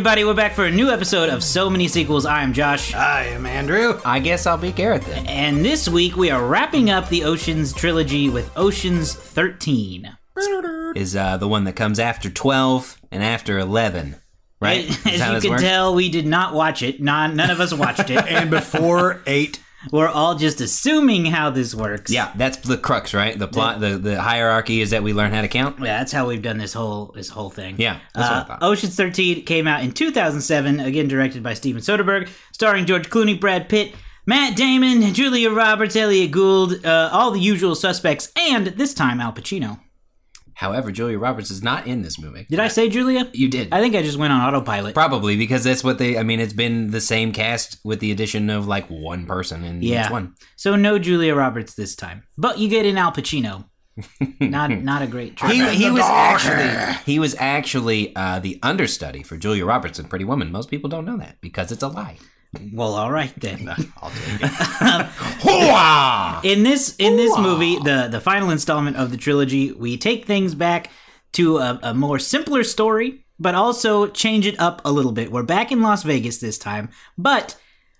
Hey 0.00 0.02
everybody, 0.04 0.24
we're 0.24 0.32
back 0.32 0.54
for 0.54 0.64
a 0.64 0.70
new 0.70 0.88
episode 0.88 1.28
of 1.28 1.44
So 1.44 1.68
Many 1.68 1.86
Sequels. 1.86 2.24
I 2.24 2.42
am 2.42 2.54
Josh. 2.54 2.94
I 2.94 3.24
am 3.24 3.44
Andrew. 3.44 4.00
I 4.02 4.18
guess 4.18 4.46
I'll 4.46 4.56
be 4.56 4.72
Garrett 4.72 5.02
then. 5.02 5.26
And 5.26 5.62
this 5.62 5.90
week 5.90 6.16
we 6.16 6.30
are 6.30 6.42
wrapping 6.42 6.88
up 6.88 7.10
the 7.10 7.24
Oceans 7.24 7.74
trilogy 7.74 8.30
with 8.30 8.50
Oceans 8.56 9.12
13. 9.12 10.16
Is 10.96 11.14
uh, 11.14 11.36
the 11.36 11.46
one 11.46 11.64
that 11.64 11.76
comes 11.76 11.98
after 11.98 12.30
12 12.30 12.98
and 13.10 13.22
after 13.22 13.58
11, 13.58 14.16
right? 14.58 14.86
Is 15.06 15.20
As 15.20 15.34
you 15.34 15.40
can 15.42 15.50
works? 15.50 15.62
tell, 15.62 15.94
we 15.94 16.08
did 16.08 16.26
not 16.26 16.54
watch 16.54 16.80
it. 16.82 17.02
Non, 17.02 17.36
none 17.36 17.50
of 17.50 17.60
us 17.60 17.74
watched 17.74 18.08
it. 18.08 18.24
And 18.26 18.48
before 18.48 19.20
eight. 19.26 19.60
We're 19.90 20.08
all 20.08 20.34
just 20.34 20.60
assuming 20.60 21.24
how 21.26 21.50
this 21.50 21.74
works. 21.74 22.10
Yeah, 22.10 22.32
that's 22.36 22.58
the 22.58 22.76
crux, 22.76 23.14
right? 23.14 23.38
The 23.38 23.48
plot, 23.48 23.80
the, 23.80 23.96
the 23.98 24.20
hierarchy 24.20 24.80
is 24.80 24.90
that 24.90 25.02
we 25.02 25.12
learn 25.12 25.32
how 25.32 25.40
to 25.40 25.48
count. 25.48 25.78
Yeah, 25.78 25.98
that's 25.98 26.12
how 26.12 26.26
we've 26.26 26.42
done 26.42 26.58
this 26.58 26.72
whole 26.72 27.12
this 27.14 27.28
whole 27.28 27.50
thing. 27.50 27.76
Yeah, 27.78 27.98
that's 28.14 28.28
what 28.30 28.50
I 28.50 28.54
Uh. 28.54 28.70
Ocean's 28.70 28.96
13 28.96 29.44
came 29.44 29.66
out 29.66 29.82
in 29.82 29.92
2007, 29.92 30.80
again 30.80 31.08
directed 31.08 31.42
by 31.42 31.54
Steven 31.54 31.80
Soderbergh, 31.80 32.28
starring 32.52 32.86
George 32.86 33.08
Clooney, 33.08 33.38
Brad 33.40 33.68
Pitt, 33.68 33.94
Matt 34.26 34.56
Damon, 34.56 35.14
Julia 35.14 35.50
Roberts, 35.50 35.96
Elliot 35.96 36.30
Gould, 36.30 36.84
uh, 36.84 37.08
all 37.12 37.30
the 37.30 37.40
usual 37.40 37.74
suspects, 37.74 38.30
and 38.36 38.66
this 38.68 38.92
time 38.94 39.20
Al 39.20 39.32
Pacino. 39.32 39.80
However, 40.60 40.92
Julia 40.92 41.18
Roberts 41.18 41.50
is 41.50 41.62
not 41.62 41.86
in 41.86 42.02
this 42.02 42.18
movie. 42.20 42.46
Did 42.50 42.60
I 42.60 42.68
say 42.68 42.90
Julia? 42.90 43.30
You 43.32 43.48
did. 43.48 43.72
I 43.72 43.80
think 43.80 43.94
I 43.94 44.02
just 44.02 44.18
went 44.18 44.30
on 44.30 44.42
autopilot. 44.42 44.92
Probably 44.92 45.34
because 45.38 45.64
that's 45.64 45.82
what 45.82 45.96
they. 45.96 46.18
I 46.18 46.22
mean, 46.22 46.38
it's 46.38 46.52
been 46.52 46.90
the 46.90 47.00
same 47.00 47.32
cast 47.32 47.78
with 47.82 48.00
the 48.00 48.12
addition 48.12 48.50
of 48.50 48.66
like 48.68 48.86
one 48.88 49.24
person 49.24 49.64
in 49.64 49.80
Yeah. 49.80 50.04
each 50.04 50.10
one. 50.12 50.34
So 50.56 50.76
no 50.76 50.98
Julia 50.98 51.34
Roberts 51.34 51.72
this 51.76 51.96
time, 51.96 52.24
but 52.36 52.58
you 52.58 52.68
get 52.68 52.84
in 52.84 52.98
Al 52.98 53.10
Pacino. 53.10 53.64
not 54.40 54.70
not 54.70 55.00
a 55.00 55.06
great 55.06 55.36
choice. 55.38 55.50
He, 55.52 55.66
he 55.84 55.90
was 55.90 56.04
actually 56.04 56.94
he 57.06 57.18
was 57.18 57.34
actually 57.38 58.14
uh, 58.14 58.38
the 58.40 58.58
understudy 58.62 59.22
for 59.22 59.38
Julia 59.38 59.64
Roberts 59.64 59.98
in 59.98 60.08
Pretty 60.08 60.26
Woman. 60.26 60.52
Most 60.52 60.68
people 60.68 60.90
don't 60.90 61.06
know 61.06 61.16
that 61.16 61.40
because 61.40 61.72
it's 61.72 61.82
a 61.82 61.88
lie. 61.88 62.18
Well, 62.72 62.94
all 62.94 63.12
right 63.12 63.32
then. 63.36 63.68
I'll 63.68 64.10
take 64.10 64.40
it. 64.42 66.44
in 66.56 66.64
this 66.64 66.96
in 66.96 67.16
this 67.16 67.36
movie, 67.38 67.78
the 67.78 68.08
the 68.10 68.20
final 68.20 68.50
installment 68.50 68.96
of 68.96 69.10
the 69.10 69.16
trilogy, 69.16 69.72
we 69.72 69.96
take 69.96 70.26
things 70.26 70.54
back 70.54 70.90
to 71.32 71.58
a, 71.58 71.78
a 71.82 71.94
more 71.94 72.18
simpler 72.18 72.64
story, 72.64 73.24
but 73.38 73.54
also 73.54 74.08
change 74.08 74.46
it 74.46 74.58
up 74.58 74.82
a 74.84 74.90
little 74.90 75.12
bit. 75.12 75.30
We're 75.30 75.44
back 75.44 75.70
in 75.70 75.80
Las 75.80 76.02
Vegas 76.02 76.38
this 76.38 76.58
time, 76.58 76.88
but 77.16 77.56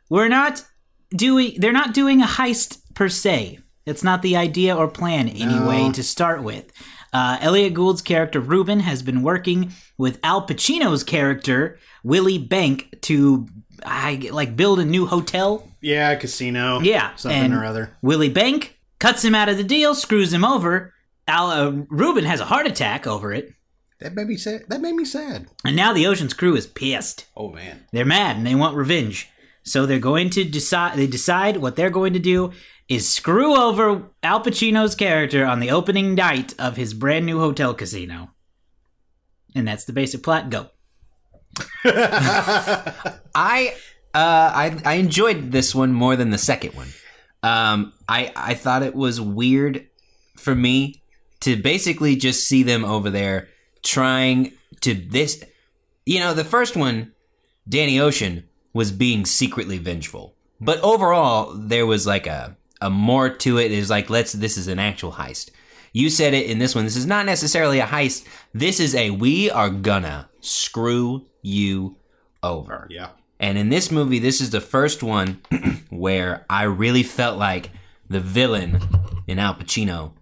we're 0.09 0.28
not 0.28 0.65
doing. 1.11 1.55
They're 1.59 1.73
not 1.73 1.95
doing 1.95 2.21
a 2.21 2.27
heist 2.27 2.81
per 2.95 3.09
se. 3.09 3.61
It's 3.87 4.03
not 4.03 4.23
the 4.23 4.37
idea 4.37 4.77
or 4.77 4.89
plan 4.89 5.28
anyway 5.28 5.91
to 5.93 6.03
start 6.03 6.43
with. 6.43 6.73
Uh, 7.12 7.39
Elliot 7.41 7.75
Gould's 7.75 8.03
character 8.03 8.41
Ruben 8.41 8.81
has 8.81 9.03
been 9.03 9.23
working 9.23 9.73
with 9.98 10.21
Al 10.23 10.47
Pacino's 10.47 11.03
character 11.03 11.78
Willie 12.05 12.39
Bank 12.39 12.95
to 13.03 13.48
I 13.84 14.28
like 14.33 14.56
build 14.56 14.78
a 14.81 14.84
new 14.84 15.06
hotel 15.06 15.69
Yeah, 15.81 16.14
casino. 16.17 16.81
yeah, 16.81 17.14
Something 17.17 17.41
and 17.45 17.55
or 17.55 17.64
other. 17.64 17.97
Willie 18.03 18.28
Bank 18.28 18.78
cuts 18.98 19.25
him 19.25 19.34
out 19.34 19.48
of 19.48 19.56
the 19.56 19.64
deal, 19.64 19.95
screws 19.95 20.33
him 20.33 20.45
over. 20.45 20.92
Al 21.28 21.50
uh, 21.50 21.70
Ruben 21.89 22.25
has 22.25 22.41
a 22.41 22.45
heart 22.47 22.67
attack 22.67 23.06
over 23.06 23.33
it, 23.33 23.53
That 24.00 24.14
made 24.14 24.27
me 24.27 24.37
sad. 24.37 24.62
That 24.69 24.81
made 24.81 24.95
me 24.95 25.05
sad. 25.05 25.47
and 25.64 25.77
now 25.77 25.92
the 25.92 26.06
Ocean's 26.06 26.34
crew 26.34 26.56
is 26.56 26.67
pissed. 26.67 27.27
Oh 27.37 27.50
man. 27.50 27.84
They're 27.92 28.05
mad 28.05 28.37
and 28.37 28.47
they 28.47 28.55
want 28.55 28.77
revenge. 28.77 29.28
So 29.62 29.84
they're 29.87 29.98
going 29.98 30.31
to 30.31 30.44
decide. 30.44 30.97
They 30.97 31.06
decide 31.06 31.59
what 31.59 31.77
they're 31.77 31.91
going 31.91 32.15
to 32.15 32.19
do 32.19 32.53
is 32.89 33.09
screw 33.09 33.55
over 33.55 34.05
Al 34.22 34.43
Pacino's 34.43 34.94
character 34.97 35.44
on 35.47 35.60
the 35.60 35.71
opening 35.71 36.15
night 36.15 36.55
of 36.59 36.76
his 36.76 36.94
brand 36.94 37.26
new 37.26 37.38
hotel 37.38 37.75
casino. 37.75 38.31
And 39.55 39.69
that's 39.69 39.84
the 39.84 39.93
basic 39.93 40.22
plot. 40.22 40.49
Go. 40.50 40.71
I 41.84 43.75
uh 44.15 44.15
I 44.15 44.81
I 44.84 44.94
enjoyed 44.94 45.53
this 45.53 45.75
one 45.75 45.93
more 45.93 46.16
than 46.16 46.31
the 46.31 46.38
second 46.38 46.75
one. 46.75 46.88
Um 47.43 47.93
I 48.09 48.33
I 48.37 48.55
thought 48.55 48.83
it 48.83 48.94
was 48.94 49.21
weird 49.21 49.87
for 50.37 50.55
me 50.55 51.03
to 51.41 51.56
basically 51.56 52.16
just 52.16 52.47
see 52.47 52.62
them 52.62 52.84
over 52.84 53.11
there 53.11 53.49
trying 53.83 54.53
to 54.83 54.94
this 54.94 55.43
you 56.06 56.19
know, 56.19 56.34
the 56.34 56.44
first 56.44 56.77
one 56.77 57.12
Danny 57.69 58.00
Ocean 58.00 58.49
was 58.72 58.93
being 58.93 59.25
secretly 59.25 59.78
vengeful. 59.78 60.34
But 60.61 60.81
overall 60.81 61.55
there 61.55 61.87
was 61.87 62.06
like 62.06 62.27
a 62.27 62.56
a 62.81 62.91
more 62.91 63.28
to 63.28 63.59
it. 63.59 63.72
It's 63.72 63.91
like 63.91 64.11
let's 64.11 64.32
this 64.32 64.56
is 64.56 64.69
an 64.69 64.78
actual 64.78 65.12
heist. 65.12 65.50
You 65.93 66.09
said 66.09 66.34
it 66.34 66.47
in 66.47 66.59
this 66.59 66.75
one. 66.75 66.84
This 66.84 66.97
is 66.97 67.06
not 67.06 67.27
necessarily 67.27 67.81
a 67.81 67.87
heist. 67.87 68.27
This 68.55 68.81
is 68.81 68.94
a 68.94 69.11
we 69.11 69.50
are 69.50 69.71
gonna 69.71 70.28
screw 70.41 71.27
you 71.43 71.97
over. 72.43 72.87
Yeah. 72.91 73.11
And 73.39 73.56
in 73.56 73.71
this 73.71 73.91
movie, 73.91 74.19
this 74.19 74.41
is 74.41 74.51
the 74.51 74.61
first 74.61 75.03
one 75.03 75.41
where 75.91 76.45
I 76.51 76.65
really 76.65 77.03
felt 77.03 77.39
like 77.39 77.71
the 78.09 78.21
villain 78.21 78.81
in 79.27 79.39
Al 79.39 79.55
Pacino 79.55 80.12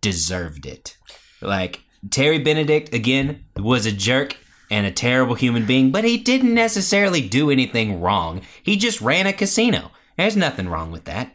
deserved 0.00 0.66
it. 0.66 0.96
Like 1.40 1.80
Terry 2.10 2.38
Benedict 2.38 2.92
again 2.94 3.44
was 3.56 3.86
a 3.86 3.92
jerk 3.92 4.36
and 4.70 4.86
a 4.86 4.90
terrible 4.90 5.34
human 5.34 5.66
being, 5.66 5.90
but 5.90 6.04
he 6.04 6.18
didn't 6.18 6.54
necessarily 6.54 7.26
do 7.26 7.50
anything 7.50 8.00
wrong. 8.00 8.42
He 8.62 8.76
just 8.76 9.00
ran 9.00 9.26
a 9.26 9.32
casino. 9.32 9.90
There's 10.16 10.36
nothing 10.36 10.68
wrong 10.68 10.90
with 10.90 11.04
that. 11.04 11.34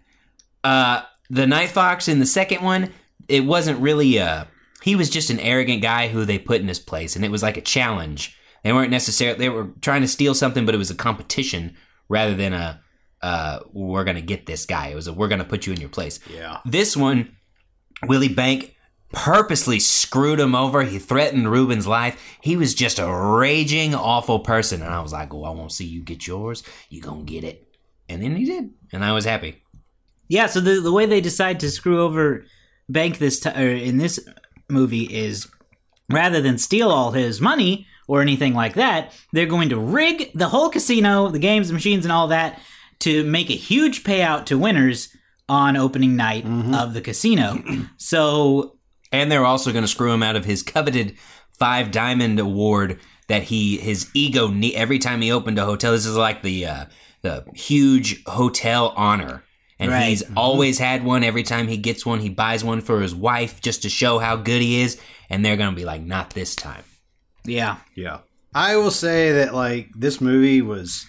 Uh 0.64 1.02
the 1.30 1.48
Night 1.48 1.70
Fox 1.70 2.08
in 2.08 2.20
the 2.20 2.26
second 2.26 2.62
one, 2.62 2.92
it 3.28 3.46
wasn't 3.46 3.80
really 3.80 4.18
a 4.18 4.48
he 4.84 4.96
was 4.96 5.10
just 5.10 5.32
an 5.32 5.40
arrogant 5.40 5.82
guy 5.82 6.08
who 6.08 6.26
they 6.26 6.38
put 6.38 6.62
in 6.62 6.68
his 6.68 6.80
place 6.80 7.16
and 7.16 7.26
it 7.26 7.32
was 7.32 7.42
like 7.42 7.58
a 7.58 7.62
challenge. 7.62 8.38
They 8.66 8.74
weren't 8.74 8.90
necessarily 8.90 9.38
they 9.38 9.50
were 9.50 9.70
trying 9.80 10.02
to 10.02 10.08
steal 10.08 10.34
something, 10.34 10.66
but 10.66 10.74
it 10.74 10.80
was 10.80 10.90
a 10.90 10.96
competition 10.96 11.78
rather 12.10 12.34
than 12.34 12.52
a 12.52 12.82
uh, 13.22 13.60
we're 13.72 14.04
gonna 14.04 14.22
get 14.22 14.48
this 14.48 14.66
guy. 14.66 14.88
It 14.88 14.96
was 14.96 15.06
a 15.06 15.14
we're 15.14 15.28
gonna 15.28 15.46
put 15.46 15.68
you 15.68 15.74
in 15.74 15.80
your 15.80 15.90
place. 15.90 16.20
Yeah. 16.28 16.62
This 16.66 16.98
one, 16.98 17.36
Willie 18.08 18.28
Bank 18.28 18.76
purposely 19.14 19.80
screwed 19.80 20.40
him 20.40 20.56
over. 20.56 20.82
He 20.82 20.98
threatened 20.98 21.52
Ruben's 21.52 21.86
life. 21.86 22.20
He 22.42 22.58
was 22.58 22.74
just 22.74 22.98
a 22.98 23.08
raging, 23.08 23.94
awful 23.94 24.40
person. 24.40 24.82
And 24.82 24.92
I 24.92 25.00
was 25.00 25.14
like, 25.14 25.32
oh, 25.32 25.44
I 25.44 25.52
won't 25.52 25.72
see 25.72 25.86
you 25.86 26.02
get 26.02 26.26
yours. 26.26 26.64
You 26.90 27.04
gonna 27.04 27.22
get 27.22 27.44
it. 27.44 27.68
And 28.10 28.24
then 28.24 28.36
he 28.36 28.46
did. 28.46 28.72
And 28.92 29.06
I 29.06 29.12
was 29.12 29.26
happy. 29.26 29.62
Yeah, 30.28 30.48
so 30.48 30.60
the 30.60 30.82
the 30.82 30.92
way 30.92 31.06
they 31.06 31.22
decide 31.22 31.60
to 31.60 31.70
screw 31.70 32.02
over 32.02 32.46
Bank 32.90 33.20
this 33.20 33.42
time 33.42 33.60
or 33.60 33.70
in 33.70 34.00
this 34.00 34.20
movie 34.70 35.04
is 35.04 35.48
rather 36.10 36.42
than 36.42 36.58
steal 36.58 36.90
all 36.90 37.12
his 37.12 37.40
money 37.40 37.86
or 38.08 38.22
anything 38.22 38.54
like 38.54 38.74
that, 38.76 39.12
they're 39.32 39.46
going 39.46 39.70
to 39.70 39.80
rig 39.80 40.32
the 40.34 40.50
whole 40.50 40.70
casino, 40.70 41.30
the 41.30 41.40
games, 41.40 41.68
the 41.68 41.74
machines, 41.74 42.06
and 42.06 42.12
all 42.12 42.28
that 42.28 42.60
to 43.00 43.24
make 43.24 43.50
a 43.50 43.54
huge 43.54 44.04
payout 44.04 44.46
to 44.46 44.58
winners 44.58 45.16
on 45.50 45.76
opening 45.78 46.16
night 46.16 46.46
of 46.74 46.94
the 46.94 47.02
casino. 47.02 47.62
so 47.98 48.78
And 49.12 49.32
they're 49.32 49.46
also 49.46 49.72
going 49.72 49.84
to 49.84 49.88
screw 49.88 50.12
him 50.12 50.24
out 50.24 50.36
of 50.36 50.46
his 50.46 50.64
coveted 50.64 51.18
five 51.52 51.92
diamond 51.92 52.40
award 52.40 53.00
that 53.28 53.44
he 53.44 53.78
his 53.78 54.10
ego 54.14 54.54
every 54.74 55.00
time 55.00 55.22
he 55.22 55.32
opened 55.32 55.58
a 55.60 55.66
hotel. 55.66 55.92
This 55.92 56.06
is 56.06 56.16
like 56.18 56.42
the 56.42 56.66
uh, 56.66 56.86
the 57.22 57.44
huge 57.56 58.24
hotel 58.26 58.94
honor, 58.96 59.44
and 59.80 59.90
Right. 59.92 60.10
he's 60.10 60.24
always 60.36 60.78
had 60.78 61.04
one. 61.04 61.24
Every 61.24 61.44
time 61.44 61.68
he 61.68 61.78
gets 61.78 62.06
one, 62.06 62.20
he 62.20 62.30
buys 62.30 62.64
one 62.64 62.82
for 62.82 63.02
his 63.02 63.16
wife 63.16 63.62
just 63.62 63.82
to 63.82 63.90
show 63.90 64.20
how 64.20 64.36
good 64.36 64.62
he 64.62 64.82
is. 64.82 65.00
And 65.30 65.44
they're 65.44 65.58
going 65.58 65.72
to 65.72 65.76
be 65.76 65.86
like, 65.86 66.04
not 66.04 66.30
this 66.32 66.56
time. 66.56 66.84
Yeah, 67.46 67.78
Yeah. 67.96 68.20
I 68.54 68.78
will 68.78 68.92
say 68.92 69.34
that 69.34 69.54
like 69.54 69.90
this 69.96 70.22
movie 70.22 70.62
was 70.62 71.06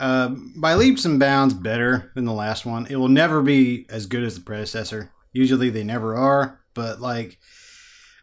uh, 0.00 0.28
by 0.56 0.74
leaps 0.74 1.04
and 1.04 1.20
bounds 1.20 1.54
better 1.54 2.10
than 2.16 2.24
the 2.24 2.32
last 2.32 2.66
one. 2.66 2.86
It 2.90 2.96
will 2.96 3.08
never 3.08 3.40
be 3.40 3.86
as 3.88 4.06
good 4.06 4.24
as 4.24 4.34
the 4.34 4.40
predecessor. 4.40 5.12
Usually 5.32 5.70
they 5.70 5.84
never 5.84 6.16
are, 6.16 6.60
but 6.74 7.00
like 7.00 7.38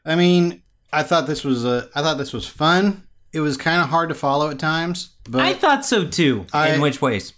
I 0.05 0.15
mean, 0.15 0.61
I 0.91 1.03
thought 1.03 1.25
this 1.27 1.43
was 1.45 1.63
a 1.65 1.89
I 1.95 2.01
thought 2.01 2.17
this 2.17 2.33
was 2.33 2.47
fun. 2.47 3.03
It 3.31 3.39
was 3.39 3.55
kind 3.57 3.81
of 3.81 3.89
hard 3.89 4.09
to 4.09 4.15
follow 4.15 4.49
at 4.49 4.59
times, 4.59 5.15
but 5.29 5.41
I 5.41 5.53
thought 5.53 5.85
so 5.85 6.05
too. 6.05 6.45
I, 6.51 6.69
In 6.73 6.81
which 6.81 7.01
ways? 7.01 7.33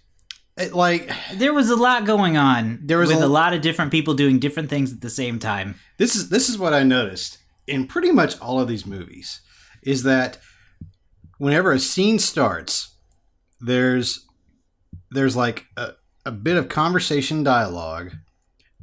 it, 0.57 0.73
like 0.73 1.11
There 1.35 1.53
was 1.53 1.69
a 1.69 1.75
lot 1.75 2.05
going 2.05 2.35
on. 2.37 2.79
There 2.83 2.97
was 2.97 3.09
with 3.09 3.21
a- 3.21 3.25
a 3.25 3.27
lot 3.27 3.53
of 3.53 3.61
different 3.61 3.91
people 3.91 4.13
doing 4.15 4.39
different 4.39 4.69
things 4.69 4.91
at 4.91 5.01
the 5.01 5.09
same 5.09 5.37
time. 5.37 5.75
this 5.99 6.15
is 6.15 6.29
this 6.29 6.49
is 6.49 6.57
what 6.57 6.73
I 6.73 6.81
noticed 6.83 7.37
in 7.67 7.85
pretty 7.87 8.11
much 8.11 8.39
all 8.41 8.59
of 8.59 8.67
these 8.67 8.85
movies 8.87 9.41
is 9.83 10.03
that 10.03 10.37
whenever 11.37 11.71
a 11.71 11.79
scene 11.79 12.19
starts, 12.19 12.95
there's 13.59 14.25
there's 15.11 15.35
like 15.35 15.65
a, 15.77 15.91
a 16.25 16.31
bit 16.31 16.57
of 16.57 16.69
conversation 16.69 17.43
dialogue, 17.43 18.11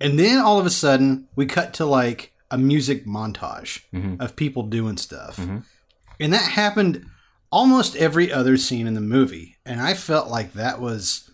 and 0.01 0.19
then 0.19 0.39
all 0.39 0.59
of 0.59 0.67
a 0.67 0.71
sudden 0.71 1.27
we 1.37 1.47
cut 1.47 1.73
to 1.75 1.87
like 1.87 2.33
a 2.51 2.59
music 2.59 3.07
montage 3.07 3.83
Mhm. 3.95 4.21
of 4.21 4.37
people 4.37 4.63
doing 4.65 4.97
stuff, 4.97 5.37
Mhm. 5.37 5.65
and 6.21 6.33
that 6.33 6.53
happened 6.53 7.07
almost 7.51 7.97
every 7.97 8.31
other 8.33 8.57
scene 8.59 8.87
in 8.87 8.95
the 8.95 9.01
movie, 9.01 9.57
and 9.65 9.81
I 9.81 9.95
felt 9.95 10.29
like 10.29 10.53
that 10.55 10.81
was 10.81 11.31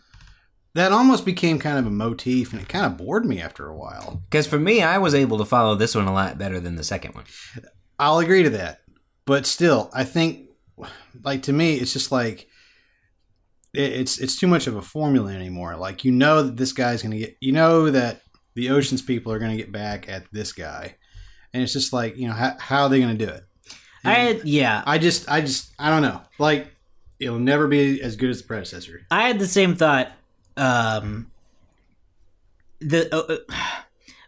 that 0.75 0.91
almost 0.91 1.25
became 1.25 1.61
kind 1.61 1.79
of 1.79 1.87
a 1.87 1.91
motif, 1.91 2.53
and 2.53 2.61
it 2.61 2.69
kind 2.69 2.85
of 2.85 2.97
bored 2.97 3.25
me 3.25 3.41
after 3.41 3.67
a 3.69 3.77
while. 3.77 4.23
Because 4.29 4.49
for 4.49 4.59
me, 4.59 4.83
I 4.83 4.99
was 4.99 5.15
able 5.15 5.39
to 5.39 5.45
follow 5.45 5.77
this 5.77 5.95
one 5.95 6.07
a 6.09 6.13
lot 6.13 6.37
better 6.37 6.59
than 6.59 6.75
the 6.75 6.83
second 6.83 7.15
one. 7.15 7.23
I'll 7.97 8.19
agree 8.19 8.43
to 8.43 8.51
that. 8.51 8.81
But 9.27 9.47
still, 9.47 9.91
I 9.95 10.05
think 10.05 10.49
like 11.23 11.43
to 11.45 11.53
me, 11.53 11.75
it's 11.77 11.93
just 11.93 12.13
like 12.13 12.47
it, 13.73 13.93
it's 13.93 14.19
it's 14.19 14.37
too 14.37 14.47
much 14.47 14.67
of 14.67 14.77
a 14.77 14.83
formula 14.83 15.33
anymore. 15.33 15.77
Like 15.77 16.05
you 16.05 16.13
know 16.13 16.43
that 16.43 16.57
this 16.57 16.73
guy's 16.73 17.03
going 17.03 17.13
to 17.13 17.19
get, 17.19 17.37
you 17.41 17.53
know 17.53 17.91
that 17.91 18.23
the 18.55 18.71
oceans 18.71 19.03
people 19.03 19.33
are 19.33 19.39
going 19.39 19.51
to 19.51 19.57
get 19.57 19.73
back 19.73 20.09
at 20.09 20.25
this 20.33 20.53
guy, 20.53 20.97
and 21.53 21.63
it's 21.63 21.73
just 21.73 21.93
like 21.93 22.17
you 22.17 22.29
know 22.29 22.35
how, 22.35 22.57
how 22.59 22.83
are 22.85 22.89
they 22.89 23.01
going 23.01 23.17
to 23.17 23.27
do 23.27 23.33
it? 23.33 23.45
I 24.05 24.15
had, 24.15 24.45
yeah, 24.45 24.83
I 24.87 24.99
just 24.99 25.31
I 25.31 25.41
just 25.41 25.73
I 25.79 25.91
don't 25.91 26.03
know. 26.03 26.21
Like 26.39 26.69
it'll 27.19 27.39
never 27.39 27.67
be 27.67 28.03
as 28.03 28.17
good 28.17 28.31
as 28.31 28.43
the 28.43 28.47
predecessor. 28.47 29.07
I 29.11 29.27
had 29.29 29.39
the 29.39 29.47
same 29.47 29.75
thought. 29.75 30.13
Um, 30.57 31.31
the 32.81 33.13
uh, 33.15 33.35
uh, 33.35 33.83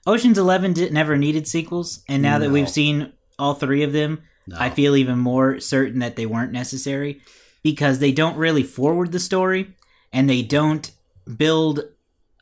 Ocean's 0.06 0.38
Eleven 0.38 0.72
did, 0.72 0.92
never 0.92 1.16
needed 1.16 1.46
sequels, 1.46 2.02
and 2.08 2.22
now 2.22 2.38
that 2.38 2.50
we've 2.50 2.70
seen 2.70 3.12
all 3.38 3.54
three 3.54 3.82
of 3.82 3.92
them, 3.92 4.22
No. 4.46 4.56
I 4.58 4.70
feel 4.70 4.94
even 4.96 5.18
more 5.18 5.58
certain 5.60 5.98
that 6.00 6.16
they 6.16 6.26
weren't 6.26 6.52
necessary 6.52 7.20
because 7.62 7.98
they 7.98 8.12
don't 8.12 8.36
really 8.36 8.62
forward 8.62 9.10
the 9.12 9.18
story 9.18 9.74
and 10.12 10.30
they 10.30 10.42
don't 10.42 10.90
build 11.36 11.80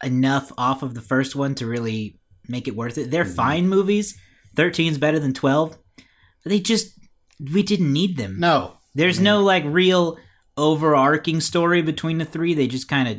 enough 0.02 0.52
off 0.58 0.82
of 0.82 0.94
the 0.94 1.00
first 1.00 1.34
one 1.34 1.54
to 1.56 1.66
really 1.66 2.18
make 2.46 2.68
it 2.68 2.76
worth 2.76 2.98
it. 2.98 3.10
They're 3.10 3.24
Mm-hmm. 3.24 3.34
fine 3.34 3.68
movies. 3.68 4.18
13's 4.56 4.98
better 4.98 5.18
than 5.18 5.32
12. 5.32 5.78
But 5.96 6.50
they 6.50 6.60
just 6.60 6.92
we 7.52 7.62
didn't 7.62 7.92
need 7.92 8.16
them. 8.16 8.38
no. 8.38 8.76
There's 8.94 9.18
no 9.18 9.42
like 9.42 9.64
real 9.66 10.18
overarching 10.56 11.40
story 11.40 11.82
between 11.82 12.18
the 12.18 12.24
three. 12.24 12.54
They 12.54 12.68
just 12.68 12.86
kind 12.88 13.08
of 13.08 13.16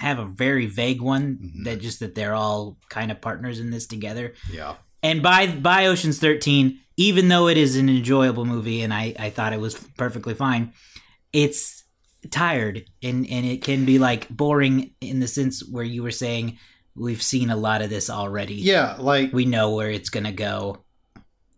have 0.00 0.18
a 0.20 0.24
very 0.24 0.66
vague 0.66 1.00
one 1.00 1.38
Mhm. 1.42 1.64
that 1.64 1.80
just 1.80 1.98
that 2.00 2.14
they're 2.14 2.34
all 2.34 2.78
kind 2.88 3.10
of 3.10 3.20
partners 3.20 3.58
in 3.58 3.70
this 3.70 3.86
together. 3.86 4.34
Yeah. 4.52 4.76
And 5.02 5.22
by 5.22 5.46
by 5.48 5.86
Ocean's 5.86 6.18
13, 6.18 6.78
even 6.96 7.28
though 7.28 7.48
it 7.48 7.56
is 7.56 7.76
an 7.76 7.88
enjoyable 7.88 8.44
movie 8.44 8.82
and 8.82 8.92
I 8.94 9.14
I 9.18 9.30
thought 9.30 9.52
it 9.52 9.60
was 9.60 9.74
perfectly 9.96 10.34
fine, 10.34 10.72
it's 11.32 11.84
tired 12.30 12.84
and 13.02 13.26
and 13.28 13.44
it 13.46 13.62
can 13.64 13.84
be 13.84 13.98
like 13.98 14.28
boring 14.28 14.92
in 15.00 15.18
the 15.20 15.26
sense 15.26 15.66
where 15.68 15.84
you 15.84 16.02
were 16.02 16.10
saying 16.12 16.58
we've 16.94 17.22
seen 17.22 17.50
a 17.50 17.56
lot 17.56 17.82
of 17.82 17.90
this 17.90 18.08
already. 18.10 18.54
Yeah. 18.54 18.96
Like 18.98 19.32
We 19.32 19.44
know 19.46 19.74
where 19.74 19.90
it's 19.90 20.10
going 20.10 20.24
to 20.24 20.32
go. 20.32 20.84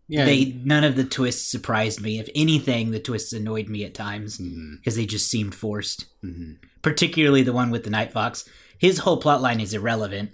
yeah. 0.07 0.25
They 0.25 0.45
none 0.63 0.83
of 0.83 0.95
the 0.95 1.03
twists 1.03 1.51
surprised 1.51 2.01
me. 2.01 2.19
If 2.19 2.29
anything, 2.33 2.91
the 2.91 2.99
twists 2.99 3.33
annoyed 3.33 3.67
me 3.67 3.83
at 3.83 3.93
times 3.93 4.37
because 4.77 4.95
they 4.95 5.05
just 5.05 5.29
seemed 5.29 5.53
forced. 5.53 6.05
mhm. 6.23 6.57
Particularly 6.81 7.43
the 7.43 7.53
one 7.53 7.69
with 7.71 7.83
the 7.83 7.89
Night 7.89 8.11
Fox. 8.13 8.47
His 8.77 8.99
whole 8.99 9.17
plot 9.17 9.41
line 9.41 9.59
is 9.59 9.73
irrelevant 9.73 10.31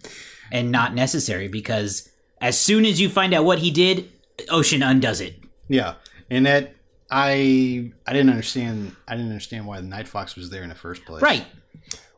and 0.52 0.72
not 0.72 0.94
necessary 0.94 1.48
because 1.48 2.10
as 2.42 2.60
soon 2.60 2.86
as 2.86 3.00
you 3.00 3.10
find 3.10 3.34
out 3.34 3.46
what 3.46 3.60
he 3.60 3.72
did, 3.72 4.10
Ocean 4.50 4.84
undoes 4.84 5.22
it. 5.22 5.36
Yeah, 5.68 5.96
and 6.30 6.46
that 6.46 6.76
I 7.10 7.92
I 8.08 8.14
didn't 8.14 8.30
understand. 8.30 8.96
I 9.08 9.16
didn't 9.16 9.30
understand 9.30 9.68
why 9.68 9.80
the 9.80 9.88
Night 9.88 10.08
Fox 10.08 10.36
was 10.36 10.50
there 10.50 10.64
in 10.64 10.70
the 10.70 10.76
first 10.76 11.06
place. 11.06 11.22
Right. 11.22 11.46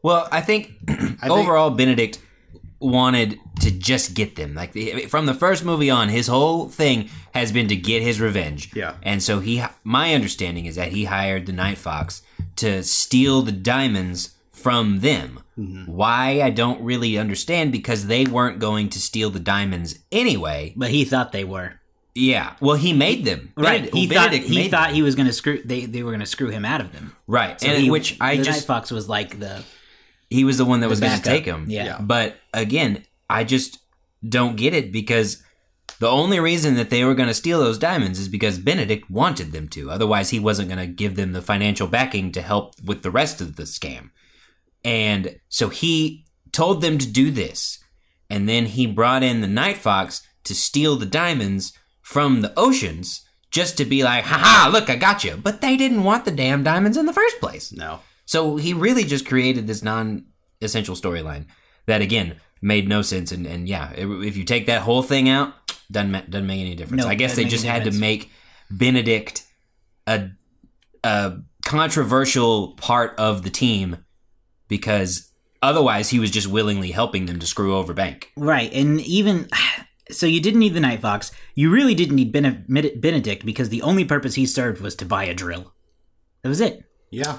Well, 0.02 0.28
I 0.32 0.42
think 0.42 0.74
think- 0.88 1.24
overall 1.24 1.70
Benedict 1.70 2.20
wanted 2.80 3.40
to 3.62 3.72
just 3.72 4.14
get 4.14 4.36
them. 4.36 4.54
Like 4.54 4.74
from 5.08 5.26
the 5.26 5.34
first 5.34 5.64
movie 5.64 5.90
on, 5.90 6.10
his 6.10 6.28
whole 6.28 6.68
thing 6.68 7.10
has 7.34 7.52
been 7.52 7.70
to 7.70 7.76
get 7.76 8.02
his 8.02 8.20
revenge. 8.20 8.72
Yeah. 8.76 8.96
And 9.02 9.24
so 9.24 9.40
he 9.40 9.64
my 9.84 10.14
understanding 10.14 10.66
is 10.66 10.76
that 10.76 10.92
he 10.92 11.06
hired 11.06 11.46
the 11.46 11.54
Night 11.54 11.78
Fox 11.78 12.22
to 12.58 12.84
steal 12.84 13.42
the 13.42 13.52
diamonds 13.52 14.36
from 14.64 15.02
them. 15.02 15.42
Mm-hmm. 15.58 15.92
Why 15.92 16.42
I 16.42 16.50
don't 16.50 16.82
really 16.82 17.18
understand 17.18 17.72
because 17.72 18.08
they 18.08 18.26
weren't 18.26 18.58
going 18.58 18.90
to 18.90 19.00
steal 19.00 19.30
the 19.30 19.40
diamonds 19.40 20.00
anyway. 20.12 20.74
But 20.76 20.90
he 20.90 21.06
thought 21.06 21.32
they 21.32 21.44
were. 21.44 21.80
Yeah. 22.16 22.56
Well, 22.60 22.76
he 22.76 22.94
made 22.94 23.26
them. 23.26 23.52
Right. 23.56 23.92
Benedict- 23.92 23.96
he 23.96 24.08
well, 24.08 24.24
thought 24.24 24.34
he 24.34 24.70
thought 24.70 24.88
them. 24.88 24.96
he 24.96 25.02
was 25.02 25.16
going 25.16 25.28
to 25.28 25.34
screw 25.34 25.62
they 25.64 25.86
they 25.86 26.02
were 26.02 26.12
going 26.12 26.22
to 26.22 26.26
screw 26.26 26.50
him 26.50 26.66
out 26.66 26.82
of 26.82 26.92
them. 26.94 27.16
right. 27.28 27.60
So 27.60 27.68
and 27.68 27.84
he- 27.84 27.92
which 27.92 28.18
I 28.20 28.38
the 28.38 28.44
just 28.44 28.62
Night 28.62 28.66
Fox 28.74 28.92
was 28.92 29.08
like 29.10 29.40
the 29.40 29.64
he 30.30 30.44
was 30.44 30.58
the 30.58 30.66
one 30.66 30.80
that 30.80 30.90
was 30.90 31.00
going 31.00 31.18
to 31.18 31.22
take 31.22 31.46
him. 31.46 31.66
Yeah. 31.68 31.86
Yeah. 31.86 31.98
But 32.02 32.38
again, 32.54 33.04
I 33.30 33.44
just 33.44 33.80
don't 34.28 34.56
get 34.56 34.74
it 34.74 34.92
because 34.92 35.44
the 36.00 36.10
only 36.10 36.40
reason 36.40 36.76
that 36.76 36.90
they 36.90 37.04
were 37.04 37.14
going 37.14 37.28
to 37.28 37.34
steal 37.34 37.60
those 37.60 37.78
diamonds 37.78 38.20
is 38.20 38.28
because 38.28 38.58
Benedict 38.58 39.10
wanted 39.10 39.52
them 39.52 39.68
to. 39.70 39.92
Otherwise, 39.92 40.32
he 40.32 40.40
wasn't 40.40 40.70
going 40.70 40.80
to 40.80 40.88
give 40.88 41.16
them 41.16 41.34
the 41.34 41.42
financial 41.42 41.88
backing 41.88 42.32
to 42.32 42.42
help 42.42 42.74
with 42.84 43.04
the 43.04 43.12
rest 43.12 43.42
of 43.42 43.56
the 43.56 43.64
scam. 43.64 44.10
And 44.84 45.40
so 45.50 45.70
he 45.70 46.26
told 46.52 46.82
them 46.82 46.98
to 46.98 47.08
do 47.08 47.32
this. 47.32 47.80
And 48.30 48.50
then 48.50 48.66
he 48.66 48.88
brought 48.88 49.24
in 49.24 49.42
the 49.42 49.48
Night 49.48 49.78
Fox 49.78 50.22
to 50.46 50.56
steal 50.56 50.96
the 50.96 51.06
diamonds 51.06 51.74
from 52.02 52.42
the 52.42 52.54
oceans 52.58 53.26
just 53.52 53.78
to 53.78 53.86
be 53.86 54.04
like, 54.04 54.24
haha, 54.24 54.70
look, 54.70 54.90
I 54.90 54.96
got 54.96 55.24
you. 55.24 55.38
But 55.38 55.62
they 55.62 55.78
didn't 55.78 56.04
want 56.04 56.26
the 56.26 56.32
damn 56.32 56.64
diamonds 56.64 56.98
in 56.98 57.06
the 57.06 57.14
first 57.14 57.40
place. 57.40 57.72
No. 57.72 58.00
So 58.26 58.58
he 58.58 58.74
really 58.74 59.04
just 59.04 59.28
created 59.28 59.68
this 59.68 59.84
non-essential 59.84 60.96
storyline 60.96 61.46
that 61.86 62.02
again 62.02 62.38
made 62.62 62.88
no 62.88 63.02
sense. 63.02 63.32
And, 63.32 63.46
and 63.46 63.68
yeah, 63.68 63.92
if 63.92 64.10
if 64.26 64.38
you 64.38 64.44
take 64.44 64.66
that 64.68 64.82
whole 64.82 65.04
thing 65.04 65.30
out, 65.30 65.54
doesn't 65.92 66.12
ma- 66.12 66.22
doesn't 66.22 66.48
make 66.48 66.62
any 66.62 66.76
difference. 66.76 67.04
No, 67.04 67.10
I 67.10 67.16
guess 67.16 67.36
they 67.36 67.44
just 67.44 67.66
any 67.66 67.74
had 67.74 67.92
to 67.92 68.00
make 68.00 68.32
Benedict 68.72 69.46
a 70.08 70.30
a 71.04 71.38
controversial 71.66 72.74
part 72.74 73.14
of 73.20 73.44
the 73.44 73.50
team 73.50 73.98
because 74.78 75.32
otherwise 75.62 76.10
he 76.10 76.18
was 76.20 76.32
just 76.32 76.48
willingly 76.48 76.90
helping 76.90 77.28
them 77.28 77.38
to 77.40 77.46
screw 77.46 77.76
over 77.78 77.94
Bank. 77.94 78.32
right. 78.36 78.74
And 78.74 79.00
even 79.02 79.48
so, 80.12 80.26
you 80.26 80.42
didn't 80.42 80.60
need 80.62 80.74
the 80.74 80.80
Night 80.80 81.00
Fox. 81.02 81.32
You 81.54 81.70
really 81.70 81.94
didn't 81.94 82.16
need 82.16 82.32
Bene- 82.32 82.66
Benedict 82.96 83.46
because 83.46 83.70
the 83.70 83.84
only 83.84 84.04
purpose 84.04 84.34
he 84.34 84.48
served 84.48 84.82
was 84.82 84.96
to 84.96 85.06
buy 85.06 85.26
a 85.26 85.36
drill. 85.36 85.74
That 86.42 86.50
was 86.50 86.60
it. 86.60 86.84
Yeah. 87.12 87.38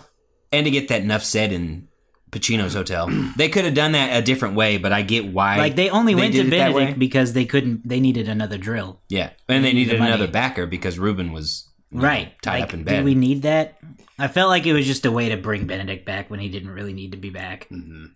And 0.52 0.64
to 0.64 0.70
get 0.70 0.86
that 0.88 1.02
enough 1.02 1.24
said 1.24 1.50
in 1.52 1.88
Pacino's 2.30 2.74
hotel, 2.74 3.08
they 3.36 3.48
could 3.48 3.64
have 3.64 3.74
done 3.74 3.92
that 3.92 4.16
a 4.16 4.22
different 4.22 4.54
way. 4.54 4.78
But 4.78 4.92
I 4.92 5.02
get 5.02 5.26
why. 5.26 5.58
Like 5.58 5.74
they 5.74 5.90
only 5.90 6.14
they 6.14 6.20
went 6.20 6.34
to 6.34 6.40
it 6.46 6.50
that 6.50 6.72
way. 6.72 6.82
Benedict 6.82 6.98
because 7.00 7.32
they 7.32 7.44
couldn't. 7.46 7.88
They 7.88 7.98
needed 7.98 8.28
another 8.28 8.58
drill. 8.58 9.00
Yeah, 9.08 9.30
and 9.48 9.64
they 9.64 9.70
They 9.70 9.74
needed 9.74 9.86
needed 9.94 9.98
money. 9.98 10.12
another 10.12 10.30
backer 10.30 10.66
because 10.66 10.98
Ruben 11.00 11.32
was 11.32 11.48
you 11.48 11.72
know, 11.72 11.73
Right. 12.02 12.34
tied 12.42 12.60
like, 12.60 12.64
up 12.64 12.74
in 12.74 12.84
bed. 12.84 12.96
Did 12.96 13.04
we 13.04 13.14
need 13.14 13.42
that? 13.42 13.78
I 14.18 14.28
felt 14.28 14.48
like 14.48 14.66
it 14.66 14.72
was 14.72 14.86
just 14.86 15.06
a 15.06 15.10
way 15.10 15.28
to 15.30 15.36
bring 15.36 15.66
Benedict 15.66 16.04
back 16.04 16.30
when 16.30 16.40
he 16.40 16.48
didn't 16.48 16.70
really 16.70 16.92
need 16.92 17.12
to 17.12 17.18
be 17.18 17.30
back. 17.30 17.68
hmm 17.68 18.06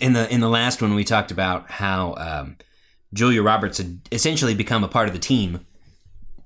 in 0.00 0.12
the 0.12 0.32
in 0.32 0.40
the 0.40 0.48
last 0.48 0.82
one, 0.82 0.94
we 0.94 1.04
talked 1.04 1.30
about 1.30 1.70
how 1.70 2.14
um, 2.16 2.56
Julia 3.12 3.42
Roberts 3.42 3.78
had 3.78 4.00
essentially 4.12 4.54
become 4.54 4.84
a 4.84 4.88
part 4.88 5.08
of 5.08 5.14
the 5.14 5.20
team, 5.20 5.66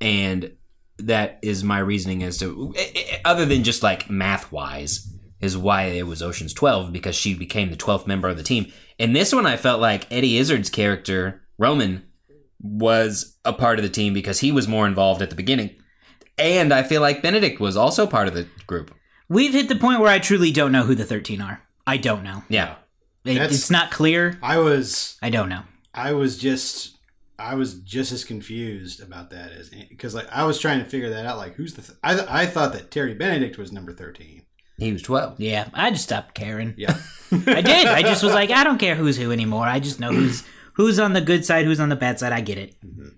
and 0.00 0.52
that 0.98 1.38
is 1.42 1.64
my 1.64 1.78
reasoning 1.78 2.22
as 2.22 2.38
to 2.38 2.74
eh, 2.76 2.90
eh, 2.94 3.18
other 3.24 3.46
than 3.46 3.64
just 3.64 3.82
like 3.82 4.10
math 4.10 4.52
wise 4.52 5.14
is 5.40 5.56
why 5.56 5.84
it 5.84 6.06
was 6.06 6.22
Ocean's 6.22 6.54
Twelve 6.54 6.92
because 6.92 7.16
she 7.16 7.34
became 7.34 7.70
the 7.70 7.76
twelfth 7.76 8.06
member 8.06 8.28
of 8.28 8.36
the 8.36 8.42
team. 8.42 8.72
In 8.98 9.12
this 9.12 9.32
one, 9.32 9.46
I 9.46 9.56
felt 9.56 9.80
like 9.80 10.10
Eddie 10.12 10.38
Izzard's 10.38 10.70
character 10.70 11.42
Roman 11.58 12.04
was 12.60 13.38
a 13.44 13.52
part 13.52 13.78
of 13.78 13.82
the 13.82 13.88
team 13.88 14.12
because 14.12 14.40
he 14.40 14.52
was 14.52 14.68
more 14.68 14.86
involved 14.86 15.22
at 15.22 15.30
the 15.30 15.36
beginning. 15.36 15.76
And 16.40 16.72
I 16.72 16.82
feel 16.82 17.00
like 17.00 17.22
Benedict 17.22 17.60
was 17.60 17.76
also 17.76 18.06
part 18.06 18.28
of 18.28 18.34
the 18.34 18.46
group. 18.66 18.94
We've 19.28 19.52
hit 19.52 19.68
the 19.68 19.76
point 19.76 20.00
where 20.00 20.10
I 20.10 20.18
truly 20.18 20.50
don't 20.50 20.72
know 20.72 20.82
who 20.84 20.94
the 20.94 21.04
13 21.04 21.40
are. 21.40 21.62
I 21.86 21.96
don't 21.96 22.24
know. 22.24 22.42
Yeah. 22.48 22.76
It, 23.24 23.34
That's- 23.34 23.52
it's 23.54 23.70
not 23.70 23.90
clear. 23.90 24.38
I 24.42 24.58
was 24.58 25.16
I 25.22 25.30
don't 25.30 25.48
know. 25.48 25.62
I 25.94 26.12
was 26.12 26.38
just 26.38 26.96
I 27.38 27.54
was 27.54 27.74
just 27.80 28.12
as 28.12 28.24
confused 28.24 29.02
about 29.02 29.30
that 29.30 29.52
as 29.52 29.68
because 29.70 30.14
like 30.14 30.28
I 30.30 30.44
was 30.44 30.58
trying 30.58 30.78
to 30.82 30.84
figure 30.88 31.10
that 31.10 31.26
out. 31.26 31.36
Like 31.36 31.54
who's 31.54 31.74
the 31.74 31.82
th- 31.82 31.98
I 32.02 32.42
I 32.42 32.46
thought 32.46 32.72
that 32.72 32.90
Terry 32.90 33.14
Benedict 33.14 33.58
was 33.58 33.72
number 33.72 33.92
thirteen. 33.92 34.42
He 34.78 34.92
was 34.92 35.02
12. 35.02 35.38
Yeah, 35.40 35.68
I 35.74 35.90
just 35.90 36.04
stopped 36.04 36.34
caring. 36.34 36.72
Yeah. 36.78 36.96
I 37.32 37.60
did. 37.60 37.86
I 37.86 38.00
just 38.00 38.22
was 38.22 38.32
like, 38.32 38.50
I 38.50 38.64
don't 38.64 38.78
care 38.78 38.94
who's 38.94 39.18
who 39.18 39.30
anymore. 39.30 39.66
I 39.66 39.78
just 39.78 40.00
know 40.00 40.10
who's 40.10 40.42
who's 40.72 40.98
on 40.98 41.12
the 41.12 41.20
good 41.20 41.44
side, 41.44 41.66
who's 41.66 41.80
on 41.80 41.90
the 41.90 41.96
bad 41.96 42.18
side. 42.18 42.32
I 42.32 42.40
get 42.40 42.56
it. 42.56 42.74
Mm-hmm. 42.82 43.08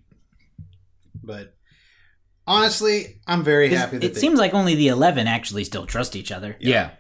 but 1.23 1.55
honestly, 2.47 3.21
I'm 3.27 3.43
very 3.45 3.69
happy 3.69 3.99
that 3.99 4.07
It 4.07 4.15
they, 4.15 4.21
seems 4.21 4.39
like 4.39 4.55
only 4.55 4.75
the 4.75 4.89
11 4.89 5.27
actually 5.27 5.65
still 5.65 5.87
trust 5.87 6.17
each 6.17 6.33
other. 6.33 6.57
Yeah. 6.61 6.91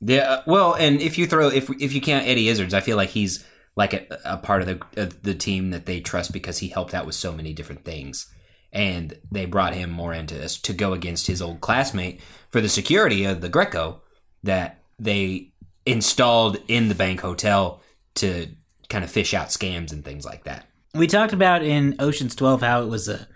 Yeah. 0.00 0.20
uh, 0.22 0.42
well, 0.46 0.74
and 0.74 1.00
if 1.00 1.18
you 1.18 1.26
throw 1.26 1.48
if 1.48 1.68
if 1.80 1.92
you 1.92 2.00
count 2.00 2.26
Eddie 2.26 2.46
Izzards, 2.46 2.72
I 2.72 2.80
feel 2.80 2.96
like 2.96 3.10
he's 3.10 3.44
like 3.76 3.92
a, 3.92 4.06
a 4.24 4.36
part 4.38 4.62
of 4.62 4.68
the 4.68 5.02
of 5.02 5.22
the 5.22 5.34
team 5.34 5.70
that 5.70 5.86
they 5.86 6.00
trust 6.00 6.32
because 6.32 6.58
he 6.58 6.68
helped 6.68 6.94
out 6.94 7.06
with 7.06 7.14
so 7.14 7.32
many 7.32 7.52
different 7.52 7.84
things, 7.84 8.32
and 8.72 9.18
they 9.30 9.44
brought 9.44 9.74
him 9.74 9.90
more 9.90 10.14
into 10.14 10.34
this 10.34 10.58
to 10.62 10.72
go 10.72 10.92
against 10.94 11.26
his 11.26 11.42
old 11.42 11.60
classmate 11.60 12.20
for 12.50 12.60
the 12.60 12.68
security 12.68 13.24
of 13.24 13.40
the 13.42 13.48
Greco 13.48 14.00
that 14.42 14.82
they 14.98 15.52
installed 15.86 16.58
in 16.68 16.88
the 16.88 16.94
bank 16.94 17.20
hotel 17.20 17.82
to 18.14 18.48
kind 18.88 19.04
of 19.04 19.10
fish 19.10 19.34
out 19.34 19.48
scams 19.48 19.92
and 19.92 20.04
things 20.04 20.24
like 20.24 20.44
that. 20.44 20.66
We 20.94 21.06
talked 21.06 21.32
about 21.32 21.62
in 21.62 21.96
Ocean's 21.98 22.34
12 22.34 22.62
how 22.62 22.82
it 22.82 22.86
was 22.86 23.08
a 23.08 23.28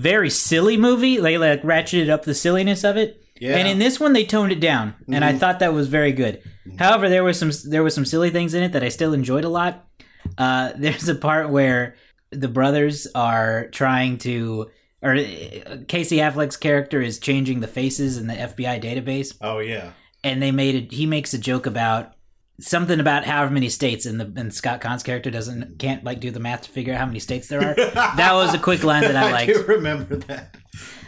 very 0.00 0.30
silly 0.30 0.76
movie. 0.76 1.18
They 1.18 1.38
like 1.38 1.62
ratcheted 1.62 2.08
up 2.08 2.24
the 2.24 2.34
silliness 2.34 2.84
of 2.84 2.96
it. 2.96 3.22
Yeah. 3.40 3.56
And 3.56 3.66
in 3.68 3.78
this 3.78 3.98
one 3.98 4.12
they 4.12 4.24
toned 4.24 4.52
it 4.52 4.60
down, 4.60 4.94
and 5.10 5.24
I 5.24 5.32
thought 5.36 5.60
that 5.60 5.72
was 5.72 5.88
very 5.88 6.12
good. 6.12 6.42
However, 6.78 7.08
there 7.08 7.24
was 7.24 7.38
some 7.38 7.50
there 7.70 7.82
were 7.82 7.90
some 7.90 8.04
silly 8.04 8.30
things 8.30 8.52
in 8.54 8.62
it 8.62 8.72
that 8.72 8.84
I 8.84 8.88
still 8.90 9.14
enjoyed 9.14 9.44
a 9.44 9.48
lot. 9.48 9.86
Uh, 10.36 10.72
there's 10.76 11.08
a 11.08 11.14
part 11.14 11.48
where 11.50 11.94
the 12.30 12.48
brothers 12.48 13.06
are 13.14 13.68
trying 13.68 14.18
to 14.18 14.70
or 15.02 15.14
uh, 15.16 15.24
Casey 15.88 16.18
Affleck's 16.18 16.58
character 16.58 17.00
is 17.00 17.18
changing 17.18 17.60
the 17.60 17.66
faces 17.66 18.18
in 18.18 18.26
the 18.26 18.34
FBI 18.34 18.82
database, 18.82 19.34
Oh 19.40 19.58
yeah. 19.60 19.92
and 20.22 20.42
they 20.42 20.50
made 20.52 20.74
it. 20.74 20.92
He 20.92 21.06
makes 21.06 21.32
a 21.32 21.38
joke 21.38 21.64
about 21.64 22.12
something 22.60 23.00
about 23.00 23.24
however 23.24 23.50
many 23.52 23.68
states, 23.68 24.06
and 24.06 24.20
the 24.20 24.32
and 24.40 24.52
Scott 24.54 24.80
Caan's 24.80 25.02
character 25.02 25.30
doesn't 25.30 25.78
can't 25.78 26.04
like 26.04 26.20
do 26.20 26.30
the 26.30 26.40
math 26.40 26.62
to 26.62 26.70
figure 26.70 26.94
out 26.94 27.00
how 27.00 27.06
many 27.06 27.18
states 27.18 27.48
there 27.48 27.60
are. 27.60 27.74
that 27.74 28.32
was 28.34 28.54
a 28.54 28.58
quick 28.58 28.84
line 28.84 29.02
that 29.02 29.16
I 29.16 29.28
I 29.28 29.32
liked. 29.32 29.52
do 29.52 29.62
remember 29.64 30.16
that. 30.16 30.56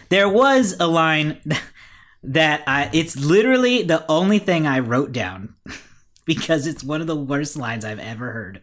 There 0.08 0.28
was 0.28 0.76
a 0.80 0.86
line 0.86 1.40
that 2.22 2.62
I 2.66 2.90
it's 2.92 3.16
literally 3.16 3.82
the 3.82 4.04
only 4.10 4.38
thing 4.38 4.66
I 4.66 4.78
wrote 4.80 5.12
down 5.12 5.54
because 6.26 6.66
it's 6.66 6.84
one 6.84 7.00
of 7.00 7.06
the 7.06 7.16
worst 7.16 7.56
lines 7.56 7.84
I've 7.84 7.98
ever 7.98 8.32
heard. 8.32 8.60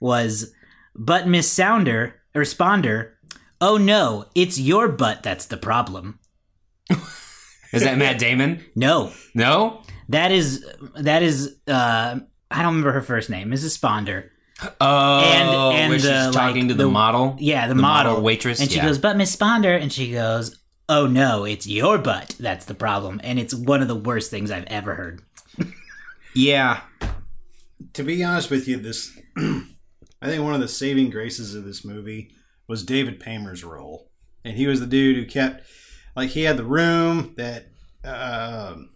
Was 0.00 0.52
but 0.94 1.26
Miss 1.26 1.50
Sounder 1.50 2.20
responder, 2.34 3.12
oh 3.60 3.76
no, 3.76 4.26
it's 4.34 4.58
your 4.58 4.88
butt 4.88 5.22
that's 5.22 5.46
the 5.46 5.56
problem. 5.56 6.18
Is 7.72 7.82
that 7.82 7.98
Matt 7.98 8.18
Damon? 8.20 8.64
No. 8.76 9.12
No. 9.34 9.82
That 10.08 10.32
is 10.32 10.64
that 10.96 11.22
is 11.22 11.56
uh 11.66 12.18
I 12.50 12.56
don't 12.62 12.66
remember 12.76 12.92
her 12.92 13.02
first 13.02 13.30
name, 13.30 13.48
Mrs. 13.50 13.78
Sponder. 13.78 14.28
Oh, 14.80 15.20
And- 15.20 15.48
and 15.80 15.90
where 15.90 15.98
she's 15.98 16.08
the, 16.08 16.30
talking 16.32 16.62
like, 16.62 16.68
to 16.68 16.74
the, 16.74 16.84
the- 16.84 16.90
model. 16.90 17.36
Yeah, 17.40 17.66
the, 17.66 17.74
The 17.74 17.82
model. 17.82 18.12
model 18.12 18.24
waitress, 18.24 18.60
And 18.60 18.70
she 18.70 18.76
yeah. 18.76 18.86
goes, 18.86 18.98
but 18.98 19.16
Miss 19.16 19.34
Sponder, 19.34 19.80
and 19.80 19.92
she 19.92 20.12
goes, 20.12 20.60
oh 20.88 21.06
no, 21.06 21.44
it's 21.44 21.66
your 21.66 21.98
butt 21.98 22.36
that's 22.38 22.66
the 22.66 22.74
problem. 22.74 23.20
And 23.24 23.38
it's 23.38 23.52
one 23.54 23.82
of 23.82 23.88
the 23.88 23.96
worst 23.96 24.30
things 24.30 24.50
I've 24.52 24.64
ever 24.66 24.94
heard. 24.94 25.22
Yeah. 26.34 26.80
To 27.94 28.02
be 28.02 28.22
honest 28.24 28.50
with 28.50 28.66
you, 28.68 28.76
this 28.76 29.16
I 29.36 30.26
think 30.26 30.42
one 30.42 30.54
of 30.54 30.60
the 30.60 30.68
saving 30.68 31.10
graces 31.10 31.54
of 31.54 31.64
this 31.64 31.84
movie 31.84 32.32
was 32.66 32.82
David 32.84 33.20
Paymer's 33.20 33.62
role, 33.64 34.10
and 34.44 34.56
he 34.56 34.66
was 34.66 34.80
the 34.80 34.86
dude 34.86 35.16
who 35.16 35.26
kept 35.26 35.64
like 36.16 36.30
he 36.30 36.42
had 36.42 36.56
the 36.56 36.64
room 36.64 37.34
that 37.36 37.66
um 38.04 38.90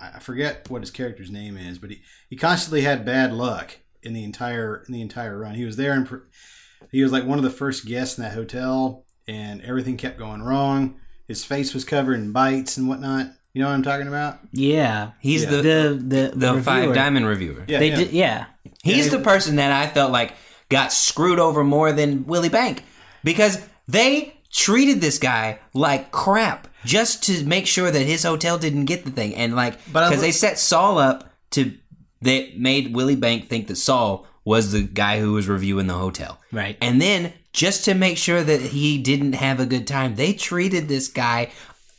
I 0.00 0.18
forget 0.20 0.68
what 0.70 0.82
his 0.82 0.90
character's 0.90 1.30
name 1.30 1.56
is, 1.56 1.78
but 1.78 1.90
he, 1.90 2.00
he 2.28 2.36
constantly 2.36 2.82
had 2.82 3.04
bad 3.04 3.32
luck 3.32 3.78
in 4.02 4.12
the 4.12 4.24
entire 4.24 4.84
in 4.86 4.92
the 4.94 5.00
entire 5.02 5.38
run. 5.38 5.54
He 5.54 5.64
was 5.64 5.76
there 5.76 5.92
and 5.92 6.08
he 6.90 7.02
was 7.02 7.12
like 7.12 7.24
one 7.24 7.38
of 7.38 7.44
the 7.44 7.50
first 7.50 7.86
guests 7.86 8.18
in 8.18 8.24
that 8.24 8.34
hotel, 8.34 9.04
and 9.26 9.62
everything 9.62 9.96
kept 9.96 10.18
going 10.18 10.42
wrong. 10.42 11.00
His 11.26 11.44
face 11.44 11.74
was 11.74 11.84
covered 11.84 12.14
in 12.14 12.32
bites 12.32 12.76
and 12.76 12.88
whatnot. 12.88 13.32
You 13.52 13.62
know 13.62 13.68
what 13.68 13.74
I'm 13.74 13.82
talking 13.82 14.08
about? 14.08 14.38
Yeah. 14.52 15.12
He's 15.20 15.42
Yeah. 15.44 15.50
the 15.50 15.56
the 15.56 15.62
the, 15.62 16.32
the 16.36 16.46
reviewer. 16.54 16.62
five 16.62 16.94
diamond 16.94 17.26
reviewer. 17.26 17.64
Yeah, 17.66 17.78
They 17.80 17.90
yeah. 17.90 17.96
did, 17.96 18.12
yeah. 18.12 18.44
He's 18.82 19.06
Yeah, 19.06 19.18
the 19.18 19.24
person 19.24 19.56
that 19.56 19.72
I 19.72 19.88
felt 19.88 20.12
like 20.12 20.34
got 20.68 20.92
screwed 20.92 21.38
over 21.40 21.64
more 21.64 21.92
than 21.92 22.24
Willie 22.26 22.48
Bank 22.50 22.84
because 23.24 23.60
they 23.88 24.34
treated 24.52 25.00
this 25.00 25.18
guy 25.18 25.58
like 25.74 26.10
crap 26.12 26.67
just 26.84 27.24
to 27.24 27.44
make 27.44 27.66
sure 27.66 27.90
that 27.90 28.06
his 28.06 28.22
hotel 28.22 28.58
didn't 28.58 28.86
get 28.86 29.04
the 29.04 29.10
thing 29.10 29.34
and 29.34 29.54
like 29.54 29.78
But 29.92 30.08
because 30.08 30.22
they 30.22 30.32
set 30.32 30.58
Saul 30.58 30.98
up 30.98 31.32
to 31.50 31.72
that 32.22 32.58
made 32.58 32.94
Willie 32.94 33.16
Bank 33.16 33.48
think 33.48 33.68
that 33.68 33.76
Saul 33.76 34.26
was 34.44 34.72
the 34.72 34.82
guy 34.82 35.20
who 35.20 35.32
was 35.34 35.46
reviewing 35.46 35.86
the 35.86 35.94
hotel. 35.94 36.40
Right. 36.52 36.76
And 36.80 37.02
then 37.02 37.32
just 37.52 37.84
to 37.84 37.94
make 37.94 38.16
sure 38.16 38.42
that 38.42 38.60
he 38.60 38.98
didn't 38.98 39.34
have 39.34 39.60
a 39.60 39.66
good 39.66 39.86
time, 39.86 40.14
they 40.14 40.32
treated 40.32 40.88
this 40.88 41.08
guy 41.08 41.50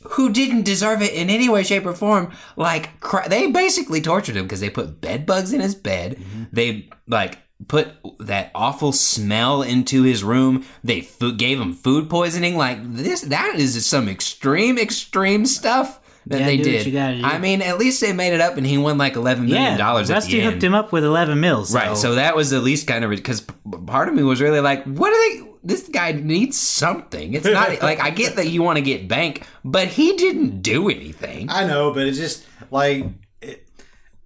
who 0.02 0.32
didn't 0.32 0.62
deserve 0.62 1.02
it 1.02 1.12
in 1.12 1.30
any 1.30 1.48
way, 1.48 1.62
shape, 1.62 1.86
or 1.86 1.94
form. 1.94 2.32
Like 2.56 2.98
cra- 3.00 3.28
they 3.28 3.50
basically 3.50 4.00
tortured 4.00 4.36
him 4.36 4.44
because 4.44 4.60
they 4.60 4.70
put 4.70 5.00
bed 5.00 5.26
bugs 5.26 5.52
in 5.52 5.60
his 5.60 5.74
bed. 5.74 6.16
Mm-hmm. 6.16 6.44
They 6.52 6.88
like 7.06 7.38
put 7.68 7.92
that 8.26 8.50
awful 8.54 8.92
smell 8.92 9.62
into 9.62 10.02
his 10.02 10.22
room. 10.24 10.64
They 10.84 11.00
fo- 11.00 11.32
gave 11.32 11.60
him 11.60 11.72
food 11.74 12.08
poisoning. 12.10 12.56
Like 12.56 12.78
this, 12.82 13.22
that 13.22 13.56
is 13.56 13.84
some 13.86 14.08
extreme, 14.08 14.78
extreme 14.78 15.46
stuff 15.46 16.00
that 16.26 16.38
they 16.44 16.58
did. 16.58 16.86
you 16.86 16.92
gotta 16.92 17.16
do. 17.18 17.24
I 17.24 17.38
mean, 17.38 17.62
at 17.62 17.78
least 17.78 18.00
they 18.00 18.12
made 18.12 18.32
it 18.34 18.40
up, 18.40 18.56
and 18.56 18.66
he 18.66 18.76
won 18.78 18.98
like 18.98 19.16
eleven 19.16 19.46
million 19.46 19.62
Yeah. 19.72 19.76
dollars 19.78 20.10
at 20.10 20.14
Rusty 20.14 20.32
the 20.32 20.40
end. 20.42 20.50
hooked 20.52 20.64
him 20.64 20.74
up 20.74 20.92
with 20.92 21.02
11 21.04 21.40
mils. 21.40 21.74
Right. 21.74 21.96
So 21.96 22.16
that 22.16 22.36
was 22.36 22.52
at 22.52 22.62
least 22.62 22.86
kind 22.86 23.04
of 23.04 23.10
because 23.10 23.40
part 23.86 24.08
of 24.08 24.14
me 24.14 24.22
was 24.22 24.40
really 24.40 24.60
like, 24.60 24.84
what 24.84 25.12
are 25.12 25.16
they? 25.38 25.46
This 25.62 25.88
guy 25.88 26.12
needs 26.12 26.58
something. 26.58 27.34
It's 27.34 27.44
not 27.46 27.82
like 27.82 28.00
I 28.00 28.10
get 28.10 28.36
that 28.36 28.48
you 28.48 28.62
want 28.62 28.76
to 28.76 28.82
get 28.82 29.08
bank, 29.08 29.46
but 29.64 29.88
he 29.88 30.16
didn't 30.16 30.62
do 30.62 30.88
anything. 30.88 31.50
I 31.50 31.66
know, 31.66 31.92
but 31.92 32.06
it's 32.06 32.16
just 32.18 32.46
like 32.70 33.04
it, 33.42 33.66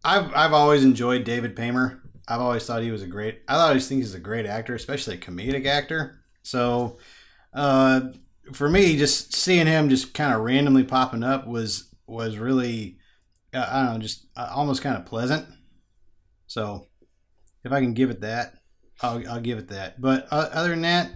I've 0.05 0.33
I've 0.35 0.53
always 0.53 0.85
enjoyed 0.85 1.25
David 1.25 1.57
Paymer. 1.57 2.01
I've 2.29 2.41
always 2.41 2.65
thought 2.67 2.83
he 2.83 2.91
was 2.91 3.03
a 3.03 3.07
great. 3.07 3.43
I 3.49 3.57
always 3.57 3.87
think 3.89 4.01
he's 4.01 4.15
a 4.15 4.21
great 4.21 4.47
actor, 4.47 4.75
especially 4.75 5.15
a 5.17 5.19
comedic 5.19 5.67
actor. 5.67 6.21
So, 6.43 6.99
uh, 7.53 8.01
for 8.53 8.69
me, 8.69 8.97
just 8.97 9.35
seeing 9.35 9.67
him 9.67 9.89
just 9.89 10.15
kind 10.15 10.33
of 10.35 10.41
randomly 10.43 10.85
popping 10.85 11.23
up 11.23 11.47
was 11.47 11.95
was 12.07 12.37
really, 12.39 12.99
uh, 13.53 13.67
I 13.71 13.83
don't 13.85 13.93
know, 13.95 13.99
just 14.01 14.27
uh, 14.37 14.51
almost 14.55 14.83
kind 14.83 14.97
of 14.97 15.07
pleasant. 15.07 15.47
So, 16.47 16.89
if 17.65 17.73
I 17.73 17.81
can 17.81 17.95
give 17.95 18.11
it 18.11 18.21
that, 18.23 18.55
I'll 19.03 19.23
I'll 19.29 19.41
give 19.41 19.59
it 19.59 19.69
that. 19.69 20.01
But 20.01 20.27
uh, 20.31 20.49
other 20.53 20.71
than 20.71 20.83
that. 20.83 21.11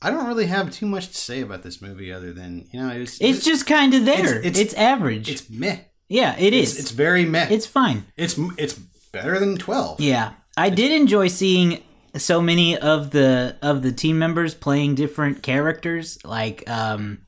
I 0.00 0.10
don't 0.10 0.28
really 0.28 0.46
have 0.46 0.70
too 0.70 0.86
much 0.86 1.08
to 1.08 1.14
say 1.16 1.40
about 1.40 1.64
this 1.64 1.82
movie, 1.82 2.12
other 2.12 2.32
than 2.32 2.68
you 2.72 2.78
know, 2.80 2.90
it's 2.90 3.20
it's 3.20 3.44
just 3.44 3.66
kind 3.66 3.92
of 3.94 4.04
there. 4.04 4.36
It's- 4.38 4.44
It's, 4.44 4.58
it's- 4.60 4.74
average. 4.74 5.28
it's 5.28 5.50
meh. 5.50 5.78
yeah, 6.08 6.36
it 6.38 6.54
It's, 6.54 6.74
is. 6.74 6.78
it's 6.78 6.90
very 6.92 7.24
meh. 7.24 7.48
it's 7.50 7.66
fine. 7.66 8.04
It's 8.16 8.38
it's 8.56 8.78
better 9.20 9.38
than 9.38 9.56
twelve. 9.56 10.00
Yeah, 10.00 10.32
I 10.56 10.70
did 10.70 10.92
enjoy 10.92 11.28
seeing 11.28 11.82
so 12.16 12.40
many 12.40 12.76
of 12.76 13.10
the 13.10 13.56
of 13.62 13.82
the 13.82 13.92
team 13.92 14.18
members 14.18 14.54
playing 14.54 14.94
different 14.94 15.42
characters, 15.42 16.18
like 16.24 16.68
um, 16.68 17.18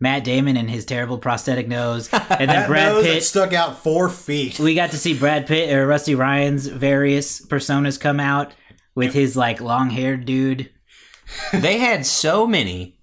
Matt 0.00 0.24
Damon 0.24 0.56
and 0.56 0.68
his 0.70 0.84
terrible 0.84 1.18
prosthetic 1.18 1.68
nose, 1.68 2.08
and 2.12 2.22
then 2.40 2.46
That 2.48 2.68
Brad 2.68 2.92
nose 2.92 3.04
that 3.04 3.12
Pitt. 3.14 3.22
stuck 3.24 3.52
out 3.52 3.82
four 3.82 4.08
feet. 4.08 4.58
We 4.58 4.74
got 4.74 4.90
to 4.92 4.98
see 4.98 5.16
Brad 5.18 5.46
Pitt 5.46 5.72
or 5.74 5.86
Rusty 5.86 6.14
Ryan's 6.14 6.66
various 6.66 7.44
personas 7.44 7.98
come 8.00 8.18
out 8.20 8.52
with 8.94 9.12
his 9.12 9.36
like 9.36 9.60
long 9.60 9.90
haired 9.90 10.24
dude. 10.24 10.70
they 11.52 11.78
had 11.78 12.04
so 12.06 12.46
many 12.46 12.98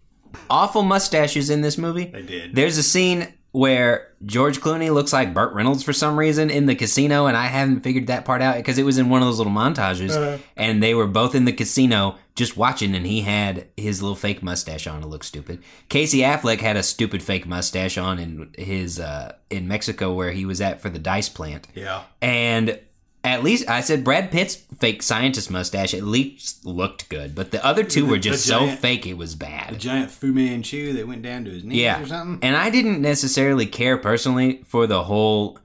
awful 0.50 0.83
mustaches 0.83 1.50
in 1.50 1.61
this 1.61 1.77
movie. 1.77 2.05
They 2.05 2.21
did. 2.21 2.55
There's 2.55 2.77
a 2.77 2.83
scene 2.83 3.33
where 3.51 4.08
George 4.25 4.62
Clooney 4.62 4.93
looks 4.93 5.12
like 5.12 5.34
Burt 5.34 5.53
Reynolds 5.53 5.84
for 5.84 5.91
some 5.93 6.17
reason 6.17 6.50
in 6.50 6.67
the 6.67 6.75
casino, 6.75 7.25
and 7.25 7.36
I 7.36 7.48
haven't 7.48 7.81
figured 7.81 8.08
that 8.08 8.24
part 8.24 8.41
out 8.41 8.55
because 8.55 8.77
it 8.77 8.84
was 8.86 8.98
in 8.98 9.10
one 9.10 9.22
of 9.22 9.27
those 9.27 9.38
little 9.39 9.51
montages, 9.53 10.12
Uh-huh. 10.12 10.38
and 10.55 10.81
they 10.81 10.93
were 10.93 11.08
both 11.08 11.36
in 11.36 11.43
the 11.46 11.51
casino 11.51 12.15
just 12.36 12.55
watching, 12.55 12.96
and 12.96 13.05
he 13.05 13.22
had 13.22 13.67
his 13.75 14.01
little 14.01 14.15
fake 14.15 14.41
mustache 14.41 14.88
on 14.88 15.01
to 15.01 15.08
look 15.08 15.24
stupid. 15.24 15.62
Casey 15.89 16.20
Affleck 16.20 16.62
had 16.62 16.77
a 16.77 16.84
stupid 16.84 17.22
fake 17.22 17.46
mustache 17.46 17.98
on 17.98 18.20
in 18.20 18.50
his 18.58 19.00
uh, 19.00 19.34
in 19.50 19.67
Mexico 19.67 20.13
where 20.13 20.31
he 20.31 20.46
was 20.46 20.62
at 20.62 20.79
for 20.79 20.89
the 20.89 21.00
dice 21.00 21.27
plant, 21.27 21.67
Yeah. 21.75 22.03
and 22.22 22.79
at 23.23 23.43
least 23.43 23.69
I 23.69 23.81
said 23.81 24.03
Brad 24.03 24.31
Pitt's 24.31 24.55
fake 24.55 25.03
scientist 25.03 25.51
mustache 25.51 25.93
at 25.93 26.03
least 26.03 26.65
looked 26.65 27.07
good, 27.09 27.35
but 27.35 27.51
the 27.51 27.63
other 27.65 27.83
two 27.83 28.05
were 28.05 28.17
just 28.17 28.45
so 28.45 28.67
fake 28.67 29.05
it 29.05 29.15
was 29.15 29.35
bad. 29.35 29.79
giant 29.79 30.09
Fu 30.11 30.33
Manchu 30.33 30.93
that 30.93 31.07
went 31.07 31.21
down 31.21 31.45
to 31.45 31.51
his 31.51 31.63
knees 31.63 31.77
Yeah, 31.79 32.01
or 32.01 32.07
something. 32.07 32.39
and 32.47 32.55
I 32.57 32.69
didn't 32.71 33.01
necessarily 33.01 33.65
care 33.67 33.97
personally 33.97 34.63
for 34.65 34.87
the 34.87 35.03
whole 35.03 35.59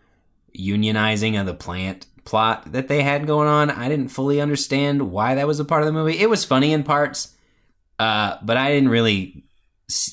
unionizing 0.56 1.38
of 1.40 1.46
the 1.46 1.54
plant 1.54 2.06
plot 2.24 2.72
that 2.72 2.88
they 2.88 3.02
had 3.02 3.26
going 3.26 3.48
on. 3.48 3.70
I 3.70 3.88
didn't 3.88 4.08
fully 4.08 4.40
understand 4.40 5.10
why 5.10 5.36
that 5.36 5.46
was 5.46 5.60
a 5.60 5.64
part 5.64 5.82
of 5.82 5.86
the 5.86 5.92
movie. 5.92 6.18
It 6.18 6.28
was 6.28 6.44
funny 6.44 6.72
in 6.72 6.82
parts, 6.82 7.34
uh, 7.98 8.36
but 8.42 8.56
I 8.56 8.72
didn't 8.72 8.88
really. 8.90 9.44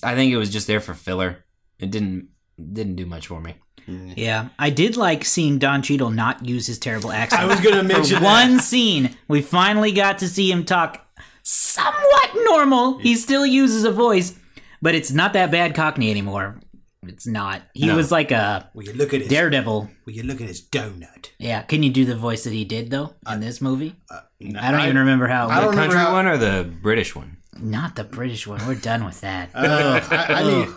I 0.04 0.14
think 0.16 0.32
it 0.32 0.38
was 0.38 0.52
just 0.52 0.68
there 0.68 0.80
for 0.80 0.94
filler. 0.94 1.44
It 1.80 1.92
didn't 1.92 2.28
didn't 2.58 2.96
do 2.96 3.06
much 3.06 3.28
for 3.28 3.42
me. 3.42 3.56
Yeah, 3.88 4.50
I 4.58 4.70
did 4.70 4.96
like 4.98 5.26
seeing 5.26 5.60
Don 5.60 5.82
Cheadle 5.82 6.10
not 6.12 6.46
use 6.46 6.68
his 6.68 6.80
terrible 6.80 7.12
accent. 7.12 7.42
I 7.42 7.46
was 7.46 7.60
going 7.60 7.76
to 7.76 7.84
mention 7.84 8.18
For 8.18 8.24
that. 8.24 8.50
one 8.50 8.60
scene, 8.60 9.16
we 9.28 9.42
finally 9.42 9.92
got 9.92 10.20
to 10.20 10.28
see 10.28 10.52
him 10.52 10.64
talk 10.66 11.06
somewhat 11.44 12.32
normal. 12.46 12.98
He 13.00 13.16
still 13.16 13.46
uses 13.46 13.84
a 13.84 13.92
voice, 13.92 14.38
but 14.82 14.96
it's 14.96 15.12
not 15.12 15.34
that 15.34 15.52
bad 15.52 15.76
Cockney 15.76 16.10
anymore. 16.12 16.60
It's 17.06 17.28
not. 17.28 17.64
He 17.74 17.88
No. 17.88 17.98
was 17.98 18.12
like 18.12 18.32
a 18.32 18.70
Will 18.74 18.84
you 18.86 18.94
look 18.94 19.14
at 19.14 19.20
his? 19.22 19.30
daredevil. 19.30 19.90
Will 20.06 20.14
you 20.14 20.24
look 20.24 20.40
at 20.40 20.48
his 20.48 20.62
donut? 20.62 21.32
Yeah, 21.38 21.62
can 21.64 21.84
you 21.84 21.90
do 21.90 22.06
the 22.06 22.16
voice 22.16 22.46
that 22.46 22.54
he 22.54 22.64
did 22.64 22.90
though 22.92 23.14
in 23.30 23.42
this 23.42 23.60
movie? 23.60 23.96
No, 24.40 24.60
I 24.62 24.72
don't 24.72 24.82
even 24.82 24.98
remember 24.98 25.28
how. 25.28 25.50
I 25.50 25.60
don't 25.60 25.72
The 25.72 25.82
country 25.82 26.00
how- 26.00 26.14
one 26.14 26.28
or 26.28 26.38
the 26.38 26.64
British 26.82 27.14
one? 27.16 27.38
Not 27.60 27.96
the 27.98 28.06
British 28.06 28.48
one. 28.48 28.66
We're 28.66 28.76
done 28.76 29.04
with 29.06 29.20
that. 29.22 29.50
Uh, 29.54 30.00
I, 30.12 30.34
I 30.34 30.44
need. 30.44 30.70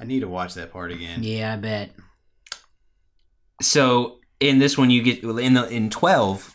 I 0.00 0.04
need 0.04 0.20
to 0.20 0.28
watch 0.28 0.54
that 0.54 0.72
part 0.72 0.92
again. 0.92 1.22
yeah, 1.22 1.52
I 1.54 1.56
bet. 1.56 1.90
So 3.60 4.18
in 4.40 4.58
this 4.58 4.76
one 4.76 4.90
you 4.90 5.02
get 5.02 5.22
in 5.22 5.54
the 5.54 5.68
in 5.68 5.90
12 5.90 6.54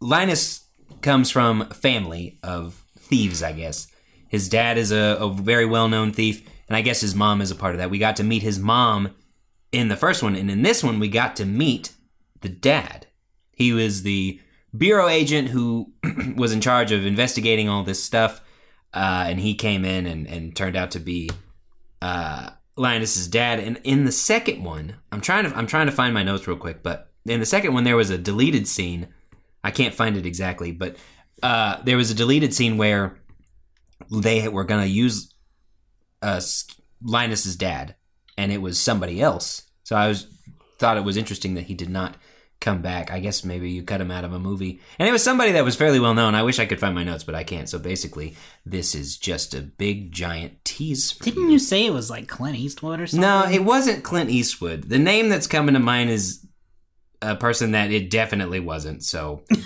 linus 0.00 0.64
comes 1.00 1.30
from 1.30 1.62
a 1.62 1.74
family 1.74 2.38
of 2.42 2.84
thieves 2.98 3.42
i 3.42 3.52
guess. 3.52 3.88
His 4.28 4.48
dad 4.48 4.78
is 4.78 4.92
a, 4.92 5.18
a 5.20 5.30
very 5.30 5.66
well-known 5.66 6.12
thief 6.12 6.46
and 6.68 6.76
i 6.76 6.82
guess 6.82 7.00
his 7.00 7.14
mom 7.14 7.40
is 7.40 7.50
a 7.50 7.56
part 7.56 7.74
of 7.74 7.78
that. 7.78 7.90
We 7.90 7.98
got 7.98 8.16
to 8.16 8.24
meet 8.24 8.42
his 8.42 8.58
mom 8.58 9.14
in 9.72 9.88
the 9.88 9.96
first 9.96 10.22
one 10.22 10.36
and 10.36 10.50
in 10.50 10.62
this 10.62 10.84
one 10.84 10.98
we 10.98 11.08
got 11.08 11.36
to 11.36 11.44
meet 11.44 11.92
the 12.40 12.48
dad. 12.48 13.06
He 13.52 13.72
was 13.72 14.02
the 14.02 14.40
bureau 14.76 15.08
agent 15.08 15.48
who 15.48 15.92
was 16.36 16.52
in 16.52 16.60
charge 16.60 16.92
of 16.92 17.06
investigating 17.06 17.68
all 17.68 17.82
this 17.82 18.02
stuff 18.02 18.40
uh, 18.94 19.24
and 19.26 19.40
he 19.40 19.54
came 19.54 19.84
in 19.84 20.06
and, 20.06 20.26
and 20.26 20.54
turned 20.54 20.76
out 20.76 20.90
to 20.92 20.98
be 20.98 21.30
uh, 22.00 22.50
Linus's 22.76 23.28
dad. 23.28 23.60
And 23.60 23.80
in 23.84 24.04
the 24.04 24.12
second 24.12 24.64
one, 24.64 24.96
I'm 25.10 25.20
trying 25.20 25.44
to 25.44 25.56
I'm 25.56 25.66
trying 25.66 25.86
to 25.86 25.92
find 25.92 26.14
my 26.14 26.22
notes 26.22 26.46
real 26.46 26.56
quick, 26.56 26.82
but 26.82 27.10
in 27.26 27.40
the 27.40 27.46
second 27.46 27.74
one 27.74 27.84
there 27.84 27.96
was 27.96 28.10
a 28.10 28.18
deleted 28.18 28.66
scene. 28.66 29.08
I 29.64 29.70
can't 29.70 29.94
find 29.94 30.16
it 30.16 30.26
exactly, 30.26 30.72
but 30.72 30.96
uh, 31.42 31.80
there 31.82 31.96
was 31.96 32.10
a 32.10 32.14
deleted 32.14 32.52
scene 32.54 32.76
where 32.76 33.18
they 34.10 34.48
were 34.48 34.64
gonna 34.64 34.86
use 34.86 35.32
uh, 36.20 36.40
Linus's 37.02 37.56
dad, 37.56 37.94
and 38.36 38.50
it 38.50 38.58
was 38.58 38.78
somebody 38.78 39.20
else. 39.20 39.62
So 39.84 39.96
I 39.96 40.08
was 40.08 40.26
thought 40.78 40.96
it 40.96 41.04
was 41.04 41.16
interesting 41.16 41.54
that 41.54 41.64
he 41.64 41.74
did 41.74 41.90
not 41.90 42.16
come 42.62 42.80
back. 42.80 43.10
I 43.10 43.20
guess 43.20 43.44
maybe 43.44 43.70
you 43.70 43.82
cut 43.82 44.00
him 44.00 44.10
out 44.10 44.24
of 44.24 44.32
a 44.32 44.38
movie. 44.38 44.80
And 44.98 45.08
it 45.08 45.12
was 45.12 45.22
somebody 45.22 45.52
that 45.52 45.64
was 45.64 45.76
fairly 45.76 46.00
well 46.00 46.14
known. 46.14 46.34
I 46.34 46.42
wish 46.42 46.58
I 46.58 46.64
could 46.66 46.80
find 46.80 46.94
my 46.94 47.04
notes, 47.04 47.24
but 47.24 47.34
I 47.34 47.44
can't. 47.44 47.68
So 47.68 47.78
basically, 47.78 48.36
this 48.64 48.94
is 48.94 49.18
just 49.18 49.54
a 49.54 49.60
big 49.60 50.12
giant 50.12 50.64
tease 50.64 51.10
for 51.10 51.24
Didn't 51.24 51.50
you 51.50 51.58
say 51.58 51.84
it 51.84 51.92
was 51.92 52.08
like 52.08 52.28
Clint 52.28 52.56
Eastwood 52.56 53.00
or 53.00 53.06
something? 53.06 53.20
No, 53.20 53.46
it 53.50 53.64
wasn't 53.64 54.04
Clint 54.04 54.30
Eastwood. 54.30 54.84
The 54.84 54.98
name 54.98 55.28
that's 55.28 55.46
coming 55.46 55.74
to 55.74 55.80
mind 55.80 56.10
is 56.10 56.46
a 57.20 57.36
person 57.36 57.72
that 57.72 57.90
it 57.90 58.10
definitely 58.10 58.60
wasn't. 58.60 59.04
So 59.04 59.42
uh, 59.50 59.56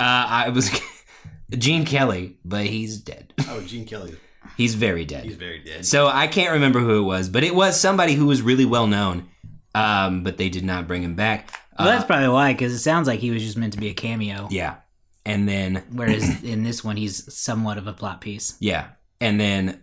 I 0.00 0.48
was 0.48 0.70
Gene 1.50 1.84
Kelly, 1.84 2.38
but 2.44 2.66
he's 2.66 2.98
dead. 2.98 3.34
Oh, 3.48 3.60
Gene 3.60 3.86
Kelly. 3.86 4.16
He's 4.56 4.74
very 4.74 5.04
dead. 5.04 5.24
He's 5.24 5.36
very 5.36 5.60
dead. 5.60 5.86
So 5.86 6.08
I 6.08 6.26
can't 6.26 6.52
remember 6.52 6.80
who 6.80 6.98
it 6.98 7.06
was, 7.06 7.28
but 7.28 7.44
it 7.44 7.54
was 7.54 7.80
somebody 7.80 8.14
who 8.14 8.26
was 8.26 8.42
really 8.42 8.64
well 8.64 8.86
known. 8.86 9.28
Um, 9.74 10.24
but 10.24 10.38
they 10.38 10.48
did 10.48 10.64
not 10.64 10.88
bring 10.88 11.02
him 11.02 11.14
back. 11.14 11.52
Well, 11.78 11.88
Uh, 11.88 11.90
that's 11.92 12.04
probably 12.04 12.28
why, 12.28 12.52
because 12.52 12.72
it 12.72 12.78
sounds 12.80 13.06
like 13.06 13.20
he 13.20 13.30
was 13.30 13.42
just 13.42 13.56
meant 13.56 13.72
to 13.74 13.78
be 13.78 13.88
a 13.88 13.94
cameo. 13.94 14.48
yeah. 14.50 14.76
And 15.24 15.46
then 15.48 15.82
Whereas 15.92 16.42
in 16.42 16.62
this 16.62 16.82
one, 16.82 16.96
he's 16.96 17.32
somewhat 17.34 17.76
of 17.78 17.86
a 17.86 17.92
plot 17.92 18.20
piece. 18.20 18.56
Yeah. 18.60 18.86
And 19.20 19.38
then 19.38 19.82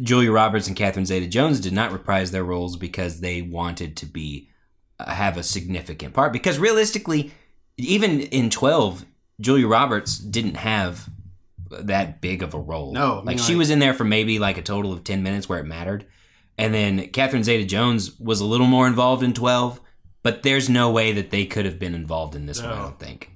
Julia 0.00 0.32
Roberts 0.32 0.68
and 0.68 0.76
Catherine 0.76 1.04
Zeta 1.06 1.26
Jones 1.26 1.60
did 1.60 1.72
not 1.74 1.92
reprise 1.92 2.30
their 2.30 2.44
roles 2.44 2.76
because 2.76 3.20
they 3.20 3.42
wanted 3.42 3.96
to 3.98 4.06
be 4.06 4.48
uh, 4.98 5.10
have 5.12 5.36
a 5.36 5.42
significant 5.42 6.14
part 6.14 6.32
because 6.32 6.58
realistically 6.58 7.32
even 7.76 8.20
in 8.20 8.48
12 8.48 9.04
Julia 9.38 9.66
Roberts 9.66 10.16
didn't 10.18 10.56
have 10.56 11.08
that 11.70 12.22
big 12.22 12.42
of 12.42 12.54
a 12.54 12.58
role. 12.58 12.92
No, 12.94 13.14
I 13.14 13.16
like 13.16 13.24
mean, 13.26 13.38
she 13.38 13.52
like- 13.52 13.58
was 13.58 13.70
in 13.70 13.78
there 13.80 13.92
for 13.92 14.04
maybe 14.04 14.38
like 14.38 14.56
a 14.56 14.62
total 14.62 14.92
of 14.94 15.04
10 15.04 15.22
minutes 15.22 15.46
where 15.48 15.58
it 15.58 15.64
mattered. 15.66 16.06
And 16.56 16.72
then 16.72 17.08
Catherine 17.08 17.44
Zeta 17.44 17.66
Jones 17.66 18.18
was 18.18 18.40
a 18.40 18.46
little 18.46 18.66
more 18.66 18.86
involved 18.86 19.22
in 19.22 19.34
12, 19.34 19.78
but 20.26 20.42
there's 20.42 20.68
no 20.68 20.90
way 20.90 21.12
that 21.12 21.30
they 21.30 21.46
could 21.46 21.64
have 21.64 21.78
been 21.78 21.94
involved 21.94 22.34
in 22.34 22.46
this 22.46 22.60
one, 22.60 22.72
I 22.72 22.82
don't 22.82 22.98
think. 22.98 23.30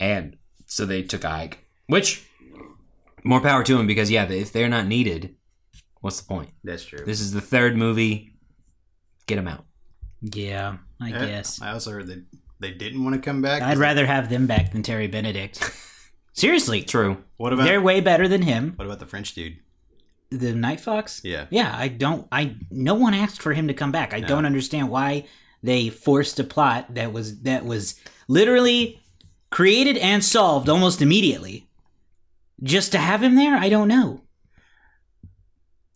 And 0.00 0.36
so 0.66 0.86
they 0.86 1.02
took 1.02 1.24
Ike, 1.24 1.66
which 1.86 2.24
more 3.24 3.40
power 3.42 3.62
to 3.64 3.78
him 3.78 3.86
because 3.86 4.10
yeah, 4.10 4.24
if 4.30 4.50
they're 4.52 4.68
not 4.68 4.86
needed, 4.86 5.34
what's 6.00 6.20
the 6.20 6.26
point? 6.26 6.50
That's 6.64 6.84
true. 6.84 7.04
This 7.04 7.20
is 7.20 7.32
the 7.32 7.40
third 7.42 7.76
movie. 7.76 8.32
Get 9.26 9.36
them 9.36 9.48
out. 9.48 9.64
Yeah, 10.22 10.78
I 11.00 11.10
Eh, 11.12 11.26
guess. 11.26 11.60
I 11.60 11.72
also 11.72 11.90
heard 11.90 12.06
that 12.06 12.24
they 12.58 12.70
didn't 12.72 13.04
want 13.04 13.14
to 13.16 13.20
come 13.20 13.42
back. 13.42 13.60
I'd 13.62 13.76
rather 13.78 14.06
have 14.06 14.30
them 14.30 14.46
back 14.46 14.72
than 14.72 14.82
Terry 14.82 15.08
Benedict. 15.08 15.60
Seriously, 16.32 16.82
True. 16.82 17.22
What 17.36 17.52
about 17.52 17.64
they're 17.64 17.82
way 17.82 18.00
better 18.00 18.28
than 18.28 18.42
him. 18.42 18.72
what 18.76 18.86
about 18.86 19.00
the 19.00 19.06
French 19.06 19.34
dude? 19.34 19.58
The 20.30 20.54
Night 20.54 20.80
Fox. 20.80 21.20
Yeah. 21.24 21.46
Yeah, 21.50 21.74
I 21.76 21.88
don't. 21.88 22.28
I 22.30 22.56
no 22.70 22.94
one 22.94 23.14
asked 23.14 23.42
for 23.42 23.52
him 23.52 23.68
to 23.68 23.74
come 23.74 23.90
back. 23.92 24.14
I 24.14 24.20
don't 24.20 24.44
understand 24.46 24.88
why 24.88 25.24
they 25.62 25.88
forced 25.88 26.38
a 26.38 26.44
plot 26.44 26.94
that 26.94 27.12
was 27.12 27.40
that 27.42 27.64
was 27.64 27.98
literally 28.28 29.00
created 29.50 29.96
and 29.96 30.24
solved 30.24 30.68
almost 30.68 31.02
immediately, 31.02 31.66
just 32.62 32.92
to 32.92 32.98
have 32.98 33.22
him 33.22 33.34
there. 33.34 33.56
I 33.56 33.68
don't 33.68 33.88
know. 33.88 34.22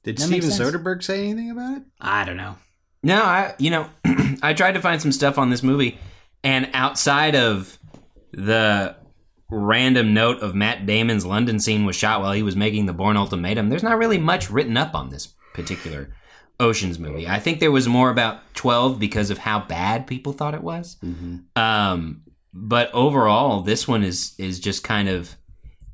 Did 0.05 0.19
That 0.19 0.23
Steven. 0.23 0.51
Soderbergh 0.51 1.03
say 1.03 1.25
anything 1.29 1.51
about 1.51 1.79
it? 1.79 1.83
I 2.01 2.25
don't 2.25 2.37
know. 2.37 2.57
No, 3.03 3.23
I 3.23 3.55
you 3.59 3.71
know 3.71 3.89
I 4.43 4.55
tried 4.55 4.73
to 4.73 4.81
find 4.81 5.01
some 5.01 5.13
stuff 5.13 5.39
on 5.39 5.51
this 5.51 5.63
movie, 5.63 5.99
and 6.43 6.71
outside 6.73 7.35
of 7.37 7.79
the 8.33 8.97
random 9.51 10.15
note 10.15 10.41
of 10.41 10.55
Matt 10.55 10.87
Damon's 10.87 11.27
London 11.27 11.61
scene 11.61 11.85
was 11.85 11.95
shot 11.95 12.23
while 12.23 12.33
he 12.33 12.43
was 12.43 12.57
making 12.57 12.87
the 12.87 12.93
Bourne 12.95 13.19
Ultimatum, 13.19 13.69
there's 13.69 13.83
not 13.83 13.99
really 13.99 14.17
much 14.19 14.51
written 14.51 14.79
up 14.79 14.95
on 14.95 15.11
this 15.11 15.29
particular 15.53 16.15
Ocean's 16.63 16.99
movie. 16.99 17.29
I 17.29 17.39
think 17.41 17.61
there 17.61 17.73
was 17.73 17.87
more 17.89 18.09
about 18.11 18.41
12 18.55 18.99
because 18.99 19.31
of 19.31 19.39
how 19.39 19.61
bad 19.61 20.07
people 20.07 20.33
thought 20.33 20.55
it 20.55 20.63
was. 20.63 20.97
Um, 21.57 22.23
but 22.55 22.91
overall, 22.95 23.63
this 23.63 23.87
one 23.89 24.03
is 24.03 24.35
is 24.39 24.61
just 24.61 24.85
kind 24.85 25.09
of 25.09 25.35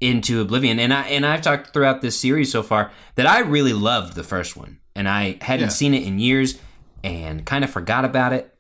into 0.01 0.41
oblivion. 0.41 0.79
And 0.79 0.93
I 0.95 1.03
and 1.09 1.25
I've 1.27 1.43
talked 1.43 1.73
throughout 1.73 2.03
this 2.03 2.19
series 2.19 2.53
so 2.53 2.63
far 2.63 2.91
that 3.17 3.27
I 3.27 3.41
really 3.41 3.73
loved 3.73 4.15
the 4.15 4.23
first 4.25 4.57
one, 4.57 4.79
and 4.95 5.09
I 5.09 5.39
hadn't 5.41 5.67
Yeah. 5.69 5.73
seen 5.75 5.95
it 5.95 6.03
in 6.05 6.19
years, 6.19 6.59
and 7.03 7.45
kind 7.45 7.65
of 7.65 7.71
forgot 7.71 8.05
about 8.05 8.33
it. 8.33 8.55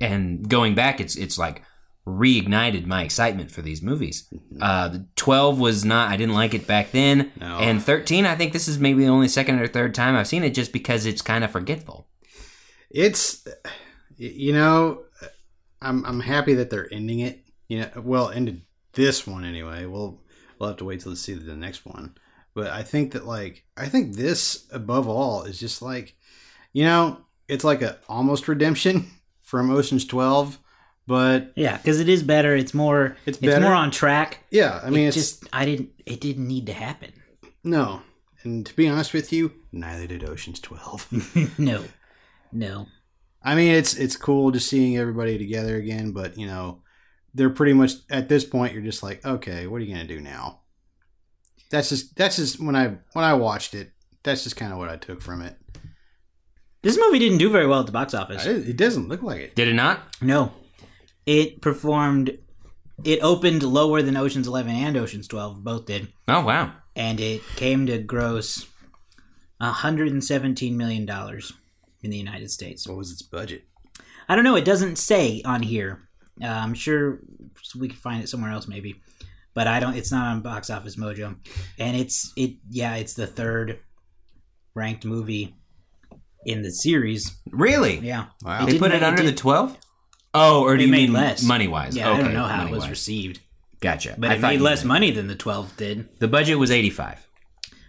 And 0.00 0.48
going 0.48 0.74
back, 0.74 1.00
it's 1.00 1.16
it's 1.16 1.38
like 1.38 1.62
reignited 2.08 2.86
my 2.86 3.02
excitement 3.02 3.50
for 3.50 3.60
these 3.62 3.82
movies. 3.82 4.26
Uh, 4.60 4.98
twelve 5.16 5.60
was 5.60 5.84
not. 5.84 6.08
I 6.10 6.16
didn't 6.16 6.34
like 6.34 6.54
it 6.54 6.66
back 6.66 6.90
then, 6.92 7.32
No. 7.38 7.58
and 7.58 7.82
thirteen. 7.82 8.24
I 8.26 8.34
think 8.34 8.52
this 8.52 8.66
is 8.68 8.78
maybe 8.78 9.04
the 9.04 9.10
only 9.10 9.28
second 9.28 9.60
or 9.60 9.66
third 9.66 9.94
time 9.94 10.16
I've 10.16 10.26
seen 10.26 10.42
it, 10.44 10.54
just 10.54 10.72
because 10.72 11.04
it's 11.06 11.22
kind 11.22 11.44
of 11.44 11.50
forgetful. 11.50 12.08
It's 12.90 13.46
you 14.16 14.52
know, 14.52 15.02
I'm 15.82 16.04
I'm 16.04 16.20
happy 16.20 16.54
that 16.54 16.70
they're 16.70 16.92
ending 16.92 17.20
it. 17.20 17.44
You 17.68 17.80
know, 17.80 17.90
well, 18.02 18.30
ended 18.30 18.62
this 18.94 19.26
one 19.26 19.44
anyway. 19.44 19.84
We'll 19.84 20.20
we'll 20.58 20.70
have 20.70 20.78
to 20.78 20.84
wait 20.84 21.00
till 21.00 21.12
to 21.12 21.16
see 21.16 21.34
the 21.34 21.54
next 21.56 21.84
one. 21.84 22.16
But 22.54 22.68
I 22.68 22.82
think 22.82 23.12
that 23.12 23.26
like 23.26 23.64
I 23.76 23.86
think 23.88 24.14
this 24.16 24.66
above 24.72 25.06
all 25.06 25.42
is 25.44 25.60
just 25.60 25.82
like, 25.82 26.16
you 26.72 26.84
know, 26.84 27.18
it's 27.46 27.64
like 27.64 27.82
a 27.82 27.98
almost 28.08 28.48
redemption 28.48 29.10
from 29.42 29.70
Ocean's 29.70 30.06
Twelve. 30.06 30.58
But 31.08 31.52
Yeah, 31.56 31.78
because 31.78 32.00
it 32.00 32.08
is 32.10 32.22
better. 32.22 32.54
It's 32.54 32.74
more. 32.74 33.16
It's 33.24 33.38
better. 33.38 33.56
It's, 33.56 33.62
more 33.62 33.74
on 33.74 33.90
track. 33.90 34.44
yeah, 34.50 34.78
I 34.84 34.90
mean, 34.90 35.04
it 35.04 35.06
it's 35.08 35.16
just 35.16 35.48
I 35.54 35.64
didn't. 35.64 35.88
It 36.04 36.20
didn't 36.20 36.46
need 36.46 36.66
to 36.66 36.74
happen. 36.74 37.14
no. 37.64 38.02
And 38.44 38.64
to 38.66 38.76
be 38.76 38.86
honest 38.86 39.14
with 39.14 39.32
you, 39.32 39.52
neither 39.72 40.06
did 40.06 40.22
Ocean's 40.22 40.60
Twelve. 40.60 41.08
no, 41.58 41.82
no. 42.52 42.86
I 43.42 43.54
mean, 43.54 43.72
it's 43.72 43.96
it's 43.96 44.18
cool 44.18 44.50
just 44.50 44.68
seeing 44.68 44.98
everybody 44.98 45.38
together 45.38 45.76
again, 45.76 46.12
but 46.12 46.36
you 46.36 46.46
know, 46.46 46.82
they're 47.32 47.48
pretty 47.48 47.72
much 47.72 47.92
at 48.10 48.28
this 48.28 48.44
point. 48.44 48.74
You're 48.74 48.82
just 48.82 49.02
like, 49.02 49.24
okay, 49.24 49.66
what 49.66 49.78
are 49.78 49.84
you 49.84 49.94
gonna 49.94 50.06
do 50.06 50.20
now? 50.20 50.60
That's 51.70 51.88
just 51.88 52.16
that's 52.16 52.36
just 52.36 52.60
when 52.60 52.76
I 52.76 52.98
when 53.14 53.24
I 53.24 53.32
watched 53.32 53.72
it. 53.72 53.92
That's 54.22 54.44
just 54.44 54.56
kind 54.56 54.72
of 54.72 54.78
what 54.78 54.90
I 54.90 54.96
took 54.96 55.22
from 55.22 55.40
it. 55.40 55.56
This 56.82 56.98
movie 56.98 57.18
didn't 57.18 57.38
do 57.38 57.50
very 57.50 57.66
well 57.66 57.80
at 57.80 57.86
the 57.86 57.92
box 57.92 58.12
office. 58.12 58.44
It 58.44 58.76
doesn't 58.76 59.08
look 59.08 59.22
like 59.22 59.40
it. 59.40 59.56
Did 59.56 59.68
it 59.68 59.74
not? 59.74 60.00
No, 60.20 60.52
it 61.28 61.60
performed. 61.60 62.38
It 63.04 63.20
opened 63.22 63.62
lower 63.62 64.02
than 64.02 64.16
Ocean's 64.16 64.48
Eleven 64.48 64.74
and 64.74 64.96
Ocean's 64.96 65.28
Twelve. 65.28 65.62
Both 65.62 65.86
did, 65.86 66.08
Oh 66.26 66.42
wow. 66.44 66.72
and 66.96 67.20
it 67.20 67.42
came 67.56 67.86
to 67.86 67.98
gross 67.98 68.66
117 69.58 70.76
million 70.76 71.06
dollars 71.06 71.52
in 72.02 72.10
the 72.10 72.16
United 72.16 72.50
States. 72.50 72.86
What 72.88 72.96
was 72.96 73.12
its 73.12 73.22
budget? 73.22 73.64
I 74.28 74.34
don't 74.34 74.44
know. 74.44 74.56
It 74.56 74.64
doesn't 74.64 74.96
say 74.96 75.42
on 75.44 75.62
here. 75.62 76.08
Uh, 76.42 76.46
I'm 76.46 76.74
sure 76.74 77.20
we 77.78 77.88
can 77.88 77.96
find 77.96 78.22
it 78.22 78.28
somewhere 78.28 78.52
else, 78.52 78.68
maybe, 78.68 79.00
but 79.54 79.66
I 79.66 79.80
don't. 79.80 79.96
It's 79.96 80.12
not 80.12 80.28
on 80.28 80.40
Box 80.42 80.70
Office 80.70 80.96
Mojo, 80.96 81.36
and 81.78 81.96
it's 81.96 82.32
it. 82.36 82.56
Yeah, 82.70 82.94
it's 82.96 83.14
the 83.14 83.26
third 83.26 83.80
ranked 84.74 85.04
movie 85.04 85.54
in 86.44 86.62
the 86.62 86.70
series. 86.70 87.36
Really? 87.50 87.98
Yeah, 87.98 88.26
Wow. 88.44 88.64
They 88.66 88.78
put 88.78 88.92
it 88.92 88.94
make- 88.94 89.02
under 89.02 89.22
did- 89.22 89.32
the 89.34 89.36
twelve. 89.36 89.76
Oh, 90.38 90.62
or 90.62 90.76
do 90.76 90.82
It 90.82 90.86
you 90.86 90.92
made 90.92 91.10
mean 91.10 91.12
less. 91.12 91.42
money 91.42 91.68
wise? 91.68 91.96
Yeah, 91.96 92.10
okay, 92.10 92.20
I 92.20 92.22
don't 92.24 92.34
know 92.34 92.44
how 92.46 92.66
it 92.66 92.70
was 92.70 92.88
received, 92.88 93.40
Gotcha. 93.80 94.14
but 94.18 94.30
I 94.30 94.34
it 94.34 94.40
made 94.40 94.60
less 94.60 94.80
meant- 94.80 94.88
money 94.88 95.10
than 95.10 95.26
the 95.26 95.34
12 95.34 95.76
did. 95.76 96.08
The 96.18 96.28
budget 96.28 96.58
was 96.58 96.70
eighty-five. 96.70 97.26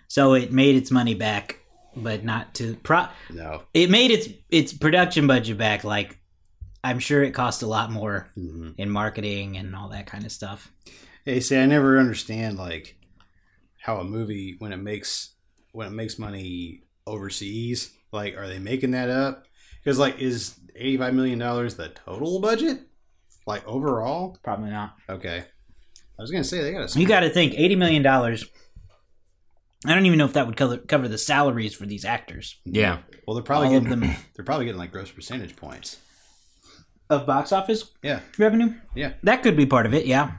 So 0.08 0.34
it 0.34 0.52
made 0.52 0.76
its 0.76 0.90
money 0.92 1.14
back, 1.14 1.60
but 1.96 2.24
not 2.24 2.54
to 2.56 2.76
pro. 2.84 3.08
No. 3.30 3.64
It 3.74 3.90
made 3.90 4.12
its 4.12 4.28
its 4.50 4.74
production 4.74 5.28
budget 5.28 5.58
back. 5.58 5.84
Like 5.84 6.18
I'm 6.84 7.00
sure 7.00 7.22
it 7.24 7.32
cost 7.34 7.62
a 7.62 7.68
lot 7.68 7.92
more 7.92 8.30
Mhm. 8.38 8.74
in 8.78 8.90
marketing 8.90 9.58
and 9.58 9.76
all 9.76 9.90
that 9.90 10.08
kind 10.08 10.26
of 10.26 10.32
stuff. 10.32 10.72
Hey, 11.26 11.40
see, 11.42 11.58
I 11.58 11.66
never 11.66 12.00
understand 12.00 12.58
like 12.58 12.96
how 13.82 13.98
a 13.98 14.04
movie 14.04 14.56
when 14.60 14.72
it 14.74 14.78
makes 14.78 15.36
when 15.74 15.88
it 15.88 15.92
makes 15.92 16.18
money 16.18 16.84
overseas, 17.06 17.92
like, 18.12 18.36
are 18.38 18.48
they 18.48 18.60
making 18.60 18.92
that 18.92 19.10
up? 19.10 19.46
Because 19.84 20.00
like, 20.00 20.18
is 20.20 20.56
eighty 20.80 20.98
five 20.98 21.14
million 21.14 21.38
dollars 21.40 21.76
the 21.76 21.90
total 21.90 22.40
budget? 22.40 22.80
Like 23.46 23.68
overall? 23.68 24.38
Probably 24.44 24.70
not. 24.70 24.96
Okay. 25.10 25.44
I 26.18 26.22
was 26.22 26.32
gonna 26.32 26.44
say 26.44 26.62
they 26.62 26.72
got 26.72 26.96
a 26.96 27.00
You 27.00 27.08
got 27.08 27.22
to 27.22 27.30
think 27.30 27.54
eighty 27.56 27.76
million 27.76 28.02
dollars. 28.04 28.46
I 29.86 29.96
don't 29.96 30.06
even 30.06 30.18
know 30.20 30.26
if 30.26 30.34
that 30.34 30.46
would 30.46 30.58
cover 30.58 30.78
cover 30.78 31.08
the 31.08 31.18
salaries 31.18 31.74
for 31.74 31.86
these 31.86 32.04
actors 32.04 32.60
Yeah. 32.66 33.00
Well, 33.26 33.36
they're 33.36 33.44
probably 33.44 33.68
All 33.70 33.80
getting 33.80 33.90
them. 33.90 34.02
they're 34.36 34.44
probably 34.46 34.66
getting 34.66 34.80
like 34.80 34.92
gross 34.92 35.10
percentage 35.12 35.56
points. 35.56 35.98
of 37.10 37.26
box 37.26 37.52
office 37.54 37.90
Yeah, 38.04 38.20
revenue. 38.38 38.74
yeah. 38.96 39.14
That 39.24 39.42
could 39.44 39.56
be 39.56 39.66
part 39.66 39.86
of 39.86 39.94
it. 39.94 40.06
Yeah, 40.06 40.32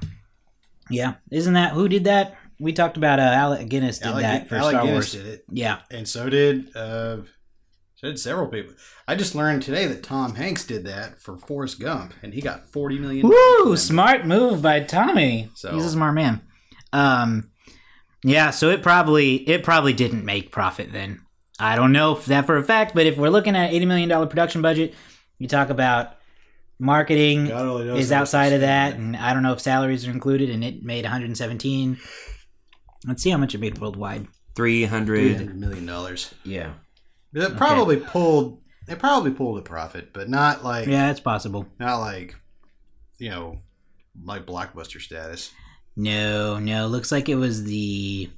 yeah. 0.90 1.14
Isn't 1.30 1.54
that 1.54 1.72
who 1.72 1.88
did 1.88 2.04
that? 2.04 2.36
We 2.60 2.74
talked 2.74 2.98
about 2.98 3.18
uh, 3.18 3.22
Alec 3.22 3.68
Guinness 3.70 3.98
did 4.00 4.08
Alec, 4.08 4.22
that 4.22 4.48
for 4.50 4.56
Alec 4.56 4.72
Star 4.72 4.82
Guinness 4.84 5.14
Wars. 5.14 5.24
did 5.24 5.32
it, 5.34 5.44
Yeah, 5.50 5.78
and 5.90 6.06
so 6.06 6.28
did 6.28 6.76
uh, 6.76 7.18
So 8.00 8.08
did 8.08 8.18
several 8.18 8.46
people. 8.48 8.72
I 9.06 9.14
just 9.14 9.34
learned 9.34 9.62
today 9.62 9.86
that 9.86 10.02
Tom 10.02 10.36
Hanks 10.36 10.64
did 10.66 10.86
that 10.86 11.20
for 11.20 11.36
Forrest 11.36 11.78
Gump, 11.80 12.14
and 12.22 12.32
he 12.32 12.40
got 12.40 12.66
forty 12.66 12.98
million. 12.98 13.28
Woo! 13.28 13.76
Smart 13.76 14.26
move 14.26 14.62
by 14.62 14.80
Tommy. 14.80 15.50
So- 15.54 15.74
He's 15.74 15.84
a 15.84 15.90
smart 15.90 16.14
man. 16.14 16.40
Um, 16.94 17.50
yeah. 18.24 18.50
So 18.50 18.70
it 18.70 18.82
probably 18.82 19.36
it 19.48 19.62
probably 19.62 19.92
didn't 19.92 20.24
make 20.24 20.50
profit 20.50 20.92
then. 20.92 21.20
I 21.58 21.76
don't 21.76 21.92
know 21.92 22.16
if 22.16 22.24
that 22.24 22.46
for 22.46 22.56
a 22.56 22.64
fact, 22.64 22.94
but 22.94 23.04
if 23.04 23.18
we're 23.18 23.28
looking 23.28 23.54
at 23.54 23.70
eighty 23.70 23.84
million 23.84 24.08
dollar 24.08 24.26
production 24.26 24.62
budget, 24.62 24.94
you 25.38 25.46
talk 25.46 25.68
about 25.68 26.14
marketing 26.78 27.48
God 27.48 27.66
only 27.66 27.84
knows 27.84 27.98
is 28.00 28.12
outside 28.12 28.54
of 28.54 28.62
that, 28.62 28.94
and 28.94 29.14
I 29.14 29.34
don't 29.34 29.42
know 29.42 29.52
if 29.52 29.60
salaries 29.60 30.08
are 30.08 30.10
included, 30.10 30.48
and 30.48 30.64
it 30.64 30.82
made 30.82 31.04
one 31.04 31.12
hundred 31.12 31.36
seventeen. 31.36 31.98
Let's 33.06 33.22
see 33.22 33.28
how 33.28 33.36
much 33.36 33.54
it 33.54 33.58
made 33.58 33.78
worldwide. 33.78 34.26
Three 34.56 34.80
Three 34.80 34.84
hundred. 34.86 35.36
hundred 35.36 35.60
million 35.60 35.84
dollars. 35.84 36.34
Yeah. 36.44 36.72
It 37.32 37.56
probably 37.56 37.96
pulled. 37.96 38.60
It 38.88 38.98
probably 38.98 39.30
pulled 39.30 39.58
a 39.58 39.62
profit, 39.62 40.12
but 40.12 40.28
not 40.28 40.64
like 40.64 40.86
Yeah, 40.88 41.10
it's 41.10 41.20
possible. 41.20 41.66
not 41.78 41.98
like 42.00 42.34
you 43.18 43.30
know 43.30 43.58
like 44.24 44.46
blockbuster 44.46 45.00
status. 45.00 45.50
No, 45.96 46.58
no. 46.58 46.86
Looks 46.86 47.12
like 47.12 47.28
it 47.28 47.36
was 47.36 47.64
the 47.64 48.30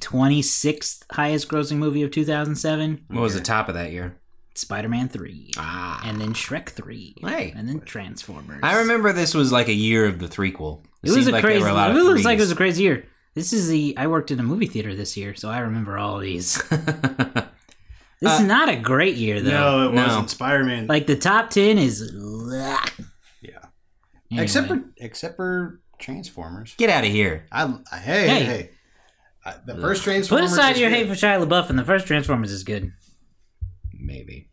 twenty 0.00 0.42
sixth 0.42 1.04
highest 1.10 1.48
grossing 1.48 1.76
movie 1.76 2.02
of 2.02 2.10
two 2.10 2.24
thousand 2.24 2.56
seven. 2.56 3.04
What 3.08 3.20
was 3.22 3.34
the 3.34 3.40
top 3.40 3.68
of 3.68 3.74
that 3.74 3.92
year? 3.92 4.16
Spider 4.56 4.88
Man 4.88 5.08
3. 5.08 5.50
Ah. 5.56 6.00
And 6.04 6.20
then 6.20 6.32
Shrek 6.32 6.68
3. 6.68 7.16
Hey. 7.22 7.52
And 7.56 7.68
then 7.68 7.80
Transformers. 7.80 8.60
I 8.62 8.78
remember 8.78 9.12
this 9.12 9.34
was 9.34 9.50
like 9.50 9.66
a 9.66 9.72
year 9.74 10.06
of 10.06 10.20
the 10.20 10.28
threequel. 10.28 10.84
It 11.02 11.10
was 11.10 11.26
a 11.26 11.32
like 11.32 11.42
crazy 11.42 11.60
a 11.60 11.74
It 11.74 11.90
of 11.90 11.96
looks 11.96 12.24
like 12.24 12.38
it 12.38 12.42
was 12.42 12.52
a 12.52 12.56
crazy 12.56 12.84
year. 12.84 13.04
This 13.34 13.52
is 13.52 13.68
the. 13.68 13.94
I 13.98 14.06
worked 14.06 14.30
in 14.30 14.38
a 14.38 14.44
movie 14.44 14.66
theater 14.66 14.94
this 14.94 15.16
year, 15.16 15.34
so 15.34 15.50
I 15.50 15.58
remember 15.58 15.98
all 15.98 16.18
these. 16.18 16.62
This 18.20 18.30
Uh, 18.32 18.42
is 18.42 18.48
not 18.48 18.68
a 18.68 18.76
great 18.76 19.16
year, 19.16 19.40
though. 19.40 19.50
No, 19.50 19.88
it 19.88 19.94
No. 19.94 20.02
wasn't. 20.06 20.30
Spider 20.30 20.64
Man. 20.64 20.86
Like, 20.86 21.06
the 21.06 21.16
top 21.16 21.50
10 21.50 21.78
is. 21.78 22.10
yeah. 22.52 22.78
Anyway. 24.30 24.42
Except 24.44 24.68
for 24.68 24.82
except 24.96 25.36
for 25.36 25.80
Transformers. 25.98 26.74
Get 26.76 26.90
out 26.90 27.04
of 27.04 27.10
here. 27.10 27.46
I, 27.52 27.72
I 27.92 27.96
hey 27.98 28.26
Hey. 28.28 28.38
hey. 28.38 28.44
hey. 28.44 28.70
I, 29.44 29.54
the 29.66 29.74
first 29.76 30.02
Transformers. 30.02 30.50
Put 30.50 30.52
aside 30.58 30.72
is 30.72 30.80
your 30.80 30.90
good. 30.90 30.96
hate 30.96 31.08
for 31.08 31.14
Shia 31.14 31.46
LaBeouf, 31.46 31.68
and 31.70 31.78
the 31.78 31.84
first 31.84 32.06
Transformers 32.06 32.50
is 32.50 32.64
good. 32.64 32.92
Maybe. 33.92 34.48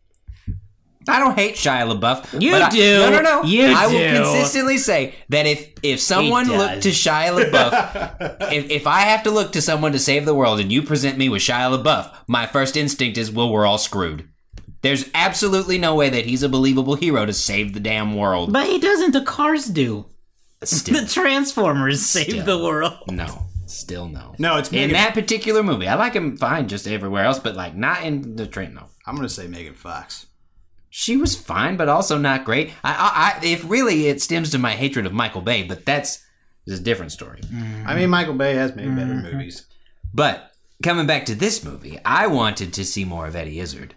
I 1.08 1.18
don't 1.18 1.34
hate 1.36 1.54
Shia 1.56 1.90
LaBeouf. 1.98 2.40
You 2.40 2.52
but 2.52 2.62
I- 2.62 2.70
do. 2.70 2.98
no, 2.98 3.10
no, 3.10 3.20
no. 3.22 3.42
You 3.44 3.66
I 3.66 3.88
do. 3.90 3.96
will 3.96 4.24
consistently 4.32 4.78
say 4.78 5.14
that 5.30 5.46
if 5.46 5.72
if 5.82 6.00
someone 6.00 6.46
looked 6.48 6.82
to 6.82 6.90
Shia 6.90 7.50
LaBeouf, 7.50 8.42
if, 8.52 8.70
if 8.70 8.86
I 8.86 9.00
have 9.00 9.22
to 9.24 9.30
look 9.30 9.52
to 9.52 9.62
someone 9.62 9.92
to 9.92 9.98
save 9.98 10.24
the 10.24 10.34
world 10.34 10.60
and 10.60 10.70
you 10.72 10.82
present 10.82 11.18
me 11.18 11.28
with 11.28 11.42
Shia 11.42 11.82
LaBeouf, 11.82 12.12
my 12.28 12.46
first 12.46 12.76
instinct 12.76 13.18
is, 13.18 13.30
well, 13.32 13.50
we're 13.50 13.66
all 13.66 13.78
screwed. 13.78 14.28
There's 14.82 15.08
absolutely 15.14 15.78
no 15.78 15.94
way 15.94 16.08
that 16.10 16.26
he's 16.26 16.42
a 16.42 16.48
believable 16.48 16.94
hero 16.96 17.24
to 17.24 17.32
save 17.32 17.72
the 17.72 17.80
damn 17.80 18.16
world. 18.16 18.52
But 18.52 18.66
he 18.66 18.78
doesn't. 18.80 19.12
The 19.12 19.22
cars 19.22 19.66
do. 19.66 20.06
Still, 20.64 21.00
The 21.02 21.06
Transformers 21.08 22.02
save 22.04 22.26
Still. 22.30 22.44
the 22.44 22.58
world. 22.64 22.94
no. 23.08 23.46
Still 23.66 24.06
no. 24.06 24.34
No, 24.38 24.58
it's 24.58 24.70
In 24.70 24.90
that 24.92 25.14
particular 25.14 25.62
movie, 25.62 25.88
I 25.88 25.94
like 25.94 26.12
him 26.12 26.36
fine 26.36 26.68
just 26.68 26.86
everywhere 26.86 27.24
else, 27.24 27.38
but 27.38 27.56
like 27.56 27.74
not 27.74 28.02
in 28.02 28.36
the 28.36 28.46
train. 28.46 28.74
No. 28.74 28.86
I'm 29.06 29.16
gonna 29.16 29.30
say 29.30 29.46
Megan 29.46 29.72
Fox. 29.74 30.26
She 30.94 31.16
was 31.16 31.34
fine, 31.34 31.78
but 31.78 31.88
also 31.88 32.18
not 32.18 32.44
great. 32.44 32.70
I, 32.84 32.92
I, 32.92 33.40
I 33.40 33.46
if 33.46 33.68
really 33.68 34.08
it 34.08 34.20
stems 34.20 34.50
to 34.50 34.58
my 34.58 34.72
hatred 34.72 35.06
of 35.06 35.14
Michael 35.14 35.40
Bay, 35.40 35.62
but 35.62 35.86
that's 35.86 36.22
is 36.66 36.78
a 36.78 36.82
different 36.82 37.12
story. 37.12 37.40
I 37.86 37.96
mean, 37.96 38.10
Michael 38.10 38.34
Bay 38.34 38.54
has 38.54 38.76
made 38.76 38.94
better 38.94 39.14
Mm-hmm. 39.14 39.32
movies. 39.32 39.64
But 40.12 40.52
coming 40.82 41.06
back 41.06 41.24
to 41.26 41.34
this 41.34 41.64
movie, 41.64 41.98
I 42.04 42.26
wanted 42.26 42.74
to 42.74 42.84
see 42.84 43.04
more 43.06 43.26
of 43.26 43.34
Eddie 43.34 43.58
Izzard 43.58 43.94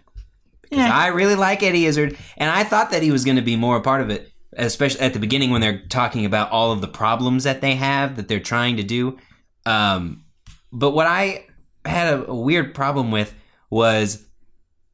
because 0.62 0.78
Yeah. 0.78 0.96
I 0.96 1.08
really 1.08 1.34
like 1.34 1.62
Eddie 1.62 1.84
Izzard, 1.84 2.16
and 2.38 2.48
I 2.50 2.64
thought 2.64 2.90
that 2.92 3.02
he 3.02 3.10
was 3.10 3.24
going 3.26 3.36
to 3.36 3.42
be 3.42 3.56
more 3.56 3.76
a 3.76 3.82
part 3.82 4.00
of 4.00 4.08
it, 4.08 4.32
especially 4.56 5.02
at 5.02 5.12
the 5.12 5.18
beginning 5.20 5.50
when 5.50 5.60
they're 5.60 5.82
talking 5.88 6.24
about 6.24 6.50
all 6.50 6.72
of 6.72 6.80
the 6.80 6.88
problems 6.88 7.44
that 7.44 7.60
they 7.60 7.74
have 7.74 8.16
that 8.16 8.26
they're 8.26 8.40
trying 8.40 8.78
to 8.78 8.82
do. 8.82 9.18
Um, 9.66 10.24
but 10.72 10.92
what 10.92 11.06
I 11.06 11.44
had 11.84 12.14
a, 12.14 12.30
a 12.30 12.34
weird 12.34 12.74
problem 12.74 13.10
with 13.10 13.34
was 13.70 14.24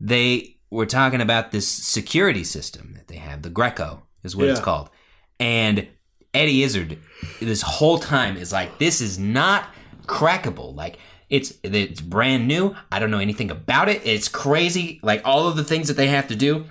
they 0.00 0.51
were 0.76 0.87
talking 0.87 1.20
about 1.20 1.52
this 1.52 1.68
security 1.68 2.44
system 2.44 2.94
that 2.94 3.08
they 3.08 3.16
have, 3.16 3.42
the 3.42 3.50
Greco 3.50 4.02
is 4.24 4.35
what 4.35 4.48
it's 4.48 4.61
called, 4.61 4.90
and 5.38 5.88
Eddie 6.35 6.62
Izzard 6.62 6.98
this 7.40 7.62
whole 7.62 7.98
time 7.98 8.37
is 8.37 8.52
like, 8.52 8.78
this 8.78 9.00
is 9.00 9.18
not 9.18 9.68
crackable. 10.06 10.74
Like 10.74 10.98
it's 11.28 11.54
it's 11.62 12.00
brand 12.00 12.46
new. 12.48 12.74
I 12.90 12.98
don't 12.98 13.11
know 13.11 13.18
anything 13.18 13.50
about 13.50 13.88
it. 13.88 14.02
It's 14.04 14.28
crazy. 14.28 15.00
Like 15.02 15.22
all 15.24 15.48
of 15.48 15.56
the 15.56 15.64
things 15.64 15.88
that 15.88 15.96
they 15.96 16.08
have 16.08 16.28
to 16.28 16.37
do, 16.37 16.66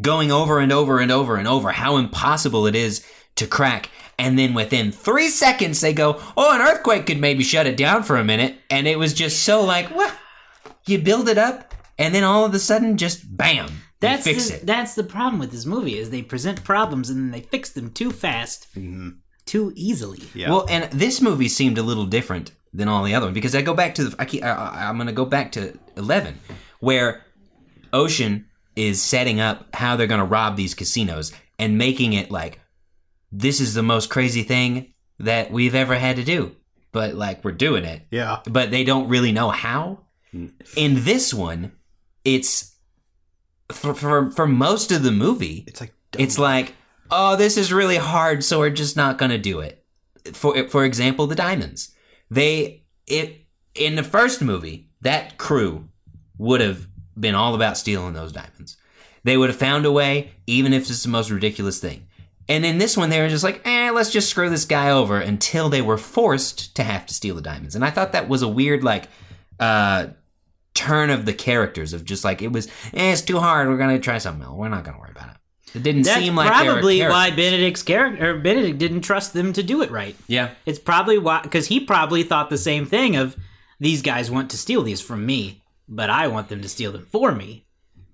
going 0.00 0.30
over 0.32 0.58
and 0.58 0.72
over 0.72 0.98
and 0.98 1.10
over 1.10 1.36
and 1.36 1.48
over, 1.48 1.70
how 1.70 1.96
impossible 1.96 2.66
it 2.66 2.74
is 2.74 3.04
to 3.36 3.46
crack. 3.46 3.90
And 4.18 4.38
then 4.38 4.52
within 4.52 4.90
three 4.90 5.28
seconds, 5.28 5.80
they 5.80 5.92
go, 5.92 6.20
"Oh, 6.36 6.54
an 6.54 6.60
earthquake 6.60 7.06
could 7.06 7.20
maybe 7.20 7.44
shut 7.44 7.66
it 7.66 7.76
down 7.76 8.02
for 8.02 8.16
a 8.16 8.24
minute." 8.24 8.56
And 8.70 8.88
it 8.88 8.98
was 8.98 9.14
just 9.14 9.42
so 9.44 9.62
like, 9.62 9.94
what? 9.94 10.14
You 10.86 10.98
build 10.98 11.28
it 11.28 11.38
up, 11.38 11.67
and 11.98 12.14
then 12.14 12.24
all 12.24 12.44
of 12.44 12.54
a 12.54 12.58
sudden, 12.58 12.96
just 12.96 13.36
bam, 13.36 13.66
they 14.00 14.08
That's 14.08 14.24
fix 14.24 14.48
the, 14.50 14.56
it. 14.56 14.66
that's 14.66 14.94
the 14.94 15.04
problem 15.04 15.38
with 15.40 15.50
this 15.50 15.66
movie 15.66 15.98
is 15.98 16.10
they 16.10 16.22
present 16.22 16.62
problems 16.64 17.10
and 17.10 17.18
then 17.18 17.30
they 17.30 17.40
fix 17.46 17.70
them 17.70 17.90
too 17.90 18.12
fast, 18.12 18.68
mm-hmm. 18.74 19.10
too 19.46 19.72
easily. 19.74 20.22
Yeah. 20.34 20.50
Well, 20.50 20.66
and 20.68 20.90
this 20.92 21.20
movie 21.20 21.48
seemed 21.48 21.78
a 21.78 21.82
little 21.82 22.06
different 22.06 22.52
than 22.72 22.86
all 22.88 23.02
the 23.02 23.14
other 23.14 23.26
ones 23.26 23.34
because 23.34 23.54
I 23.54 23.62
go 23.62 23.74
back 23.74 23.94
to 23.96 24.04
the 24.04 24.16
I 24.18 24.24
keep, 24.24 24.44
I, 24.44 24.50
I, 24.50 24.88
I'm 24.88 24.96
going 24.96 25.06
to 25.08 25.12
go 25.12 25.24
back 25.24 25.52
to 25.52 25.76
Eleven, 25.96 26.38
where 26.80 27.24
Ocean 27.92 28.46
is 28.76 29.02
setting 29.02 29.40
up 29.40 29.66
how 29.74 29.96
they're 29.96 30.06
going 30.06 30.20
to 30.20 30.24
rob 30.26 30.56
these 30.56 30.74
casinos 30.74 31.32
and 31.58 31.76
making 31.76 32.12
it 32.12 32.30
like 32.30 32.60
this 33.32 33.60
is 33.60 33.74
the 33.74 33.82
most 33.82 34.08
crazy 34.10 34.42
thing 34.42 34.92
that 35.18 35.50
we've 35.50 35.74
ever 35.74 35.96
had 35.96 36.16
to 36.16 36.22
do, 36.24 36.54
but 36.92 37.14
like 37.14 37.44
we're 37.44 37.50
doing 37.52 37.84
it, 37.84 38.02
Yeah. 38.12 38.38
but 38.48 38.70
they 38.70 38.84
don't 38.84 39.08
really 39.08 39.32
know 39.32 39.50
how. 39.50 40.04
Mm. 40.32 40.52
In 40.76 41.02
this 41.04 41.34
one, 41.34 41.72
it's 42.24 42.76
for 43.70 43.94
for, 43.94 44.30
for 44.30 44.46
most 44.46 44.92
of 44.92 45.02
the 45.02 45.12
movie, 45.12 45.64
It's 45.66 45.80
like 45.80 45.94
it's 46.18 46.38
like, 46.38 46.74
oh, 47.10 47.36
this 47.36 47.56
is 47.56 47.72
really 47.72 47.96
hard, 47.96 48.44
so 48.44 48.60
we're 48.60 48.70
just 48.70 48.96
not 48.96 49.18
going 49.18 49.30
to 49.30 49.38
do 49.38 49.60
it. 49.60 49.84
For 50.32 50.68
for 50.68 50.84
example, 50.84 51.26
the 51.26 51.34
diamonds. 51.34 51.94
They 52.30 52.84
it 53.06 53.46
in 53.74 53.94
the 53.94 54.02
first 54.02 54.42
movie, 54.42 54.90
that 55.02 55.38
crew 55.38 55.88
would 56.36 56.60
have 56.60 56.86
been 57.18 57.34
all 57.34 57.54
about 57.54 57.78
stealing 57.78 58.14
those 58.14 58.32
diamonds. 58.32 58.76
They 59.24 59.36
would 59.36 59.50
have 59.50 59.58
found 59.58 59.84
a 59.84 59.92
way, 59.92 60.32
even 60.46 60.72
if 60.72 60.82
it's 60.88 61.02
the 61.02 61.08
most 61.08 61.30
ridiculous 61.30 61.80
thing. 61.80 62.06
And 62.48 62.64
in 62.64 62.78
this 62.78 62.96
one, 62.96 63.10
they 63.10 63.20
were 63.20 63.28
just 63.28 63.44
like, 63.44 63.60
eh, 63.66 63.90
let's 63.90 64.10
just 64.10 64.30
screw 64.30 64.48
this 64.48 64.64
guy 64.64 64.90
over 64.90 65.20
until 65.20 65.68
they 65.68 65.82
were 65.82 65.98
forced 65.98 66.74
to 66.76 66.82
have 66.82 67.04
to 67.06 67.14
steal 67.14 67.34
the 67.34 67.42
diamonds. 67.42 67.74
And 67.74 67.84
I 67.84 67.90
thought 67.90 68.12
that 68.12 68.28
was 68.28 68.40
a 68.40 68.48
weird, 68.48 68.82
like, 68.82 69.08
uh, 69.60 70.08
turn 70.88 71.10
of 71.10 71.26
the 71.26 71.34
characters 71.34 71.92
of 71.92 72.04
just 72.04 72.24
like, 72.24 72.40
it 72.42 72.52
was, 72.52 72.66
eh, 72.94 73.12
it's 73.12 73.22
too 73.22 73.38
hard. 73.38 73.68
We're 73.68 73.76
going 73.76 73.96
to 73.96 74.02
try 74.02 74.18
something 74.18 74.42
else. 74.42 74.56
We're 74.56 74.68
not 74.68 74.84
going 74.84 74.96
to 74.96 75.00
worry 75.00 75.10
about 75.10 75.30
it. 75.30 75.36
It 75.74 75.82
didn't 75.82 76.02
That's 76.02 76.24
seem 76.24 76.34
like 76.34 76.48
probably 76.48 77.00
why. 77.02 77.30
Benedict's 77.30 77.82
character 77.82 78.30
or 78.30 78.38
Benedict 78.38 78.78
didn't 78.78 79.02
trust 79.02 79.34
them 79.34 79.52
to 79.52 79.62
do 79.62 79.82
it 79.82 79.90
right. 79.90 80.16
Yeah. 80.26 80.50
It's 80.64 80.78
probably 80.78 81.18
why 81.18 81.42
because 81.42 81.66
he 81.66 81.80
probably 81.80 82.22
thought 82.22 82.48
the 82.48 82.56
same 82.56 82.86
thing 82.86 83.16
of 83.16 83.36
these 83.78 84.00
guys 84.00 84.30
want 84.30 84.50
to 84.50 84.56
steal 84.56 84.82
these 84.82 85.00
from 85.00 85.26
me, 85.26 85.62
but 85.86 86.08
I 86.10 86.28
want 86.28 86.48
them 86.48 86.62
to 86.62 86.68
steal 86.68 86.90
them 86.92 87.06
for 87.06 87.32
me. 87.32 87.66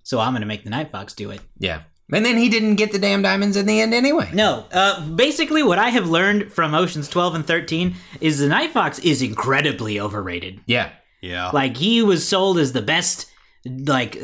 So 0.03 0.19
I'm 0.19 0.33
going 0.33 0.43
to 0.43 0.47
make 0.47 0.65
the 0.65 0.71
Night 0.71 0.91
Fox 0.91 1.15
do 1.15 1.31
it. 1.31 1.41
Yeah. 1.59 1.83
And 2.13 2.25
then 2.25 2.37
he 2.37 2.49
didn't 2.51 2.75
get 2.75 2.93
the 2.93 2.99
damn 2.99 3.23
diamonds 3.23 3.57
in 3.57 3.67
the 3.67 3.81
end 3.81 3.95
anyway. 3.95 4.31
No, 4.35 4.67
uh, 4.73 5.07
basically 5.09 5.63
what 5.63 5.79
I 5.79 5.89
have 5.89 6.11
learned 6.11 6.53
from 6.53 6.75
Oceans 6.75 7.09
12 7.09 7.37
and 7.37 7.47
13 7.47 7.95
is 8.21 8.39
the 8.39 8.49
Night 8.49 8.73
Fox 8.73 8.99
is 8.99 9.23
incredibly 9.23 9.99
overrated. 9.99 10.61
Yeah. 10.67 10.91
Yeah. 11.25 11.51
Like 11.51 11.77
he 11.77 12.03
was 12.03 12.27
sold 12.29 12.59
as 12.59 12.73
the 12.73 12.83
best 12.83 13.31
like 13.67 14.17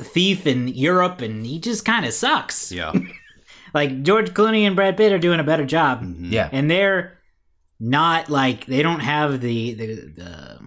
thief 0.00 0.46
in 0.46 0.68
Europe 0.68 1.20
and 1.20 1.44
he 1.44 1.58
just 1.58 1.84
kind 1.84 2.04
of 2.06 2.12
sucks. 2.12 2.70
yeah. 2.72 2.92
Like 3.74 4.04
George 4.04 4.30
Clooney 4.34 4.60
and 4.68 4.76
Brad 4.76 4.96
Pitt 4.96 5.10
are 5.12 5.18
doing 5.18 5.40
a 5.40 5.44
better 5.44 5.64
job. 5.66 6.00
Mm-hmm. 6.00 6.32
Yeah. 6.32 6.48
and 6.52 6.70
they're 6.70 7.18
not 7.80 8.30
like 8.30 8.66
they 8.66 8.82
don't 8.82 9.00
have 9.00 9.40
the 9.40 9.74
the, 9.74 9.86
the 10.16 10.58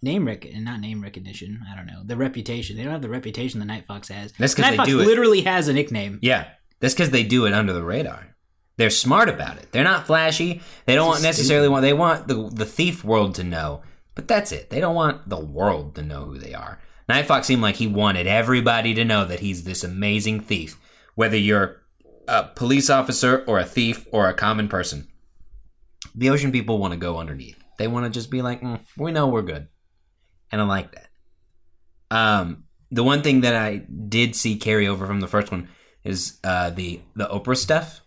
name 0.00 0.26
rec 0.28 0.46
not 0.54 0.78
name 0.80 1.02
recognition. 1.02 1.60
I 1.68 1.74
don't 1.74 1.86
know 1.86 2.02
the 2.04 2.16
reputation. 2.16 2.76
They 2.76 2.84
don't 2.84 2.92
have 2.92 3.02
the 3.02 3.08
reputation 3.08 3.58
the 3.58 3.66
Night 3.66 3.86
Fox 3.88 4.08
has. 4.08 4.32
That's 4.38 4.54
'cause 4.54 4.62
Night 4.62 4.70
they 4.72 4.76
Fox 4.76 4.88
do 4.88 5.00
it- 5.00 5.06
literally 5.06 5.40
has 5.42 5.66
a 5.66 5.72
nickname. 5.72 6.20
Yeah. 6.22 6.46
That's 6.78 6.94
because 6.94 7.10
they 7.10 7.24
do 7.24 7.46
it 7.46 7.52
under 7.52 7.72
the 7.72 7.82
radar. 7.82 8.36
They're 8.76 8.90
smart 8.90 9.28
about 9.28 9.56
it. 9.56 9.72
They're 9.72 9.82
not 9.82 10.06
flashy. 10.06 10.60
They 10.84 10.94
don't 10.94 11.08
want 11.08 11.22
necessarily 11.22 11.68
want. 11.68 11.82
They 11.82 11.94
want 11.94 12.28
the 12.28 12.48
the 12.52 12.66
thief 12.66 13.02
world 13.02 13.34
to 13.36 13.42
know, 13.44 13.82
but 14.16 14.26
that's 14.26 14.50
it. 14.50 14.70
They 14.70 14.80
don't 14.80 14.96
want 14.96 15.28
the 15.28 15.38
world 15.38 15.94
to 15.94 16.02
know 16.02 16.24
who 16.24 16.38
they 16.38 16.54
are. 16.54 16.80
Night 17.08 17.26
Fox 17.26 17.46
seemed 17.46 17.62
like 17.62 17.76
he 17.76 17.86
wanted 17.86 18.26
everybody 18.26 18.94
to 18.94 19.04
know 19.04 19.24
that 19.24 19.38
he's 19.38 19.62
this 19.62 19.84
amazing 19.84 20.40
thief, 20.40 20.80
whether 21.14 21.36
you're 21.36 21.82
a 22.26 22.44
police 22.44 22.90
officer 22.90 23.44
or 23.46 23.60
a 23.60 23.64
thief 23.64 24.06
or 24.10 24.28
a 24.28 24.34
common 24.34 24.66
person. 24.66 25.06
The 26.16 26.30
ocean 26.30 26.50
people 26.50 26.78
want 26.78 26.92
to 26.92 26.98
go 26.98 27.18
underneath. 27.18 27.62
They 27.78 27.86
want 27.86 28.06
to 28.06 28.10
just 28.10 28.30
be 28.30 28.42
like, 28.42 28.62
"Mm, 28.62 28.80
we 28.96 29.12
know 29.12 29.28
we're 29.28 29.42
good, 29.42 29.68
and 30.50 30.60
I 30.60 30.64
like 30.64 30.92
that. 30.92 31.08
Um, 32.10 32.64
the 32.90 33.04
one 33.04 33.22
thing 33.22 33.42
that 33.42 33.54
I 33.54 33.76
did 33.76 34.34
see 34.34 34.56
carry 34.56 34.88
over 34.88 35.06
from 35.06 35.20
the 35.20 35.28
first 35.28 35.52
one 35.52 35.68
is 36.04 36.38
uh, 36.42 36.70
the 36.70 37.00
the 37.14 37.26
Oprah 37.26 37.56
stuff. 37.56 38.00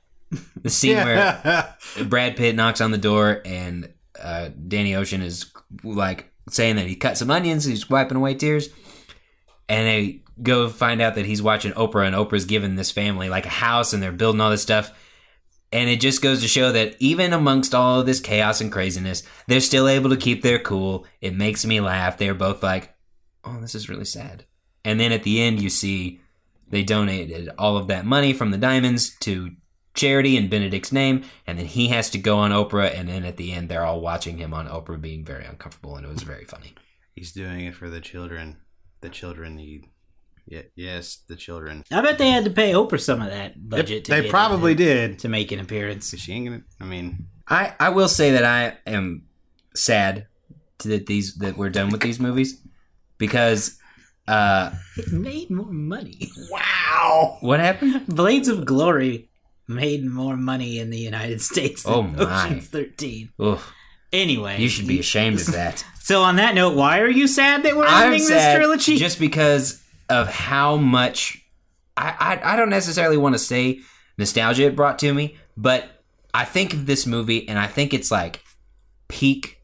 The 0.62 0.70
scene 0.70 0.98
where 1.06 1.76
Brad 2.06 2.36
Pitt 2.36 2.56
knocks 2.56 2.82
on 2.82 2.92
the 2.92 2.98
door 2.98 3.42
and 3.46 3.94
uh, 4.22 4.50
Danny 4.68 4.96
Ocean 4.96 5.22
is 5.22 5.52
like 5.84 6.32
saying 6.50 6.76
that 6.78 6.88
he 6.88 6.96
cut 6.96 7.18
some 7.18 7.32
onions, 7.32 7.66
he's 7.66 7.90
wiping 7.90 8.18
away 8.18 8.34
tears, 8.36 8.70
and 9.68 9.88
they 9.88 10.24
go 10.42 10.70
find 10.70 11.02
out 11.02 11.16
that 11.16 11.26
he's 11.26 11.42
watching 11.42 11.74
Oprah 11.74 12.08
and 12.08 12.16
Oprah's 12.16 12.46
giving 12.46 12.76
this 12.76 12.92
family 12.92 13.30
like 13.30 13.46
a 13.46 13.50
house 13.50 13.94
and 13.94 14.02
they're 14.02 14.12
building 14.12 14.42
all 14.42 14.50
this 14.50 14.62
stuff. 14.62 14.92
And 15.72 15.90
it 15.90 16.02
just 16.02 16.24
goes 16.24 16.42
to 16.42 16.48
show 16.48 16.72
that 16.72 16.96
even 17.00 17.32
amongst 17.32 17.76
all 17.76 18.00
of 18.00 18.08
this 18.08 18.20
chaos 18.20 18.60
and 18.60 18.72
craziness, 18.72 19.22
they're 19.48 19.60
still 19.60 19.88
able 19.88 20.10
to 20.10 20.18
keep 20.18 20.42
their 20.42 20.58
cool. 20.58 21.06
It 21.22 21.36
makes 21.36 21.64
me 21.64 21.80
laugh. 21.80 22.18
They're 22.18 22.34
both 22.34 22.64
like, 22.64 22.96
oh, 23.44 23.60
this 23.62 23.76
is 23.76 23.90
really 23.90 24.06
sad. 24.06 24.46
And 24.84 25.00
then 25.00 25.12
at 25.12 25.24
the 25.24 25.42
end, 25.42 25.62
you 25.62 25.70
see 25.70 26.22
they 26.70 26.84
donated 26.84 27.50
all 27.60 27.78
of 27.78 27.88
that 27.88 28.06
money 28.06 28.34
from 28.34 28.50
the 28.50 28.58
diamonds 28.58 29.16
to 29.20 29.52
charity 29.94 30.38
in 30.38 30.50
Benedict's 30.50 30.92
name. 30.92 31.24
And 31.48 31.58
then 31.58 31.66
he 31.66 31.90
has 31.90 32.10
to 32.12 32.18
go 32.18 32.38
on 32.38 32.52
Oprah. 32.52 32.98
And 32.98 33.10
then 33.10 33.26
at 33.26 33.38
the 33.38 33.52
end, 33.52 33.70
they're 33.70 33.86
all 33.86 34.02
watching 34.02 34.38
him 34.38 34.54
on 34.54 34.68
Oprah 34.68 35.00
being 35.02 35.26
very 35.26 35.46
uncomfortable. 35.46 35.96
And 35.96 36.06
it 36.06 36.10
was 36.10 36.24
very 36.24 36.46
funny. 36.46 36.74
He's 37.16 37.32
doing 37.32 37.66
it 37.66 37.76
for 37.76 37.90
the 37.90 38.00
children. 38.02 38.58
The 39.02 39.10
children 39.10 39.56
need. 39.56 39.86
Yeah, 40.46 40.64
yes, 40.76 41.20
the 41.28 41.36
children. 41.36 41.84
I 41.92 42.02
bet 42.02 42.18
they 42.18 42.32
had 42.32 42.46
to 42.46 42.50
pay 42.50 42.72
Oprah 42.72 43.00
some 43.00 43.22
of 43.22 43.30
that 43.30 43.70
budget. 43.70 44.06
to 44.06 44.12
they 44.12 44.22
get 44.24 44.32
probably 44.32 44.72
in 44.72 44.78
did. 44.78 45.20
to 45.20 45.30
make 45.30 45.52
an 45.52 45.60
appearance. 45.60 46.10
She 46.18 46.34
ain't 46.34 46.46
gonna. 46.48 46.62
I 46.82 46.86
mean, 46.86 47.28
I, 47.48 47.76
I 47.80 47.90
will 47.90 48.08
say 48.08 48.32
that 48.32 48.44
I 48.44 48.78
am 48.90 49.26
sad 49.76 50.26
that 50.80 51.06
these 51.06 51.36
that 51.36 51.56
we're 51.56 51.70
done 51.70 51.90
with 51.90 52.02
these 52.02 52.20
movies 52.20 52.62
because 53.20 53.78
uh 54.28 54.72
It 54.98 55.12
made 55.12 55.52
more 55.52 55.72
money. 55.72 56.32
wow. 56.50 57.38
what 57.42 57.60
happened? 57.60 58.08
Blades 58.08 58.48
of 58.48 58.66
Glory 58.66 59.29
made 59.70 60.04
more 60.06 60.36
money 60.36 60.80
in 60.80 60.90
the 60.90 60.98
United 60.98 61.42
States 61.42 61.84
than 61.84 61.94
Oh, 61.94 62.02
my. 62.04 62.46
Ocean's 62.46 62.68
13. 62.68 63.30
Oof, 63.42 63.72
Anyway, 64.12 64.60
you 64.60 64.68
should 64.68 64.88
be 64.88 65.00
ashamed 65.00 65.40
of 65.40 65.46
that. 65.54 65.86
So 66.00 66.24
on 66.24 66.38
that 66.38 66.56
note, 66.56 66.76
why 66.76 67.00
are 67.00 67.08
you 67.10 67.28
sad 67.28 67.62
that 67.64 67.78
we're 67.78 67.86
I'm 67.86 68.14
ending 68.14 68.28
this 68.28 68.56
trilogy? 68.56 68.98
just 68.98 69.20
because 69.20 69.82
of 70.10 70.28
how 70.28 70.76
much 70.78 71.46
I, 71.96 72.40
I 72.44 72.54
I 72.54 72.56
don't 72.56 72.72
necessarily 72.72 73.18
want 73.18 73.36
to 73.36 73.40
say 73.40 73.82
nostalgia 74.18 74.64
it 74.64 74.76
brought 74.76 74.98
to 75.00 75.14
me, 75.14 75.38
but 75.56 75.88
I 76.34 76.46
think 76.46 76.74
of 76.74 76.88
this 76.88 77.06
movie 77.06 77.48
and 77.48 77.60
I 77.60 77.68
think 77.68 77.94
it's 77.94 78.10
like 78.10 78.42
peak 79.08 79.62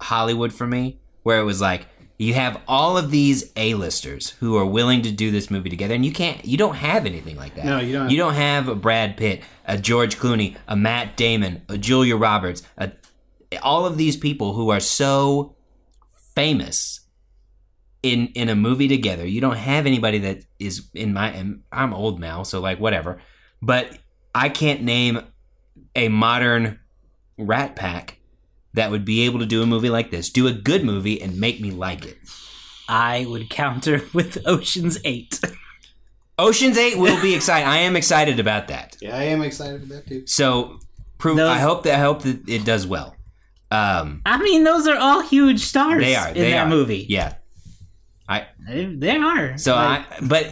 Hollywood 0.00 0.52
for 0.52 0.66
me, 0.66 1.00
where 1.22 1.40
it 1.40 1.44
was 1.44 1.60
like 1.62 1.86
you 2.20 2.34
have 2.34 2.60
all 2.68 2.98
of 2.98 3.10
these 3.10 3.50
A-listers 3.56 4.30
who 4.40 4.54
are 4.58 4.66
willing 4.66 5.00
to 5.02 5.10
do 5.10 5.30
this 5.30 5.50
movie 5.50 5.70
together, 5.70 5.94
and 5.94 6.04
you 6.04 6.12
can't, 6.12 6.44
you 6.44 6.58
don't 6.58 6.74
have 6.74 7.06
anything 7.06 7.34
like 7.34 7.54
that. 7.54 7.64
No, 7.64 7.80
you 7.80 7.94
don't. 7.94 8.10
You 8.10 8.18
don't 8.18 8.34
have 8.34 8.68
a 8.68 8.74
Brad 8.74 9.16
Pitt, 9.16 9.42
a 9.64 9.78
George 9.78 10.18
Clooney, 10.18 10.56
a 10.68 10.76
Matt 10.76 11.16
Damon, 11.16 11.62
a 11.70 11.78
Julia 11.78 12.16
Roberts, 12.16 12.62
a, 12.76 12.92
all 13.62 13.86
of 13.86 13.96
these 13.96 14.18
people 14.18 14.52
who 14.52 14.68
are 14.68 14.80
so 14.80 15.56
famous 16.34 17.00
in 18.02 18.26
in 18.34 18.50
a 18.50 18.54
movie 18.54 18.88
together. 18.88 19.26
You 19.26 19.40
don't 19.40 19.56
have 19.56 19.86
anybody 19.86 20.18
that 20.18 20.44
is 20.58 20.90
in 20.92 21.14
my. 21.14 21.34
I'm 21.72 21.94
old 21.94 22.20
now, 22.20 22.42
so 22.42 22.60
like 22.60 22.78
whatever. 22.78 23.18
But 23.62 23.96
I 24.34 24.50
can't 24.50 24.82
name 24.82 25.22
a 25.96 26.08
modern 26.08 26.80
Rat 27.38 27.76
Pack 27.76 28.18
that 28.74 28.90
would 28.90 29.04
be 29.04 29.22
able 29.26 29.38
to 29.40 29.46
do 29.46 29.62
a 29.62 29.66
movie 29.66 29.90
like 29.90 30.10
this, 30.10 30.30
do 30.30 30.46
a 30.46 30.52
good 30.52 30.84
movie, 30.84 31.20
and 31.20 31.38
make 31.38 31.60
me 31.60 31.70
like 31.70 32.04
it. 32.06 32.18
I 32.88 33.26
would 33.28 33.50
counter 33.50 34.02
with 34.12 34.38
Ocean's 34.46 34.98
8. 35.04 35.40
Ocean's 36.38 36.78
Eight 36.78 36.96
will 36.98 37.20
be 37.20 37.34
exciting. 37.34 37.68
I 37.68 37.78
am 37.78 37.96
excited 37.96 38.40
about 38.40 38.68
that. 38.68 38.96
Yeah, 39.00 39.14
I 39.16 39.24
am 39.24 39.42
excited 39.42 39.82
about 39.82 39.88
that 39.88 40.06
too. 40.06 40.26
So, 40.26 40.78
prove. 41.18 41.36
Those- 41.36 41.50
I 41.50 41.58
hope 41.58 41.82
that 41.82 41.94
I 41.96 41.98
hope 42.00 42.22
that 42.22 42.48
it 42.48 42.64
does 42.64 42.86
well. 42.86 43.14
Um, 43.70 44.22
I 44.24 44.38
mean, 44.42 44.64
those 44.64 44.88
are 44.88 44.96
all 44.96 45.20
huge 45.22 45.60
stars 45.60 46.02
they 46.02 46.16
are. 46.16 46.28
in 46.28 46.34
They 46.34 46.50
that 46.52 46.66
are. 46.66 46.68
movie. 46.68 47.06
Yeah. 47.08 47.34
They, 48.68 48.84
they 48.86 49.16
are. 49.16 49.58
So 49.58 49.74
Like, 49.74 50.10
I, 50.12 50.18
but 50.26 50.44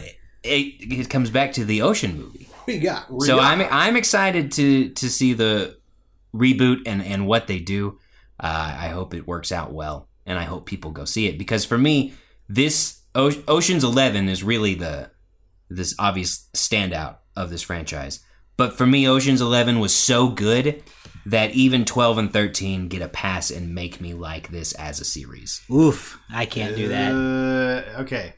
it, 0.43 0.99
it 0.99 1.09
comes 1.09 1.29
back 1.29 1.53
to 1.53 1.65
the 1.65 1.81
Ocean 1.81 2.17
movie. 2.17 2.47
We 2.67 2.79
got. 2.79 3.07
So 3.21 3.39
I'm 3.39 3.61
I'm 3.71 3.95
excited 3.95 4.51
to 4.53 4.89
to 4.89 5.09
see 5.09 5.33
the 5.33 5.77
reboot 6.33 6.81
and 6.85 7.01
and 7.03 7.25
what 7.27 7.47
they 7.47 7.59
do. 7.59 7.98
Uh, 8.39 8.75
I 8.79 8.87
hope 8.89 9.13
it 9.13 9.27
works 9.27 9.51
out 9.51 9.73
well, 9.73 10.07
and 10.25 10.39
I 10.39 10.43
hope 10.43 10.65
people 10.65 10.91
go 10.91 11.05
see 11.05 11.27
it 11.27 11.37
because 11.37 11.65
for 11.65 11.77
me, 11.77 12.13
this 12.47 13.01
o- 13.15 13.43
Ocean's 13.47 13.83
Eleven 13.83 14.29
is 14.29 14.43
really 14.43 14.75
the 14.75 15.11
this 15.69 15.93
obvious 15.99 16.47
standout 16.55 17.17
of 17.35 17.49
this 17.49 17.61
franchise. 17.61 18.21
But 18.57 18.77
for 18.77 18.85
me, 18.85 19.07
Ocean's 19.07 19.41
Eleven 19.41 19.79
was 19.79 19.93
so 19.95 20.29
good 20.29 20.83
that 21.25 21.51
even 21.51 21.85
twelve 21.85 22.17
and 22.17 22.31
thirteen 22.31 22.87
get 22.87 23.01
a 23.01 23.07
pass 23.09 23.51
and 23.51 23.75
make 23.75 23.99
me 24.01 24.13
like 24.13 24.49
this 24.49 24.73
as 24.73 24.99
a 24.99 25.05
series. 25.05 25.61
oof, 25.71 26.19
I 26.33 26.45
can't 26.45 26.75
do 26.75 26.87
that. 26.89 27.11
Uh, 27.11 28.01
okay. 28.01 28.33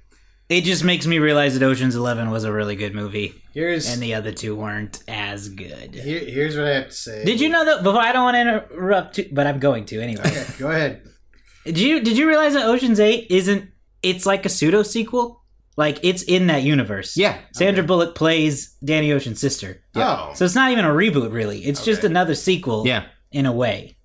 It 0.50 0.66
just 0.66 0.84
makes 0.84 1.08
me 1.08 1.18
realize 1.20 1.58
that 1.58 1.66
Ocean's 1.66 1.96
11 1.96 2.30
was 2.30 2.44
a 2.44 2.52
really 2.52 2.76
good 2.76 2.94
movie, 2.94 3.42
Here's 3.54 3.90
and 3.90 4.04
the 4.04 4.16
other 4.16 4.34
two 4.34 4.54
weren't 4.54 5.02
as 5.32 5.50
good. 5.50 5.96
here, 5.96 6.20
here's 6.20 6.56
what 6.56 6.66
I 6.66 6.76
have 6.76 6.88
to 6.90 6.94
say. 6.94 7.24
Did 7.26 7.40
you 7.40 7.50
know 7.50 7.66
that? 7.66 7.84
Before 7.84 8.02
I 8.02 8.12
don't 8.12 8.24
want 8.24 8.36
to 8.36 8.42
interrupt, 8.42 9.18
you, 9.18 9.30
but 9.32 9.48
I'm 9.48 9.60
going 9.60 9.86
to 9.86 10.02
anyway. 10.02 10.24
Okay, 10.26 10.46
go 10.60 10.70
ahead. 10.70 11.04
did 11.66 11.80
you 11.80 12.02
Did 12.02 12.18
you 12.18 12.28
realize 12.28 12.54
that 12.54 12.66
Ocean's 12.66 13.00
8 13.00 13.28
isn't? 13.30 13.70
It's 14.04 14.26
like 14.26 14.46
a 14.46 14.50
pseudo 14.50 14.84
sequel. 14.84 15.44
Like 15.78 16.00
it's 16.04 16.24
in 16.24 16.48
that 16.48 16.64
universe. 16.64 17.16
Yeah, 17.16 17.38
Sandra 17.54 17.84
Bullock 17.84 18.14
plays 18.14 18.76
Danny 18.84 19.12
Ocean's 19.14 19.40
sister. 19.40 19.82
Oh, 19.96 20.32
So 20.36 20.44
it's 20.46 20.56
not 20.56 20.72
even 20.72 20.86
a 20.86 20.90
reboot, 20.90 21.32
really. 21.32 21.60
It's 21.60 21.84
just 21.86 22.04
another 22.04 22.36
sequel. 22.36 22.86
yeah. 22.86 23.06
In 23.32 23.46
a 23.46 23.52
way. 23.54 23.98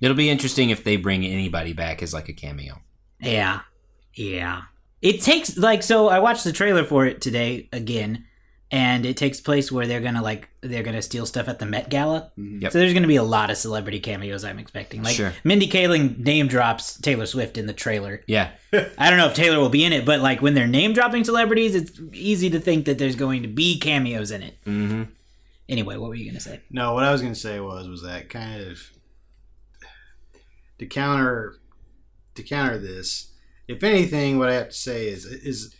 It'll 0.00 0.16
be 0.16 0.28
interesting 0.28 0.70
if 0.70 0.82
they 0.82 0.96
bring 0.96 1.24
anybody 1.24 1.72
back 1.72 2.02
as 2.02 2.12
like 2.12 2.28
a 2.28 2.32
cameo. 2.32 2.80
Yeah. 3.20 3.60
Yeah. 4.14 4.62
It 5.00 5.20
takes 5.22 5.56
like 5.56 5.82
so 5.84 6.08
I 6.08 6.18
watched 6.18 6.44
the 6.44 6.52
trailer 6.52 6.84
for 6.84 7.06
it 7.06 7.20
today 7.20 7.68
again 7.72 8.24
and 8.70 9.06
it 9.06 9.16
takes 9.16 9.40
place 9.40 9.70
where 9.70 9.86
they're 9.86 10.00
going 10.00 10.14
to 10.14 10.22
like 10.22 10.48
they're 10.60 10.82
going 10.82 10.96
to 10.96 11.02
steal 11.02 11.26
stuff 11.26 11.48
at 11.48 11.58
the 11.58 11.66
Met 11.66 11.90
Gala. 11.90 12.32
Yep. 12.36 12.72
So 12.72 12.78
there's 12.78 12.92
going 12.92 13.02
to 13.02 13.08
be 13.08 13.16
a 13.16 13.22
lot 13.22 13.50
of 13.50 13.56
celebrity 13.56 14.00
cameos 14.00 14.44
I'm 14.44 14.58
expecting. 14.58 15.02
Like 15.02 15.14
Sure. 15.14 15.32
Mindy 15.44 15.68
Kaling 15.68 16.18
name 16.18 16.48
drops 16.48 16.98
Taylor 17.00 17.26
Swift 17.26 17.56
in 17.58 17.66
the 17.66 17.72
trailer. 17.72 18.22
Yeah, 18.26 18.50
I 18.98 19.10
don't 19.10 19.18
know 19.18 19.26
if 19.28 19.34
Taylor 19.34 19.60
will 19.60 19.68
be 19.68 19.84
in 19.84 19.92
it, 19.92 20.04
but 20.04 20.20
like 20.20 20.40
when 20.42 20.54
they're 20.54 20.66
name 20.66 20.92
dropping 20.92 21.24
celebrities, 21.24 21.74
it's 21.74 22.00
easy 22.12 22.50
to 22.50 22.58
think 22.60 22.86
that 22.86 22.98
there's 22.98 23.16
going 23.16 23.42
to 23.42 23.48
be 23.48 23.78
cameos 23.78 24.30
in 24.30 24.42
it. 24.42 24.56
hmm 24.64 25.02
Anyway, 25.68 25.96
what 25.96 26.08
were 26.08 26.14
you 26.14 26.24
going 26.26 26.34
to 26.34 26.40
say? 26.40 26.60
no. 26.70 26.92
What 26.94 27.04
I 27.04 27.12
was 27.12 27.22
going 27.22 27.32
to 27.34 27.40
say 27.40 27.58
was 27.60 27.88
was 27.88 28.02
that 28.02 28.28
kind 28.28 28.60
of 28.62 28.80
to 30.78 30.86
counter 30.86 31.56
to 32.34 32.42
counter 32.42 32.78
this. 32.78 33.32
If 33.68 33.82
anything, 33.82 34.38
what 34.38 34.50
I 34.50 34.54
have 34.54 34.68
to 34.70 34.74
say 34.74 35.08
is 35.08 35.24
is 35.24 35.74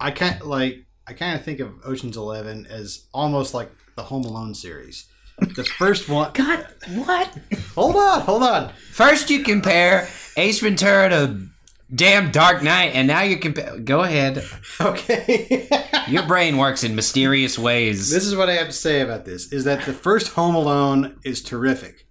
I 0.00 0.10
kind 0.10 0.40
like 0.42 0.84
I 1.06 1.12
kind 1.12 1.38
of 1.38 1.44
think 1.44 1.60
of 1.60 1.72
Ocean's 1.84 2.16
Eleven 2.16 2.66
as 2.66 3.04
almost 3.12 3.52
like 3.52 3.70
the 3.96 4.04
Home 4.04 4.24
Alone 4.24 4.54
series. 4.54 5.06
The 5.38 5.64
first 5.64 6.08
one. 6.08 6.32
God, 6.34 6.66
what? 6.94 7.38
Hold 7.74 7.96
on, 7.96 8.20
hold 8.22 8.42
on. 8.42 8.72
First, 8.92 9.30
you 9.30 9.42
compare 9.42 10.08
Ace 10.36 10.60
Ventura 10.60 11.08
to 11.10 11.48
damn 11.94 12.30
Dark 12.30 12.62
Knight, 12.62 12.92
and 12.94 13.06
now 13.06 13.22
you 13.22 13.36
compare. 13.36 13.78
Go 13.78 14.02
ahead. 14.02 14.44
Okay. 14.80 15.68
Your 16.08 16.26
brain 16.26 16.56
works 16.56 16.84
in 16.84 16.94
mysterious 16.94 17.58
ways. 17.58 18.10
This 18.10 18.24
is 18.24 18.36
what 18.36 18.48
I 18.48 18.54
have 18.54 18.68
to 18.68 18.72
say 18.72 19.00
about 19.00 19.24
this: 19.24 19.52
is 19.52 19.64
that 19.64 19.84
the 19.84 19.92
first 19.92 20.32
Home 20.32 20.54
Alone 20.54 21.18
is 21.24 21.42
terrific. 21.42 22.06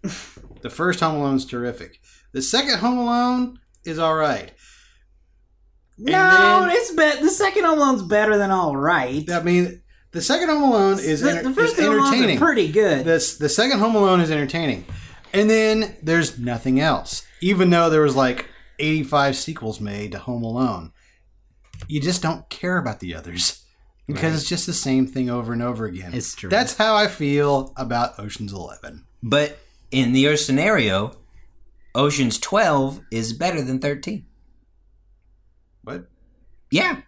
The 0.62 0.70
first 0.70 1.00
Home 1.00 1.16
Alone 1.16 1.38
is 1.38 1.46
terrific. 1.46 2.00
The 2.32 2.42
second 2.42 2.80
Home 2.80 2.98
Alone 2.98 3.60
is 3.86 4.00
all 4.00 4.16
right. 4.16 4.52
No, 6.12 6.62
then- 6.68 6.70
it's 6.72 6.92
bet 6.92 7.22
the 7.22 7.30
second 7.30 7.64
Home 7.66 7.80
Alone's 7.80 8.04
better 8.04 8.38
than 8.38 8.52
all 8.52 8.76
right. 8.76 9.30
I 9.32 9.42
mean, 9.42 9.82
the 10.12 10.22
second 10.22 10.50
Home 10.50 10.64
Alone 10.64 11.00
is, 11.00 11.22
the, 11.22 11.32
enter- 11.32 11.44
the 11.50 11.54
first 11.56 11.78
is 11.78 11.86
Home 11.86 11.96
Alones 11.96 12.08
entertaining. 12.14 12.38
are 12.38 12.40
pretty 12.40 12.72
good. 12.72 13.06
This 13.06 13.38
the 13.38 13.50
second 13.50 13.80
Home 13.80 13.96
Alone 13.96 14.20
is 14.22 14.30
entertaining, 14.32 14.86
and 15.34 15.50
then 15.50 15.96
there's 16.04 16.38
nothing 16.38 16.80
else. 16.80 17.26
Even 17.42 17.70
though 17.70 17.90
there 17.90 18.02
was 18.02 18.16
like 18.16 18.48
85 18.80 19.36
sequels 19.36 19.80
made 19.82 20.12
to 20.14 20.20
Home 20.20 20.44
Alone, 20.44 20.92
you 21.88 22.00
just 22.02 22.22
don't 22.22 22.48
care 22.50 22.78
about 22.78 23.00
the 23.00 23.16
others 23.16 23.64
because 24.08 24.36
it's 24.36 24.48
just 24.50 24.66
the 24.66 24.74
same 24.74 25.08
thing 25.08 25.30
over 25.30 25.52
and 25.54 25.62
over 25.64 25.86
again. 25.86 26.14
It's 26.14 26.36
true. 26.36 26.50
That's 26.50 26.78
how 26.78 26.96
I 26.96 27.08
feel 27.08 27.74
about 27.78 28.20
Ocean's 28.20 28.54
Eleven. 28.54 29.06
but 29.22 29.58
in 29.92 30.16
your 30.16 30.38
scenario, 30.38 31.16
Ocean's 31.96 32.40
12 32.40 33.00
is 33.12 33.34
better 33.34 33.62
than 33.62 33.80
13. 33.80 34.26
What? 35.84 36.06
Yeah. 36.72 37.02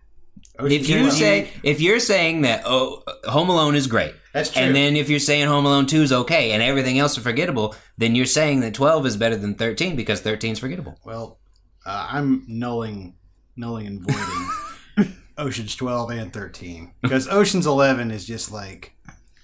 If 0.59 0.87
you 0.87 1.11
say 1.11 1.49
if 1.63 1.81
you're 1.81 1.99
saying 1.99 2.41
that 2.43 2.63
oh 2.65 3.03
Home 3.25 3.49
Alone 3.49 3.75
is 3.75 3.87
great, 3.87 4.13
That's 4.33 4.51
true. 4.51 4.61
and 4.61 4.75
then 4.75 4.95
if 4.95 5.09
you're 5.09 5.19
saying 5.19 5.47
Home 5.47 5.65
Alone 5.65 5.85
2 5.85 6.01
is 6.01 6.13
okay 6.13 6.51
and 6.51 6.63
everything 6.63 6.97
else 6.97 7.17
is 7.17 7.23
forgettable, 7.23 7.75
then 7.97 8.15
you're 8.15 8.25
saying 8.25 8.61
that 8.61 8.73
12 8.73 9.05
is 9.05 9.17
better 9.17 9.35
than 9.35 9.55
13 9.55 9.95
because 9.97 10.21
13 10.21 10.53
is 10.53 10.59
forgettable. 10.59 10.97
well, 11.03 11.39
uh, 11.85 12.07
I'm 12.09 12.47
nulling, 12.47 13.13
nulling 13.57 13.87
and 13.87 14.01
voiding 14.01 15.17
Ocean's 15.37 15.75
12 15.75 16.09
and 16.11 16.31
13 16.33 16.93
because 17.01 17.27
Ocean's 17.27 17.67
11 17.67 18.11
is 18.11 18.25
just 18.25 18.51
like 18.51 18.94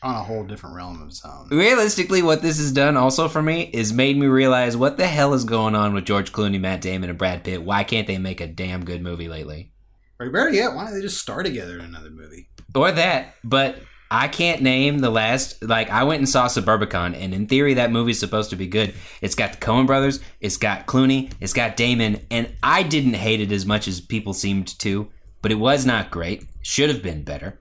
on 0.03 0.15
a 0.15 0.23
whole 0.23 0.43
different 0.43 0.75
realm 0.75 1.01
of 1.01 1.09
its 1.09 1.23
own. 1.23 1.47
Realistically, 1.49 2.21
what 2.21 2.41
this 2.41 2.57
has 2.57 2.71
done 2.71 2.97
also 2.97 3.27
for 3.27 3.41
me 3.41 3.69
is 3.73 3.93
made 3.93 4.17
me 4.17 4.27
realize 4.27 4.75
what 4.75 4.97
the 4.97 5.07
hell 5.07 5.33
is 5.33 5.43
going 5.43 5.75
on 5.75 5.93
with 5.93 6.05
George 6.05 6.31
Clooney, 6.31 6.59
Matt 6.59 6.81
Damon, 6.81 7.09
and 7.09 7.19
Brad 7.19 7.43
Pitt. 7.43 7.63
Why 7.63 7.83
can't 7.83 8.07
they 8.07 8.17
make 8.17 8.41
a 8.41 8.47
damn 8.47 8.83
good 8.83 9.01
movie 9.01 9.27
lately? 9.27 9.71
Or 10.19 10.29
better 10.29 10.51
yet, 10.51 10.73
why 10.73 10.85
don't 10.85 10.93
they 10.93 11.01
just 11.01 11.19
star 11.19 11.43
together 11.43 11.77
in 11.79 11.85
another 11.85 12.09
movie? 12.09 12.49
Or 12.75 12.91
that, 12.91 13.35
but 13.43 13.77
I 14.09 14.27
can't 14.27 14.61
name 14.61 14.99
the 14.99 15.09
last. 15.09 15.63
Like, 15.63 15.89
I 15.89 16.03
went 16.03 16.19
and 16.19 16.29
saw 16.29 16.47
Suburbicon, 16.47 17.15
and 17.15 17.33
in 17.33 17.47
theory, 17.47 17.75
that 17.75 17.91
movie's 17.91 18.19
supposed 18.19 18.49
to 18.49 18.55
be 18.55 18.67
good. 18.67 18.93
It's 19.21 19.35
got 19.35 19.53
the 19.53 19.57
Coen 19.57 19.87
brothers, 19.87 20.19
it's 20.39 20.57
got 20.57 20.85
Clooney, 20.85 21.31
it's 21.39 21.53
got 21.53 21.77
Damon, 21.77 22.25
and 22.29 22.53
I 22.61 22.83
didn't 22.83 23.13
hate 23.13 23.39
it 23.39 23.51
as 23.51 23.65
much 23.65 23.87
as 23.87 24.01
people 24.01 24.33
seemed 24.33 24.67
to, 24.79 25.09
but 25.41 25.51
it 25.51 25.55
was 25.55 25.85
not 25.85 26.11
great. 26.11 26.45
Should 26.61 26.89
have 26.89 27.01
been 27.01 27.23
better. 27.23 27.60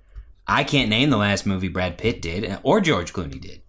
I 0.50 0.64
can't 0.64 0.90
name 0.90 1.10
the 1.10 1.16
last 1.16 1.46
movie 1.46 1.68
Brad 1.68 1.96
Pitt 1.96 2.20
did, 2.20 2.58
or 2.62 2.80
George 2.80 3.12
Clooney 3.12 3.40
did. 3.40 3.62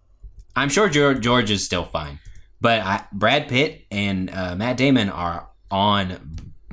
I'm 0.56 0.70
sure 0.70 0.90
George, 0.90 1.22
George 1.22 1.50
is 1.52 1.64
still 1.64 1.86
fine, 1.86 2.20
but 2.60 2.82
I, 2.82 3.06
Brad 3.14 3.48
Pitt 3.48 3.86
and 3.92 4.30
uh, 4.30 4.56
Matt 4.56 4.78
Damon 4.78 5.10
are 5.10 5.48
on 5.70 6.18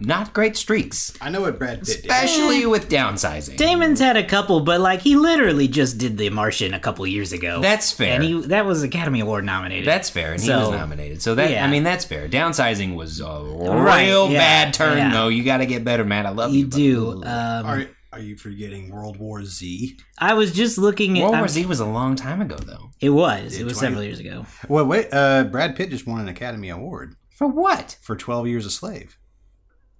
not 0.00 0.32
great 0.32 0.56
streaks, 0.56 1.12
I 1.20 1.28
know 1.30 1.40
what 1.40 1.58
Brad 1.58 1.78
Pitt 1.80 1.86
did. 1.86 1.96
especially 2.10 2.64
with 2.66 2.88
downsizing. 2.88 3.56
Damon's 3.56 3.98
had 3.98 4.16
a 4.16 4.24
couple, 4.24 4.60
but 4.60 4.80
like 4.80 5.00
he 5.00 5.16
literally 5.16 5.66
just 5.68 5.98
did 5.98 6.16
The 6.16 6.30
Martian 6.30 6.72
a 6.72 6.78
couple 6.80 7.04
years 7.06 7.32
ago. 7.32 7.60
That's 7.60 7.90
fair. 7.92 8.14
and 8.14 8.22
he 8.22 8.40
that 8.42 8.64
was 8.64 8.82
Academy 8.84 9.20
Award 9.20 9.44
nominated. 9.44 9.86
That's 9.88 10.08
fair, 10.08 10.32
and 10.32 10.40
he 10.40 10.50
was 10.50 10.70
nominated. 10.70 11.20
So 11.20 11.34
that 11.34 11.50
yeah. 11.50 11.64
I 11.64 11.68
mean, 11.70 11.82
that's 11.82 12.04
fair. 12.04 12.28
Downsizing 12.28 12.94
was 12.94 13.20
a 13.20 13.24
Right, 13.26 14.06
real 14.06 14.30
yeah, 14.30 14.38
bad 14.38 14.74
turn, 14.74 14.98
yeah. 14.98 15.12
though. 15.12 15.28
You 15.28 15.42
got 15.42 15.58
to 15.58 15.66
get 15.66 15.82
better, 15.84 16.04
Matt. 16.04 16.26
I 16.26 16.30
love 16.30 16.52
you. 16.52 16.60
you 16.60 16.66
do. 16.66 17.06
Ooh. 17.10 17.22
Um, 17.24 17.66
Are, 17.66 17.86
are 18.12 18.20
you 18.20 18.36
forgetting 18.36 18.90
World 18.90 19.18
War 19.18 19.44
Z? 19.44 19.98
I 20.18 20.34
was 20.34 20.52
just 20.52 20.78
looking 20.78 21.18
at. 21.18 21.22
World 21.22 21.34
I'm- 21.34 21.42
War 21.42 21.48
Z 21.48 21.66
was 21.66 21.80
a 21.80 21.86
long 21.86 22.16
time 22.16 22.40
ago, 22.40 22.56
though. 22.56 22.90
It 23.00 23.10
was. 23.10 23.54
It 23.54 23.58
Yeah, 23.60 23.64
was 23.64 23.74
20 23.78 23.86
several 23.86 24.02
years 24.04 24.18
ago. 24.20 24.46
Well, 24.68 24.86
wait. 24.86 25.08
Uh, 25.12 25.44
Brad 25.44 25.76
Pitt 25.76 25.90
just 25.90 26.06
won 26.06 26.20
an 26.20 26.28
Academy 26.28 26.68
Award 26.70 27.14
For 27.36 27.46
what? 27.46 27.98
for 28.02 28.16
12 28.16 28.46
Years 28.46 28.66
a 28.66 28.70
Slave. 28.70 29.18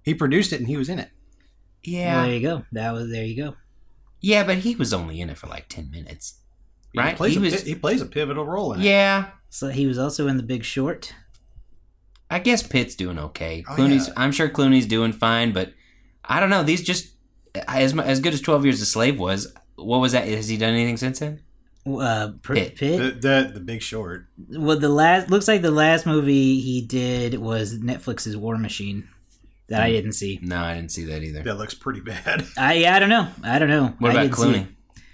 He 0.03 0.13
produced 0.13 0.51
it 0.53 0.59
and 0.59 0.67
he 0.67 0.77
was 0.77 0.89
in 0.89 0.97
it. 0.99 1.09
Well, 1.11 1.93
Yeah, 1.95 2.23
there 2.25 2.33
you 2.33 2.41
go. 2.41 2.65
That 2.71 2.93
was 2.93 3.09
there. 3.11 3.23
You 3.25 3.43
go. 3.43 3.55
yeah, 4.21 4.43
but 4.43 4.57
he 4.59 4.75
was 4.75 4.93
only 4.93 5.21
in 5.21 5.29
it 5.29 5.37
for 5.37 5.47
like 5.47 5.67
ten 5.69 5.89
minutes, 5.91 6.39
He 6.93 6.99
right? 6.99 7.15
plays, 7.15 7.33
He 7.33 7.37
a, 7.37 7.41
was. 7.41 7.61
pi- 7.61 7.67
he 7.69 7.75
plays 7.75 8.01
a 8.01 8.05
pivotal 8.05 8.45
role 8.45 8.73
in 8.73 8.81
it. 8.81 8.85
Yeah, 8.85 9.27
So 9.49 9.69
he 9.69 9.85
was 9.87 9.97
also 9.97 10.27
in 10.27 10.37
The 10.37 10.43
Big 10.43 10.63
Short. 10.63 11.13
I 12.29 12.39
guess 12.39 12.61
Pitt's 12.63 12.95
doing 12.95 13.17
okay. 13.17 13.63
Oh, 13.67 13.73
Clooney's. 13.75 14.07
yeah. 14.07 14.13
I'm 14.17 14.31
sure 14.31 14.49
Clooney's 14.49 14.85
doing 14.85 15.13
fine, 15.13 15.51
but 15.51 15.73
I 16.23 16.39
don't 16.39 16.49
know. 16.51 16.63
These 16.63 16.83
just 16.83 17.07
as 17.67 17.93
mu- 17.93 18.03
as 18.03 18.19
good 18.19 18.33
as 18.33 18.41
Twelve 18.41 18.65
Years 18.65 18.81
a 18.81 18.85
Slave 18.85 19.19
was. 19.19 19.53
What 19.75 19.99
was 19.99 20.11
that? 20.11 20.27
Has 20.27 20.47
he 20.49 20.57
done 20.57 20.73
anything 20.73 20.97
since 20.97 21.19
then? 21.19 21.41
Uh, 21.87 22.31
Pr- 22.41 22.53
Pitt. 22.55 22.75
Pitt. 22.75 23.21
The, 23.21 23.27
the 23.45 23.51
the 23.55 23.59
Big 23.59 23.81
Short. 23.81 24.27
Well, 24.49 24.77
the 24.77 24.89
last 24.89 25.29
looks 25.29 25.47
like 25.47 25.61
the 25.61 25.71
last 25.71 26.05
movie 26.05 26.59
he 26.59 26.81
did 26.81 27.35
was 27.35 27.79
Netflix's 27.79 28.35
War 28.37 28.57
Machine 28.57 29.07
that 29.69 29.77
Hmm. 29.77 29.83
I 29.85 29.89
didn't 29.91 30.13
see. 30.13 30.39
No, 30.41 30.57
I 30.61 30.75
didn't 30.75 30.91
see 30.91 31.05
that 31.05 31.23
either. 31.23 31.41
That 31.43 31.57
looks 31.57 31.73
pretty 31.73 32.01
bad. 32.01 32.45
I 32.57 32.73
yeah, 32.73 32.95
I 32.95 32.99
don't 32.99 33.09
know. 33.09 33.27
I 33.43 33.57
don't 33.59 33.69
know. 33.69 33.93
What 33.99 34.09
I 34.11 34.23
about 34.23 34.23
didn't 34.23 34.35
Clooney? 34.35 34.61
it. 34.61 34.67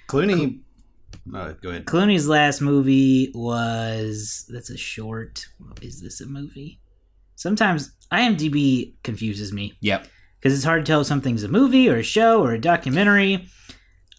Clooney. 0.07 0.59
Uh, 1.33 1.53
go 1.61 1.69
ahead. 1.69 1.85
Clooney's 1.85 2.27
last 2.27 2.61
movie 2.61 3.31
was 3.35 4.45
that's 4.49 4.69
a 4.69 4.77
short. 4.77 5.45
Is 5.81 6.01
this 6.01 6.21
a 6.21 6.25
movie? 6.25 6.79
Sometimes 7.35 7.91
IMDb 8.11 8.93
confuses 9.03 9.51
me 9.51 9.73
Yep. 9.81 10.07
Because 10.45 10.55
it's 10.59 10.63
hard 10.65 10.85
to 10.85 10.91
tell 10.91 11.01
if 11.01 11.07
something's 11.07 11.41
a 11.41 11.47
movie 11.47 11.89
or 11.89 11.95
a 11.95 12.03
show 12.03 12.43
or 12.43 12.51
a 12.53 12.61
documentary. 12.61 13.47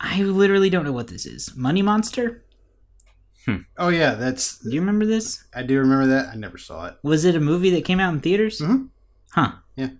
I 0.00 0.22
literally 0.22 0.68
don't 0.68 0.82
know 0.84 0.90
what 0.90 1.06
this 1.06 1.24
is. 1.24 1.54
Money 1.54 1.82
Monster? 1.82 2.42
Oh 3.78 3.90
yeah, 3.90 4.14
that's. 4.14 4.58
Do 4.58 4.70
you 4.74 4.80
remember 4.80 5.06
this? 5.06 5.44
I 5.54 5.62
do 5.62 5.78
remember 5.78 6.06
that. 6.08 6.30
I 6.32 6.34
never 6.34 6.58
saw 6.58 6.86
it. 6.86 6.96
Was 7.04 7.24
it 7.24 7.36
a 7.36 7.40
movie 7.40 7.70
that 7.70 7.84
came 7.84 8.00
out 8.00 8.12
in 8.12 8.18
theaters? 8.18 8.60
Mhm. 8.60 8.88
Huh. 9.34 9.52
Yeah, 9.76 9.90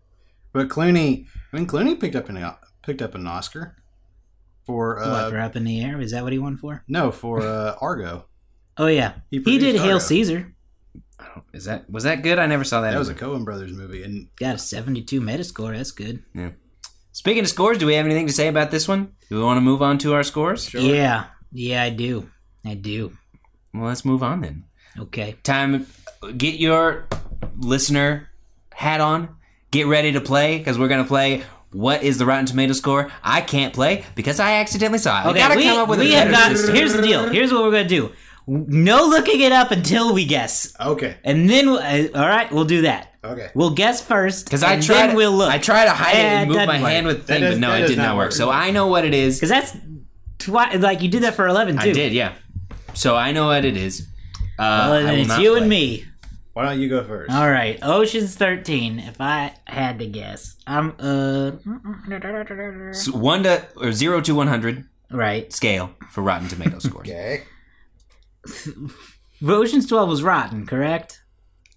but 0.52 0.68
Clooney, 0.68 1.26
I 1.52 1.56
mean, 1.56 1.68
Clooney 1.68 2.00
picked 2.00 2.16
up 2.16 2.28
an 2.28 2.44
picked 2.82 3.02
up 3.02 3.14
an 3.14 3.24
Oscar 3.28 3.76
for 4.64 4.96
what, 4.96 5.06
uh, 5.06 5.30
for 5.30 5.38
Up 5.38 5.54
in 5.54 5.62
the 5.62 5.80
Air? 5.80 6.00
Is 6.00 6.10
that 6.10 6.24
what 6.24 6.32
he 6.32 6.40
won 6.40 6.56
for? 6.56 6.82
no 6.88 7.12
for 7.12 7.42
uh, 7.42 7.76
Argo. 7.80 8.26
Oh 8.76 8.88
yeah, 8.88 9.12
He 9.30 9.36
he, 9.36 9.42
produced 9.44 9.60
did 9.60 9.76
Hail 9.76 10.00
Argo. 11.18 11.44
Caesar. 11.52 11.56
Is 11.56 11.64
that 11.64 11.90
was 11.90 12.04
that 12.04 12.22
good? 12.22 12.38
I 12.38 12.46
never 12.46 12.64
saw 12.64 12.80
that. 12.82 12.92
That 12.92 12.98
was 12.98 13.08
a 13.08 13.12
either. 13.12 13.26
Coen 13.26 13.44
Brothers 13.44 13.72
movie, 13.72 14.02
and 14.02 14.28
Got 14.36 14.56
a 14.56 14.58
seventy-two 14.58 15.20
Metascore. 15.20 15.76
That's 15.76 15.92
good. 15.92 16.22
Yeah. 16.34 16.50
Speaking 17.12 17.42
of 17.42 17.48
scores, 17.48 17.78
do 17.78 17.86
we 17.86 17.94
have 17.94 18.04
anything 18.04 18.26
to 18.26 18.32
say 18.32 18.48
about 18.48 18.70
this 18.70 18.86
one? 18.86 19.12
Do 19.30 19.36
we 19.36 19.42
want 19.42 19.56
to 19.56 19.62
move 19.62 19.80
on 19.82 19.98
to 19.98 20.12
our 20.14 20.22
scores? 20.22 20.68
Sure. 20.68 20.80
Yeah, 20.80 21.26
yeah, 21.50 21.82
I 21.82 21.90
do. 21.90 22.30
I 22.64 22.74
do. 22.74 23.16
Well, 23.72 23.86
let's 23.86 24.04
move 24.04 24.22
on 24.22 24.42
then. 24.42 24.64
Okay. 24.98 25.36
Time, 25.42 25.86
get 26.36 26.56
your 26.56 27.06
listener 27.56 28.28
hat 28.72 29.00
on. 29.00 29.36
Get 29.70 29.86
ready 29.86 30.12
to 30.12 30.20
play 30.20 30.58
because 30.58 30.78
we're 30.78 30.88
gonna 30.88 31.04
play. 31.04 31.42
What 31.72 32.02
is 32.02 32.16
the 32.16 32.24
Rotten 32.24 32.46
Tomato 32.46 32.72
score? 32.72 33.10
I 33.22 33.40
can't 33.40 33.74
play 33.74 34.04
because 34.14 34.40
I 34.40 34.52
accidentally 34.54 34.98
saw 34.98 35.20
it. 35.22 35.30
Okay, 35.30 35.32
we 35.34 35.38
gotta 35.40 35.56
we, 35.56 35.64
come 35.64 35.78
up 35.78 35.88
with 35.88 35.98
we 35.98 36.14
a 36.14 36.18
have 36.18 36.30
better 36.30 36.50
got. 36.50 36.56
system. 36.56 36.74
Here's 36.74 36.92
the 36.94 37.02
deal. 37.02 37.28
Here's 37.28 37.52
what 37.52 37.62
we're 37.64 37.72
gonna 37.72 37.88
do. 37.88 38.12
No 38.48 39.06
looking 39.08 39.40
it 39.40 39.50
up 39.52 39.72
until 39.72 40.14
we 40.14 40.24
guess, 40.24 40.72
okay, 40.80 41.16
and 41.24 41.50
then 41.50 41.68
uh, 41.68 42.08
all 42.14 42.28
right, 42.28 42.50
we'll 42.52 42.64
do 42.64 42.82
that. 42.82 43.12
okay. 43.24 43.48
We'll 43.54 43.70
guess 43.74 44.00
first, 44.00 44.44
Because 44.46 44.62
I 44.62 44.74
and 44.74 44.82
tried, 44.84 45.08
then 45.08 45.16
we'll 45.16 45.32
look. 45.32 45.50
I 45.50 45.58
try 45.58 45.84
to 45.84 45.90
hide 45.90 46.14
it 46.14 46.18
and 46.24 46.48
move 46.50 46.58
my 46.58 46.80
work. 46.80 46.90
hand 46.90 47.06
with 47.08 47.18
the 47.22 47.24
thing, 47.24 47.40
does- 47.40 47.54
but 47.56 47.60
no, 47.60 47.74
it 47.74 47.88
did 47.88 47.98
not 47.98 48.04
not 48.04 48.16
work. 48.16 48.24
work. 48.26 48.32
So 48.32 48.48
I 48.50 48.70
know 48.70 48.86
what 48.86 49.04
it 49.04 49.14
is. 49.14 49.36
because 49.36 49.48
that's 49.50 49.76
twi- 50.38 50.74
like 50.76 51.02
you 51.02 51.08
did 51.08 51.22
that 51.24 51.34
for 51.34 51.48
eleven 51.48 51.76
too. 51.76 51.90
I 51.90 51.92
did, 51.92 52.12
yeah. 52.12 52.34
So 52.94 53.16
I 53.16 53.32
know 53.32 53.46
what 53.46 53.64
it 53.64 53.76
is. 53.76 54.06
Uh, 54.58 54.88
Well, 54.90 55.02
then 55.02 55.18
it's 55.18 55.38
you 55.38 55.50
play. 55.52 55.60
and 55.60 55.68
me. 55.68 56.04
Why 56.52 56.64
don't 56.66 56.80
you 56.80 56.88
go 56.88 57.02
first? 57.04 57.32
All 57.34 57.50
right, 57.50 57.78
Ocean's 57.82 58.36
Thirteen. 58.36 59.00
If 59.00 59.20
I 59.20 59.52
had 59.66 59.98
to 59.98 60.06
guess, 60.06 60.56
I'm 60.68 60.94
uh 61.00 61.50
So 62.92 63.12
one 63.12 63.42
to 63.42 63.66
or 63.76 63.90
zero 63.92 64.20
to 64.22 64.34
one 64.34 64.46
hundred 64.46 64.84
right. 65.10 65.52
scale 65.52 65.90
for 66.10 66.22
Rotten 66.22 66.48
Tomato 66.48 66.78
scores. 66.78 67.08
Okay. 67.08 67.42
Ocean's 69.46 69.86
Twelve 69.86 70.08
was 70.08 70.22
rotten, 70.22 70.66
correct? 70.66 71.22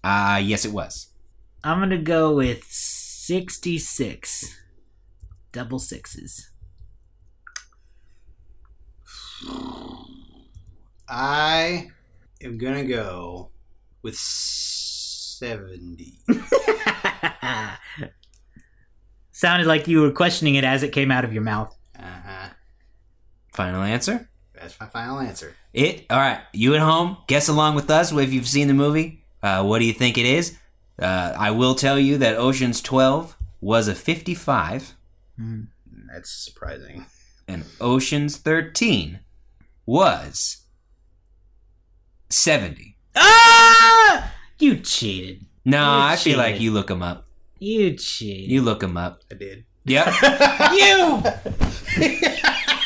Uh 0.02 0.40
yes, 0.42 0.64
it 0.64 0.72
was. 0.72 1.08
I'm 1.62 1.78
gonna 1.78 1.98
go 1.98 2.34
with 2.34 2.64
sixty-six. 2.64 4.56
Double 5.52 5.78
sixes. 5.78 6.50
I 11.08 11.88
am 12.42 12.58
gonna 12.58 12.84
go 12.84 13.50
with 14.02 14.16
seventy. 14.16 16.18
Sounded 19.32 19.66
like 19.66 19.88
you 19.88 20.02
were 20.02 20.12
questioning 20.12 20.54
it 20.54 20.64
as 20.64 20.82
it 20.82 20.92
came 20.92 21.10
out 21.10 21.24
of 21.24 21.32
your 21.32 21.42
mouth. 21.42 21.74
Uh 21.98 22.20
huh. 22.24 22.48
Final 23.52 23.82
answer. 23.82 24.29
That's 24.60 24.78
my 24.78 24.86
final 24.86 25.18
answer. 25.20 25.54
It. 25.72 26.04
All 26.10 26.18
right. 26.18 26.40
You 26.52 26.74
at 26.74 26.80
home, 26.80 27.16
guess 27.26 27.48
along 27.48 27.74
with 27.76 27.90
us 27.90 28.12
if 28.12 28.32
you've 28.32 28.46
seen 28.48 28.68
the 28.68 28.74
movie. 28.74 29.24
Uh, 29.42 29.62
what 29.64 29.78
do 29.78 29.84
you 29.86 29.92
think 29.94 30.18
it 30.18 30.26
is? 30.26 30.56
Uh, 31.00 31.32
I 31.36 31.50
will 31.52 31.74
tell 31.74 31.98
you 31.98 32.18
that 32.18 32.36
Ocean's 32.36 32.82
Twelve 32.82 33.36
was 33.62 33.88
a 33.88 33.94
fifty-five, 33.94 34.94
That's 36.12 36.30
surprising. 36.30 37.06
and 37.48 37.64
Ocean's 37.80 38.36
Thirteen 38.36 39.20
was 39.86 40.58
seventy. 42.28 42.96
Ah! 43.16 44.32
You 44.58 44.76
cheated. 44.76 45.46
No, 45.64 45.78
You 45.78 46.02
I 46.02 46.16
feel 46.16 46.36
like 46.38 46.60
you 46.60 46.70
look 46.72 46.88
them 46.88 47.02
up. 47.02 47.26
You 47.58 47.94
cheated. 47.96 48.50
You 48.50 48.60
look 48.62 48.80
them 48.80 48.96
up. 48.98 49.20
I 49.30 49.34
did. 49.36 49.64
Yep. 49.86 50.06
you. 50.72 51.22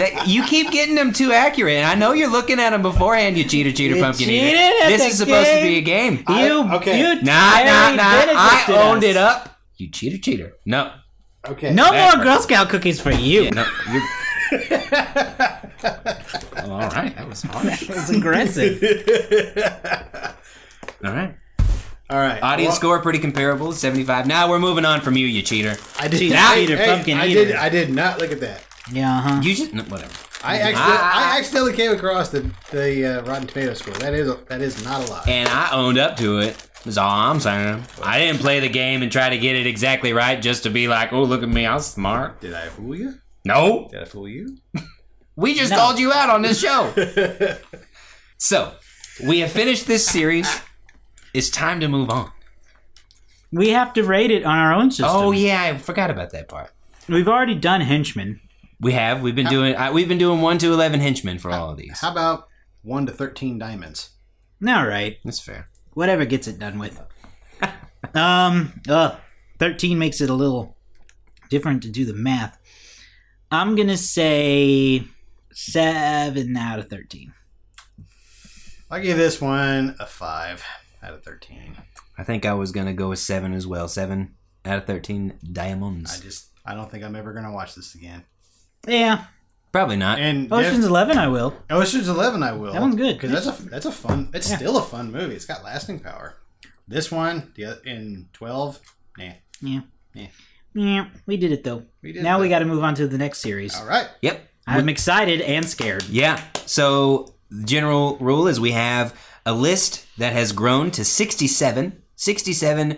That- 0.00 0.26
you 0.28 0.42
keep 0.44 0.70
getting 0.70 0.94
them 0.94 1.12
too 1.12 1.32
accurate. 1.32 1.76
And 1.76 1.86
I 1.86 1.94
know 1.94 2.12
you're 2.12 2.30
looking 2.30 2.58
at 2.58 2.70
them 2.70 2.82
beforehand, 2.82 3.36
you 3.38 3.44
cheater, 3.44 3.70
cheater, 3.72 3.96
You 3.96 4.02
pumpkin 4.02 4.26
cheated 4.26 4.54
eater. 4.54 4.58
at 4.84 4.88
This 4.88 5.02
the 5.02 5.08
is 5.08 5.18
supposed 5.18 5.48
to 5.50 5.62
be 5.62 5.76
a 5.76 5.80
game. 5.80 6.16
game. 6.16 6.24
I- 6.26 6.46
You. 6.46 6.72
okay. 6.74 6.98
You. 6.98 7.22
Nah, 7.22 7.62
nah, 7.64 7.94
nah. 7.94 8.02
I 8.02 8.64
owned 8.68 9.04
us. 9.04 9.10
it 9.10 9.16
up. 9.16 9.58
You 9.76 9.88
cheater, 9.90 10.18
cheater. 10.18 10.52
No. 10.66 10.92
Okay. 11.48 11.72
No 11.72 11.84
That 11.90 11.92
more 11.92 12.12
part. 12.12 12.22
Girl 12.24 12.38
Scout 12.42 12.68
cookies 12.68 13.00
for 13.00 13.12
you. 13.12 13.44
Yeah, 13.44 13.50
no. 13.50 13.64
You're... 13.90 14.02
Oh, 16.62 16.64
all 16.72 16.88
right. 16.90 17.14
That 17.16 17.28
was 17.28 17.42
harsh. 17.42 17.88
It's 17.88 18.10
aggressive. 18.10 18.82
All 21.04 21.12
right. 21.12 21.34
All 22.10 22.18
right. 22.18 22.42
Audience 22.42 22.72
Well, 22.72 22.76
score 22.76 22.98
pretty 23.00 23.20
comparable, 23.20 23.72
75. 23.72 24.26
Now 24.26 24.50
we're 24.50 24.58
moving 24.58 24.84
on 24.84 25.00
from 25.00 25.16
you, 25.16 25.26
you 25.26 25.40
cheater. 25.42 25.76
I 25.98 26.08
did. 26.08 26.18
Cheater, 26.18 26.36
I, 26.38 26.54
cheater, 26.56 26.76
hey, 26.76 26.86
pumpkin 26.86 27.16
I 27.18 27.26
eater. 27.28 27.44
did. 27.46 27.56
I 27.56 27.68
did 27.70 27.90
not 27.90 28.18
look 28.18 28.32
at 28.32 28.40
that. 28.40 28.62
Yeah. 28.92 29.18
uh-huh. 29.18 29.40
You 29.42 29.54
just 29.54 29.72
no, 29.74 29.82
whatever. 29.84 30.12
I 30.42 30.54
accidentally, 30.56 30.96
Ah. 30.98 31.34
I 31.34 31.38
accidentally 31.38 31.72
came 31.74 31.92
across 31.92 32.30
the 32.30 32.50
the 32.70 33.18
uh, 33.18 33.22
Rotten 33.24 33.46
Tomato 33.46 33.74
score. 33.74 33.94
That 33.94 34.14
is 34.14 34.28
a, 34.28 34.36
that 34.48 34.60
is 34.62 34.82
not 34.84 35.06
a 35.06 35.10
lie. 35.12 35.24
And 35.28 35.48
I 35.48 35.70
owned 35.72 35.98
up 35.98 36.16
to 36.18 36.38
it. 36.38 36.56
That's 36.84 36.96
all 36.96 37.10
I'm 37.10 37.40
saying. 37.40 37.84
I 38.02 38.18
didn't 38.18 38.40
play 38.40 38.58
the 38.60 38.68
game 38.70 39.02
and 39.02 39.12
try 39.12 39.28
to 39.28 39.36
get 39.36 39.54
it 39.56 39.66
exactly 39.66 40.14
right 40.14 40.40
just 40.40 40.62
to 40.62 40.70
be 40.70 40.88
like, 40.88 41.12
oh, 41.12 41.22
look 41.24 41.42
at 41.42 41.48
me, 41.50 41.66
I'm 41.66 41.80
smart. 41.80 42.40
Did 42.40 42.54
I 42.54 42.68
fool 42.68 42.94
you? 42.96 43.14
No, 43.44 43.88
Did 43.90 44.00
I 44.00 44.04
fool 44.06 44.26
you? 44.28 44.56
we 45.36 45.54
just 45.54 45.70
No. 45.70 45.76
called 45.76 45.98
you 45.98 46.10
out 46.10 46.30
on 46.30 46.40
this 46.40 46.58
show. 46.58 46.90
so, 48.38 48.72
we 49.26 49.40
have 49.40 49.50
finished 49.52 49.86
this 49.86 50.06
series. 50.06 50.48
It's 51.34 51.50
time 51.50 51.80
to 51.80 51.88
move 51.88 52.08
on. 52.08 52.30
We 53.52 53.70
have 53.70 53.92
to 53.94 54.02
rate 54.04 54.30
it 54.30 54.44
on 54.44 54.56
our 54.58 54.72
own 54.72 54.90
system. 54.90 55.08
Oh 55.10 55.32
yeah, 55.32 55.62
I 55.62 55.76
forgot 55.76 56.10
about 56.10 56.30
that 56.32 56.48
part. 56.48 56.70
We've 57.08 57.28
already 57.28 57.54
done 57.56 57.80
Henchman. 57.82 58.40
We 58.80 58.92
have. 58.92 59.22
We've 59.22 59.34
been 59.34 59.46
doing. 59.46 59.74
Uh, 59.76 59.92
we've 59.92 60.08
been 60.08 60.18
doing 60.18 60.40
one 60.40 60.58
to 60.58 60.72
eleven 60.72 61.00
henchmen 61.00 61.38
for 61.38 61.50
all 61.50 61.70
of 61.70 61.76
these. 61.76 62.00
How 62.00 62.10
about 62.10 62.48
one 62.82 63.06
to 63.06 63.12
thirteen 63.12 63.58
diamonds? 63.58 64.10
All 64.66 64.86
right. 64.86 65.18
That's 65.24 65.40
fair. 65.40 65.68
Whatever 65.94 66.24
gets 66.24 66.46
it 66.48 66.58
done 66.58 66.78
with. 66.78 67.00
um, 68.14 68.80
uh, 68.88 69.16
13 69.58 69.98
makes 69.98 70.20
it 70.20 70.30
a 70.30 70.34
little 70.34 70.76
different 71.48 71.82
to 71.82 71.90
do 71.90 72.04
the 72.04 72.14
math. 72.14 72.58
I'm 73.50 73.74
going 73.74 73.88
to 73.88 73.96
say 73.96 75.04
7 75.52 76.56
out 76.56 76.78
of 76.78 76.88
13. 76.88 77.32
I 78.92 78.98
give 78.98 79.16
this 79.16 79.40
one 79.40 79.94
a 80.00 80.06
five 80.06 80.64
out 81.00 81.14
of 81.14 81.22
thirteen. 81.22 81.76
I 82.18 82.24
think 82.24 82.44
I 82.44 82.54
was 82.54 82.72
gonna 82.72 82.92
go 82.92 83.10
with 83.10 83.20
seven 83.20 83.52
as 83.52 83.64
well. 83.64 83.86
Seven 83.86 84.34
out 84.64 84.78
of 84.78 84.86
thirteen 84.86 85.38
diamonds. 85.52 86.18
I 86.18 86.20
just 86.20 86.48
I 86.66 86.74
don't 86.74 86.90
think 86.90 87.04
I'm 87.04 87.14
ever 87.14 87.32
gonna 87.32 87.52
watch 87.52 87.76
this 87.76 87.94
again. 87.94 88.24
Yeah. 88.86 89.24
Probably 89.72 89.96
not. 89.96 90.18
And 90.18 90.52
Ocean's 90.52 90.78
def- 90.80 90.88
11, 90.88 91.16
I 91.18 91.28
will. 91.28 91.54
Ocean's 91.70 92.08
Eleven, 92.08 92.42
I 92.42 92.52
will. 92.52 92.72
That 92.72 92.80
one's 92.82 92.96
good. 92.96 93.16
because 93.16 93.30
that's 93.30 93.60
a 93.60 93.62
that's 93.68 93.86
a 93.86 93.92
fun. 93.92 94.30
It's 94.34 94.50
Yeah. 94.50 94.56
still 94.56 94.76
a 94.78 94.82
fun 94.82 95.12
movie. 95.12 95.34
It's 95.36 95.44
got 95.44 95.62
lasting 95.62 96.00
power. 96.00 96.36
This 96.88 97.12
one, 97.12 97.52
the 97.54 97.66
oth- 97.66 97.86
in 97.86 98.28
twelve, 98.32 98.80
nah. 99.16 99.32
Yeah. 99.60 99.80
Yeah. 100.12 100.26
Yeah, 100.74 101.06
we 101.26 101.36
did 101.36 101.52
it 101.52 101.62
though. 101.62 101.84
We 102.02 102.12
did 102.12 102.22
now 102.24 102.40
we 102.40 102.48
got 102.48 102.60
to 102.60 102.64
move 102.64 102.82
on 102.82 102.94
to 102.96 103.06
the 103.06 103.18
next 103.18 103.38
series. 103.40 103.76
All 103.76 103.86
right. 103.86 104.08
yep. 104.22 104.44
I'm 104.66 104.88
excited 104.88 105.40
and 105.40 105.68
scared. 105.68 106.04
Yeah. 106.08 106.40
So 106.66 107.34
the 107.50 107.64
general 107.64 108.16
rule 108.18 108.46
is 108.48 108.58
we 108.60 108.72
have 108.72 109.14
a 109.46 109.52
list 109.52 110.04
that 110.18 110.32
has 110.32 110.52
grown 110.52 110.90
to 110.92 111.04
67, 111.04 112.02
67 112.16 112.96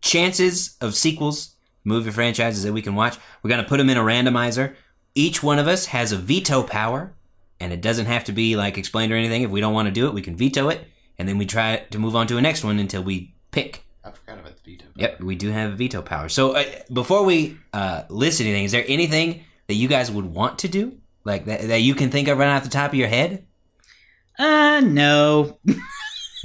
chances 0.00 0.76
of 0.80 0.94
sequels, 0.94 1.54
movie 1.84 2.10
franchises 2.10 2.62
that 2.64 2.72
we 2.72 2.82
can 2.82 2.94
watch. 2.94 3.16
We're 3.42 3.50
going 3.50 3.62
to 3.62 3.68
put 3.68 3.76
them 3.78 3.90
in 3.90 3.96
a 3.96 4.02
randomizer. 4.02 4.74
Each 5.18 5.42
one 5.42 5.58
of 5.58 5.66
us 5.66 5.86
has 5.86 6.12
a 6.12 6.16
veto 6.16 6.62
power, 6.62 7.12
and 7.58 7.72
it 7.72 7.80
doesn't 7.80 8.06
have 8.06 8.24
to 8.24 8.32
be 8.32 8.54
like 8.56 8.78
explained 8.78 9.12
or 9.12 9.16
anything. 9.16 9.42
If 9.42 9.50
we 9.50 9.60
don't 9.60 9.74
want 9.74 9.86
to 9.86 9.92
do 9.92 10.06
it, 10.06 10.14
we 10.14 10.22
can 10.22 10.36
veto 10.36 10.68
it, 10.68 10.86
and 11.18 11.28
then 11.28 11.38
we 11.38 11.44
try 11.46 11.78
to 11.90 11.98
move 11.98 12.14
on 12.14 12.26
to 12.28 12.36
a 12.36 12.40
next 12.40 12.62
one 12.62 12.78
until 12.78 13.02
we 13.02 13.34
pick. 13.50 13.84
I 14.04 14.12
forgot 14.12 14.38
about 14.38 14.52
the 14.62 14.70
veto. 14.72 14.84
Yep, 14.94 15.20
we 15.20 15.34
do 15.34 15.50
have 15.50 15.72
a 15.72 15.74
veto 15.74 16.02
power. 16.02 16.28
So 16.28 16.52
uh, 16.52 16.64
before 16.92 17.24
we 17.24 17.56
uh, 17.72 18.04
list 18.08 18.40
anything, 18.40 18.62
is 18.64 18.70
there 18.72 18.84
anything 18.86 19.42
that 19.66 19.74
you 19.74 19.88
guys 19.88 20.08
would 20.10 20.24
want 20.26 20.60
to 20.60 20.68
do, 20.68 20.98
like 21.24 21.46
that, 21.46 21.62
that 21.62 21.80
you 21.82 21.94
can 21.96 22.10
think 22.10 22.28
of 22.28 22.38
right 22.38 22.54
off 22.56 22.62
the 22.62 22.70
top 22.70 22.92
of 22.92 22.94
your 22.94 23.08
head? 23.08 23.44
Uh, 24.38 24.80
no. 24.84 25.58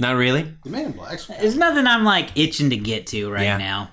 Not 0.00 0.16
really. 0.16 0.52
The 0.64 0.70
Man 0.70 0.86
in 0.86 0.92
Black's. 0.92 1.26
There's 1.28 1.56
nothing 1.56 1.86
I'm 1.86 2.02
like 2.02 2.36
itching 2.36 2.70
to 2.70 2.76
get 2.76 3.06
to 3.08 3.30
right 3.30 3.44
Yeah. 3.44 3.56
now. 3.58 3.90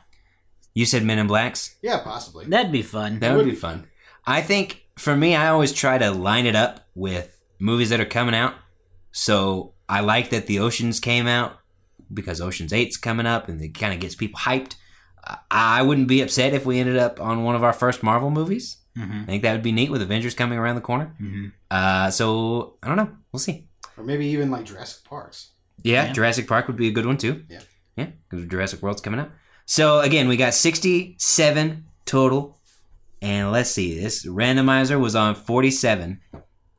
You 0.73 0.85
said 0.87 1.03
Men 1.03 1.19
in 1.19 1.27
Blacks. 1.27 1.75
Yeah, 1.83 1.99
possibly. 1.99 2.45
That'd 2.45 2.71
be 2.71 2.81
fun. 2.81 3.19
That 3.19 3.35
would 3.35 3.45
be 3.45 3.53
fun. 3.53 3.85
I 4.25 4.41
think 4.41 4.83
for 4.97 5.15
me, 5.15 5.35
I 5.35 5.47
always 5.49 5.73
try 5.73 5.97
to 5.97 6.11
line 6.11 6.45
it 6.45 6.55
up 6.55 6.87
with 6.95 7.37
movies 7.59 7.89
that 7.89 7.99
are 7.99 8.05
coming 8.05 8.35
out. 8.35 8.53
So 9.11 9.73
I 9.89 10.01
like 10.01 10.29
that 10.29 10.47
the 10.47 10.59
Oceans 10.59 10.99
came 10.99 11.27
out 11.27 11.57
because 12.13 12.41
Oceans 12.41 12.71
8's 12.71 12.97
coming 12.97 13.25
up 13.25 13.47
and 13.49 13.61
it 13.61 13.73
kind 13.77 13.93
of 13.93 13.99
gets 13.99 14.15
people 14.15 14.39
hyped. 14.39 14.75
I- 15.25 15.37
I 15.51 15.81
wouldn't 15.81 16.07
be 16.07 16.21
upset 16.21 16.53
if 16.53 16.65
we 16.65 16.79
ended 16.79 16.97
up 16.97 17.19
on 17.19 17.43
one 17.43 17.55
of 17.55 17.63
our 17.63 17.73
first 17.73 18.03
Marvel 18.03 18.29
movies. 18.29 18.77
Mhm. 18.97 19.23
I 19.23 19.25
think 19.25 19.43
that 19.43 19.53
would 19.53 19.63
be 19.63 19.71
neat 19.71 19.89
with 19.91 20.01
Avengers 20.01 20.33
coming 20.35 20.59
around 20.59 20.75
the 20.75 20.81
corner. 20.81 21.15
Mhm. 21.21 21.51
Uh, 21.69 22.09
so 22.11 22.75
I 22.83 22.87
don't 22.87 22.97
know. 22.97 23.09
We'll 23.31 23.39
see. 23.39 23.67
or 23.97 24.03
maybe 24.05 24.25
even 24.27 24.49
like 24.49 24.65
Jurassic 24.65 25.03
Parks. 25.03 25.49
Yeah, 25.83 26.05
Yeah. 26.05 26.13
Jurassic 26.13 26.47
Park 26.47 26.67
would 26.67 26.77
be 26.77 26.87
a 26.87 26.91
good 26.91 27.05
one 27.05 27.17
too. 27.17 27.43
Yeah. 27.49 27.59
Yeah, 27.97 28.07
because 28.29 28.45
Jurassic 28.47 28.81
World's 28.81 29.01
coming 29.01 29.19
up. 29.19 29.29
So 29.65 29.99
again, 29.99 30.27
we 30.27 30.37
got 30.37 30.53
67 30.53 31.85
total. 32.05 32.57
And 33.21 33.51
let's 33.51 33.69
see, 33.69 33.99
this 33.99 34.25
randomizer 34.25 34.99
was 34.99 35.15
on 35.15 35.35
47. 35.35 36.19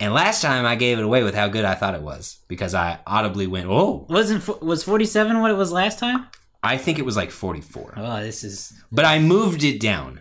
And 0.00 0.12
last 0.12 0.42
time 0.42 0.66
I 0.66 0.74
gave 0.74 0.98
it 0.98 1.04
away 1.04 1.22
with 1.22 1.34
how 1.34 1.46
good 1.46 1.64
I 1.64 1.74
thought 1.74 1.94
it 1.94 2.02
was 2.02 2.38
because 2.48 2.74
I 2.74 2.98
audibly 3.06 3.46
went, 3.46 3.66
"Oh!" 3.68 4.06
Wasn't 4.10 4.42
fo- 4.42 4.58
was 4.60 4.82
47 4.82 5.40
what 5.40 5.52
it 5.52 5.56
was 5.56 5.70
last 5.70 6.00
time? 6.00 6.26
I 6.64 6.76
think 6.76 6.98
it 6.98 7.04
was 7.04 7.16
like 7.16 7.30
44, 7.30 7.94
Oh, 7.96 8.20
this 8.20 8.42
is 8.44 8.72
but 8.90 9.04
I 9.04 9.18
moved 9.18 9.64
it 9.64 9.80
down, 9.80 10.20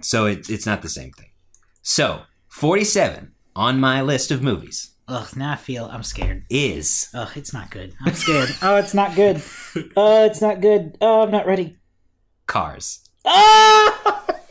so 0.00 0.26
it, 0.26 0.48
it's 0.48 0.66
not 0.66 0.82
the 0.82 0.88
same 0.88 1.12
thing. 1.12 1.30
So 1.82 2.22
47 2.48 3.32
on 3.56 3.80
my 3.80 4.02
list 4.02 4.30
of 4.30 4.42
movies 4.42 4.90
ugh. 5.08 5.36
Now 5.36 5.52
I 5.52 5.56
feel 5.56 5.86
I'm 5.86 6.02
scared. 6.02 6.44
is 6.50 7.08
Ugh, 7.14 7.30
it's 7.36 7.52
not 7.52 7.70
good. 7.70 7.94
I'm 8.04 8.14
scared. 8.14 8.50
oh, 8.62 8.76
it's 8.76 8.94
not 8.94 9.14
good. 9.14 9.42
Oh, 9.96 10.24
it's 10.24 10.40
not 10.40 10.60
good. 10.60 10.96
Oh, 11.00 11.22
I'm 11.22 11.30
not 11.30 11.46
ready. 11.46 11.78
Cars. 12.46 13.00
Oh! 13.24 14.24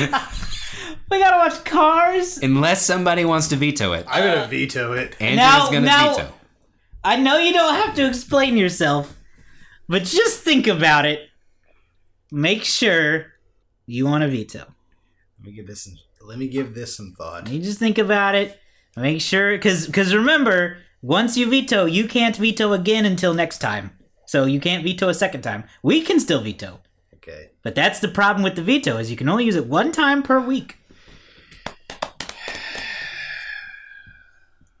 we 1.10 1.18
gotta 1.18 1.36
watch 1.36 1.64
Cars. 1.64 2.38
Unless 2.38 2.84
somebody 2.84 3.24
wants 3.24 3.48
to 3.48 3.56
veto 3.56 3.92
it, 3.92 4.06
I'm 4.08 4.22
gonna 4.24 4.48
veto 4.48 4.92
it. 4.92 5.16
Andrew's 5.20 5.36
Now- 5.36 5.66
gonna 5.66 5.80
now- 5.80 6.14
veto. 6.14 6.32
I 7.04 7.14
know 7.16 7.38
you 7.38 7.52
don't 7.52 7.76
have 7.76 7.94
to 7.96 8.06
explain 8.08 8.56
yourself, 8.56 9.16
but 9.88 10.02
just 10.02 10.42
think 10.42 10.66
about 10.66 11.06
it. 11.06 11.28
Make 12.32 12.64
sure 12.64 13.26
you 13.86 14.06
want 14.06 14.22
to 14.22 14.28
veto. 14.28 14.64
Let 15.38 15.46
me 15.46 15.52
give 15.52 15.68
this. 15.68 15.84
Some, 15.84 15.94
let 16.26 16.36
me 16.38 16.48
give 16.48 16.74
this 16.74 16.96
some 16.96 17.14
thought. 17.16 17.48
You 17.48 17.60
just 17.60 17.78
think 17.78 17.98
about 17.98 18.34
it. 18.34 18.58
Make 18.96 19.20
sure, 19.20 19.52
because 19.52 19.86
because 19.86 20.12
remember, 20.14 20.78
once 21.00 21.36
you 21.36 21.48
veto, 21.48 21.84
you 21.84 22.08
can't 22.08 22.34
veto 22.36 22.72
again 22.72 23.04
until 23.06 23.34
next 23.34 23.58
time. 23.58 23.92
So 24.26 24.44
you 24.44 24.58
can't 24.58 24.82
veto 24.82 25.08
a 25.08 25.14
second 25.14 25.42
time. 25.42 25.62
We 25.84 26.00
can 26.02 26.18
still 26.18 26.40
veto, 26.40 26.80
Okay. 27.28 27.50
but 27.64 27.74
that's 27.74 27.98
the 27.98 28.06
problem 28.08 28.44
with 28.44 28.54
the 28.54 28.62
veto 28.62 28.98
is 28.98 29.10
you 29.10 29.16
can 29.16 29.28
only 29.28 29.44
use 29.46 29.56
it 29.56 29.66
one 29.66 29.90
time 29.90 30.22
per 30.22 30.38
week. 30.38 30.76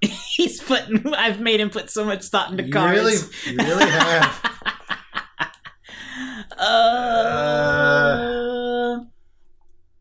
He's 0.00 0.60
putting. 0.62 1.12
I've 1.14 1.40
made 1.40 1.58
him 1.60 1.70
put 1.70 1.90
so 1.90 2.04
much 2.04 2.24
thought 2.26 2.50
into 2.52 2.64
You 2.64 2.72
cars. 2.72 2.92
really, 2.96 3.16
you 3.52 3.56
really 3.58 3.90
have. 3.90 4.52
Uh, 6.58 6.64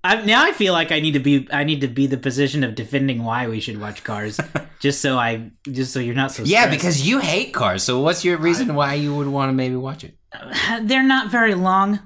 I, 0.04 0.22
now 0.24 0.44
I 0.46 0.52
feel 0.54 0.72
like 0.74 0.92
I 0.92 1.00
need 1.00 1.14
to 1.14 1.20
be 1.20 1.48
I 1.52 1.64
need 1.66 1.82
to 1.82 1.88
be 1.88 2.08
the 2.08 2.16
position 2.18 2.64
of 2.64 2.76
defending 2.76 3.24
why 3.24 3.48
we 3.48 3.60
should 3.60 3.80
watch 3.82 4.04
Cars, 4.04 4.40
just 4.80 5.02
so 5.02 5.18
I 5.18 5.52
just 5.70 5.92
so 5.92 6.00
you're 6.00 6.16
not 6.16 6.32
so 6.32 6.44
Yeah, 6.44 6.62
stressed. 6.62 6.78
because 6.78 7.08
you 7.08 7.20
hate 7.20 7.54
cars. 7.54 7.84
So 7.84 8.00
what's 8.02 8.24
your 8.24 8.38
reason 8.38 8.74
why 8.76 8.94
you 8.94 9.14
would 9.16 9.28
want 9.28 9.50
to 9.50 9.54
maybe 9.54 9.76
watch 9.76 10.04
it? 10.06 10.16
they're 10.84 11.04
not 11.04 11.30
very 11.32 11.56
long. 11.56 12.00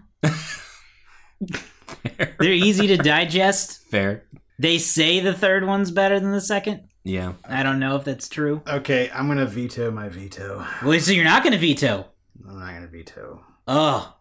They're 2.39 2.51
easy 2.51 2.87
to 2.87 2.97
digest. 2.97 3.83
Fair. 3.89 4.25
They 4.57 4.77
say 4.77 5.19
the 5.19 5.33
third 5.33 5.65
one's 5.65 5.91
better 5.91 6.19
than 6.19 6.31
the 6.31 6.41
second. 6.41 6.83
Yeah. 7.03 7.33
I 7.45 7.63
don't 7.63 7.79
know 7.79 7.95
if 7.95 8.03
that's 8.03 8.27
true. 8.27 8.61
Okay, 8.67 9.09
I'm 9.13 9.27
gonna 9.27 9.45
veto 9.45 9.89
my 9.91 10.09
veto. 10.09 10.65
Well, 10.83 10.99
so 10.99 11.11
you're 11.11 11.23
not 11.23 11.43
going 11.43 11.53
to 11.53 11.59
veto. 11.59 12.07
I'm 12.47 12.59
not 12.59 12.73
gonna 12.73 12.87
veto. 12.87 13.43
Oh, 13.67 14.15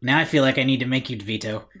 now 0.00 0.18
I 0.18 0.24
feel 0.24 0.42
like 0.42 0.58
I 0.58 0.64
need 0.64 0.80
to 0.80 0.86
make 0.86 1.08
you 1.10 1.18
veto. 1.20 1.64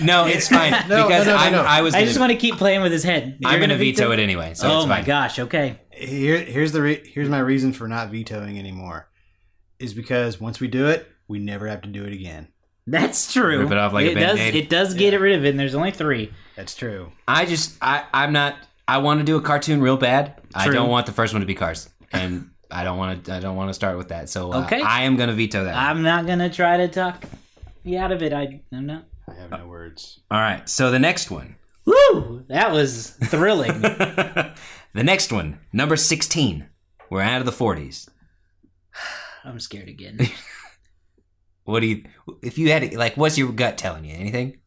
No, 0.00 0.26
it's 0.26 0.48
fine 0.48 0.72
No, 0.88 1.06
because 1.06 1.26
no, 1.26 1.32
no, 1.32 1.36
no, 1.36 1.36
I'm, 1.36 1.52
no. 1.52 1.62
I 1.62 1.82
was. 1.82 1.94
I 1.94 1.98
Gonna, 1.98 2.06
just 2.06 2.18
want 2.20 2.32
to 2.32 2.38
keep 2.38 2.56
playing 2.56 2.80
with 2.82 2.92
his 2.92 3.02
head. 3.04 3.36
You're 3.40 3.50
I'm 3.50 3.58
going 3.58 3.70
to 3.70 3.74
gonna 3.76 3.84
veto 3.84 4.10
it 4.12 4.18
anyway. 4.18 4.54
So 4.54 4.70
oh 4.70 4.78
it's 4.78 4.86
my 4.88 4.96
fine. 4.96 5.04
gosh! 5.04 5.38
Okay. 5.38 5.80
Here, 5.90 6.38
here's 6.38 6.72
the 6.72 6.80
re- 6.82 7.02
here's 7.12 7.28
my 7.28 7.38
reason 7.40 7.72
for 7.72 7.86
not 7.88 8.10
vetoing 8.10 8.58
anymore. 8.58 9.08
Is 9.78 9.94
because 9.94 10.40
once 10.40 10.60
we 10.60 10.68
do 10.68 10.86
it, 10.88 11.06
we 11.28 11.38
never 11.38 11.66
have 11.68 11.82
to 11.82 11.88
do 11.88 12.04
it 12.04 12.12
again. 12.12 12.48
That's 12.86 13.32
true. 13.32 13.60
Rip 13.60 13.70
it 13.70 13.78
off 13.78 13.92
like 13.92 14.06
a 14.06 14.10
it 14.10 14.14
does. 14.14 14.38
Band-Aid. 14.38 14.54
It 14.56 14.68
does 14.68 14.94
get 14.94 15.18
rid 15.20 15.38
of 15.38 15.44
it. 15.44 15.50
And 15.50 15.58
there's 15.60 15.74
only 15.74 15.92
three. 15.92 16.32
That's 16.56 16.74
true. 16.74 17.12
I 17.28 17.46
just 17.46 17.76
I 17.80 18.04
I'm 18.12 18.32
not. 18.32 18.56
I 18.88 18.98
want 18.98 19.20
to 19.20 19.24
do 19.24 19.36
a 19.36 19.40
cartoon 19.40 19.80
real 19.80 19.96
bad. 19.96 20.40
I 20.54 20.68
don't 20.68 20.90
want 20.90 21.06
the 21.06 21.12
first 21.12 21.32
one 21.32 21.40
to 21.40 21.46
be 21.46 21.54
Cars, 21.54 21.88
and 22.12 22.50
I 22.70 22.84
don't 22.84 22.98
want 22.98 23.24
to. 23.24 23.34
I 23.34 23.40
don't 23.40 23.56
want 23.56 23.70
to 23.70 23.74
start 23.74 23.96
with 23.96 24.08
that. 24.08 24.28
So 24.28 24.52
uh, 24.52 24.64
Okay. 24.64 24.80
I 24.82 25.02
am 25.04 25.16
going 25.16 25.28
to 25.28 25.34
veto 25.34 25.64
that. 25.64 25.76
I'm 25.76 26.02
not 26.02 26.26
gonna 26.26 26.50
try 26.50 26.76
to 26.78 26.88
talk 26.88 27.24
you 27.84 27.98
out 27.98 28.12
of 28.12 28.22
it. 28.22 28.32
I, 28.32 28.60
I'm 28.72 28.86
not. 28.86 29.04
I 29.28 29.34
have 29.34 29.50
no 29.50 29.66
words. 29.68 30.20
All 30.30 30.40
right. 30.40 30.68
So 30.68 30.90
the 30.90 30.98
next 30.98 31.30
one. 31.30 31.56
Woo! 31.84 32.44
That 32.48 32.70
was 32.72 33.10
thrilling. 33.10 33.80
the 33.82 34.52
next 34.94 35.32
one, 35.32 35.58
number 35.72 35.96
16. 35.96 36.68
We're 37.10 37.22
out 37.22 37.40
of 37.40 37.46
the 37.46 37.50
40s. 37.52 38.08
I'm 39.44 39.58
scared 39.58 39.88
again. 39.88 40.18
What 41.64 41.80
do 41.80 41.86
you, 41.86 42.04
if 42.42 42.58
you 42.58 42.70
had, 42.70 42.94
like, 42.94 43.16
what's 43.16 43.38
your 43.38 43.52
gut 43.52 43.78
telling 43.78 44.04
you? 44.04 44.14
Anything? 44.16 44.58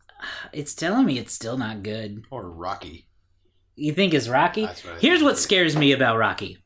It's 0.53 0.73
telling 0.73 1.05
me 1.05 1.17
it's 1.19 1.33
still 1.33 1.57
not 1.57 1.83
good. 1.83 2.23
Or 2.31 2.49
Rocky. 2.49 3.07
You 3.75 3.93
think 3.93 4.13
it's 4.13 4.29
Rocky? 4.29 4.65
That's 4.65 4.83
what 4.83 4.95
I 4.95 4.99
Here's 4.99 5.19
think. 5.19 5.29
what 5.29 5.37
scares 5.37 5.75
me 5.75 5.91
about 5.91 6.17
Rocky. 6.17 6.57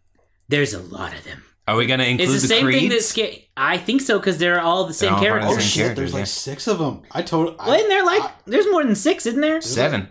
There's 0.48 0.74
a 0.74 0.80
lot 0.82 1.14
of 1.14 1.24
them. 1.24 1.44
Are 1.68 1.76
we 1.76 1.86
gonna 1.86 2.04
include 2.04 2.30
It's 2.30 2.42
the, 2.44 2.48
the, 2.48 2.54
same 2.54 2.64
creeds? 2.66 2.80
thing 2.80 2.90
that 2.90 3.04
scare. 3.04 3.32
I 3.58 3.78
think 3.78 4.02
so 4.02 4.18
because 4.20 4.38
they're 4.40 4.60
all 4.62 4.86
the 4.86 4.94
same 4.94 5.14
all 5.14 5.20
part 5.20 5.42
of 5.44 5.48
Oh 5.50 5.56
the 5.56 5.62
characters. 5.62 5.64
same 5.64 5.66
oh, 5.66 5.68
shit! 5.68 5.84
characters, 5.84 6.12
There's 6.12 6.22
like 6.22 6.28
six 6.28 6.68
of 6.68 6.80
them. 6.80 7.02
I 7.12 7.22
told. 7.22 7.56
I, 7.60 7.68
Well, 7.68 7.76
isn't 7.76 7.90
there 7.90 8.06
like 8.06 8.22
I- 8.24 8.32
there's 8.48 8.66
more 8.72 8.84
than 8.84 8.96
six, 8.96 9.26
isn't 9.28 9.42
there? 9.42 9.62
Seven. 9.62 10.10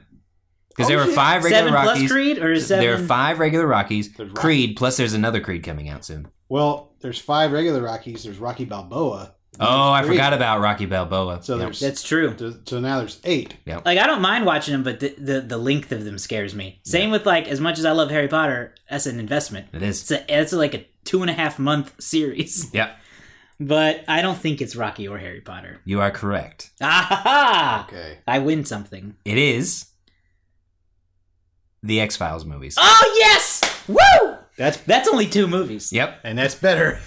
Because 0.68 0.86
Oh, 0.86 0.88
there 0.90 0.98
were 0.98 1.06
shit. 1.06 1.14
five 1.16 1.42
regular 1.42 1.66
Seven 1.68 1.72
plus 1.82 1.96
Rockies. 1.96 2.12
Creed 2.12 2.38
or 2.38 2.60
seven? 2.60 2.84
There 2.84 2.94
are 2.94 2.98
five 3.06 3.38
regular 3.40 3.66
Rockies. 3.66 4.12
There's 4.14 4.28
Rocky. 4.30 4.40
Creed 4.40 4.76
plus 4.76 4.96
there's 4.96 5.14
another 5.14 5.40
Creed 5.40 5.64
coming 5.64 5.88
out 5.88 6.04
soon. 6.04 6.28
Well, 6.48 6.94
there's 7.00 7.18
five 7.18 7.50
regular 7.50 7.82
Rockies. 7.82 8.22
There's 8.22 8.38
Rocky 8.38 8.64
Balboa. 8.64 9.34
Oh, 9.60 9.90
I 9.92 10.02
Three. 10.02 10.10
forgot 10.16 10.32
about 10.32 10.60
Rocky 10.60 10.86
Balboa. 10.86 11.42
So 11.42 11.54
Yep. 11.56 11.64
there's 11.64 11.80
That's 11.80 12.02
true. 12.02 12.34
so 12.64 12.80
now 12.80 12.98
there's 12.98 13.20
eight. 13.24 13.54
Like 13.66 13.98
I 13.98 14.06
don't 14.06 14.20
mind 14.22 14.46
watching 14.46 14.72
them, 14.72 14.82
but 14.82 15.00
the, 15.00 15.14
the 15.18 15.40
the 15.40 15.58
length 15.58 15.90
of 15.92 16.04
them 16.04 16.18
scares 16.18 16.54
me. 16.54 16.80
Same 16.84 17.10
with 17.10 17.26
like 17.26 17.48
as 17.48 17.60
much 17.60 17.78
as 17.78 17.84
I 17.84 17.92
love 17.92 18.10
Harry 18.10 18.28
Potter, 18.28 18.74
that's 18.88 19.06
an 19.06 19.18
investment. 19.18 19.66
it 19.72 19.82
is. 19.82 20.02
It's 20.02 20.10
a, 20.10 20.38
it's 20.40 20.52
like 20.52 20.74
a 20.74 20.86
two 21.04 21.22
and 21.22 21.30
a 21.30 21.34
half 21.34 21.58
month 21.58 21.94
series. 22.00 22.72
Yep, 22.74 22.96
But 23.60 24.04
I 24.06 24.22
don't 24.22 24.38
think 24.38 24.60
it's 24.60 24.76
Rocky 24.76 25.08
or 25.08 25.18
Harry 25.18 25.40
Potter. 25.40 25.80
you 25.84 26.00
are 26.00 26.10
correct. 26.10 26.70
Ah 26.80 27.06
ha 27.08 27.20
ha! 27.24 27.86
Okay. 27.88 28.18
I 28.26 28.38
win 28.38 28.64
something. 28.64 29.16
It 29.24 29.38
is 29.38 29.86
the 31.82 32.00
X 32.00 32.16
Files 32.16 32.44
movies. 32.44 32.76
Oh 32.78 33.14
yes! 33.18 33.62
Woo! 33.88 34.36
That's 34.56 34.76
That's 34.78 35.08
only 35.08 35.26
two 35.26 35.46
movies. 35.46 35.92
Yep, 35.92 36.20
and 36.24 36.36
that's 36.38 36.54
better. 36.54 37.00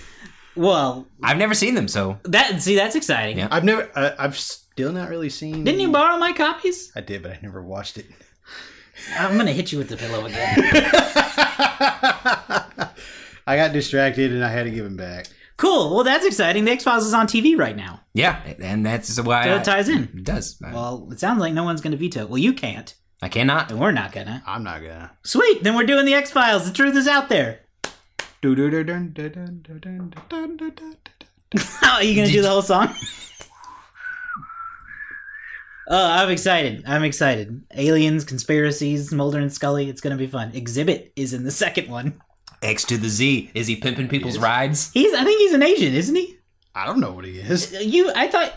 Well, 0.55 1.07
I've 1.23 1.37
never 1.37 1.53
seen 1.53 1.75
them, 1.75 1.87
so 1.87 2.19
that 2.23 2.61
see 2.61 2.75
that's 2.75 2.95
exciting. 2.95 3.37
Yeah. 3.37 3.47
I've 3.51 3.63
never. 3.63 3.89
I, 3.95 4.13
I've 4.19 4.37
still 4.37 4.91
not 4.91 5.09
really 5.09 5.29
seen. 5.29 5.63
Didn't 5.63 5.79
you 5.79 5.91
borrow 5.91 6.17
my 6.17 6.33
copies? 6.33 6.91
I 6.95 7.01
did, 7.01 7.23
but 7.23 7.31
I 7.31 7.39
never 7.41 7.61
watched 7.61 7.97
it. 7.97 8.05
I'm 9.17 9.37
gonna 9.37 9.53
hit 9.53 9.71
you 9.71 9.77
with 9.77 9.89
the 9.89 9.97
pillow 9.97 10.25
again. 10.25 10.57
I 13.47 13.55
got 13.55 13.73
distracted 13.73 14.31
and 14.31 14.43
I 14.43 14.49
had 14.49 14.63
to 14.63 14.71
give 14.71 14.85
him 14.85 14.97
back. 14.97 15.27
cool. 15.57 15.95
Well, 15.95 16.03
that's 16.03 16.25
exciting. 16.25 16.65
The 16.65 16.71
X 16.71 16.83
Files 16.83 17.05
is 17.05 17.13
on 17.13 17.27
TV 17.27 17.57
right 17.57 17.75
now, 17.75 18.01
yeah, 18.13 18.41
and 18.61 18.85
that's 18.85 19.19
why 19.19 19.45
so 19.45 19.55
it 19.55 19.63
ties 19.63 19.89
in. 19.89 20.03
It 20.03 20.23
does. 20.23 20.57
Well, 20.61 21.09
it 21.11 21.19
sounds 21.19 21.39
like 21.39 21.53
no 21.53 21.63
one's 21.63 21.81
gonna 21.81 21.97
veto. 21.97 22.25
Well, 22.27 22.37
you 22.37 22.53
can't, 22.53 22.93
I 23.21 23.29
cannot. 23.29 23.71
and 23.71 23.79
we're 23.79 23.91
not 23.91 24.11
gonna. 24.11 24.43
I'm 24.45 24.63
not 24.63 24.81
gonna. 24.81 25.11
Sweet. 25.23 25.63
Then 25.63 25.75
we're 25.75 25.85
doing 25.85 26.05
the 26.05 26.13
X 26.13 26.31
Files. 26.31 26.67
The 26.67 26.73
truth 26.73 26.95
is 26.95 27.07
out 27.07 27.29
there. 27.29 27.61
Oh, 31.83 31.95
are 31.95 32.03
you 32.03 32.15
gonna 32.15 32.27
do 32.31 32.41
the 32.41 32.49
whole 32.49 32.61
song? 32.61 32.93
Oh, 35.93 36.09
I'm 36.09 36.29
excited. 36.29 36.83
I'm 36.87 37.03
excited. 37.03 37.63
Aliens, 37.75 38.23
conspiracies, 38.23 39.11
Mulder 39.11 39.39
and 39.39 39.51
Scully. 39.51 39.89
It's 39.89 39.99
gonna 39.99 40.15
be 40.15 40.27
fun. 40.27 40.53
Xzibit 40.53 41.09
is 41.17 41.33
in 41.33 41.43
the 41.43 41.51
second 41.51 41.89
one. 41.89 42.21
X 42.61 42.85
to 42.85 42.97
the 42.97 43.09
Z. 43.09 43.51
Is 43.53 43.67
he 43.67 43.75
pimping 43.75 44.07
people's 44.07 44.37
rides? 44.37 44.89
He's. 44.93 45.13
I 45.13 45.25
think 45.25 45.41
he's 45.41 45.51
an 45.51 45.63
Asian, 45.63 45.93
isn't 45.93 46.15
he? 46.15 46.37
I 46.73 46.85
don't 46.85 47.01
know 47.01 47.11
what 47.11 47.25
he 47.25 47.39
is. 47.39 47.73
Uh, 47.75 47.79
you. 47.79 48.09
I 48.15 48.27
thought. 48.29 48.53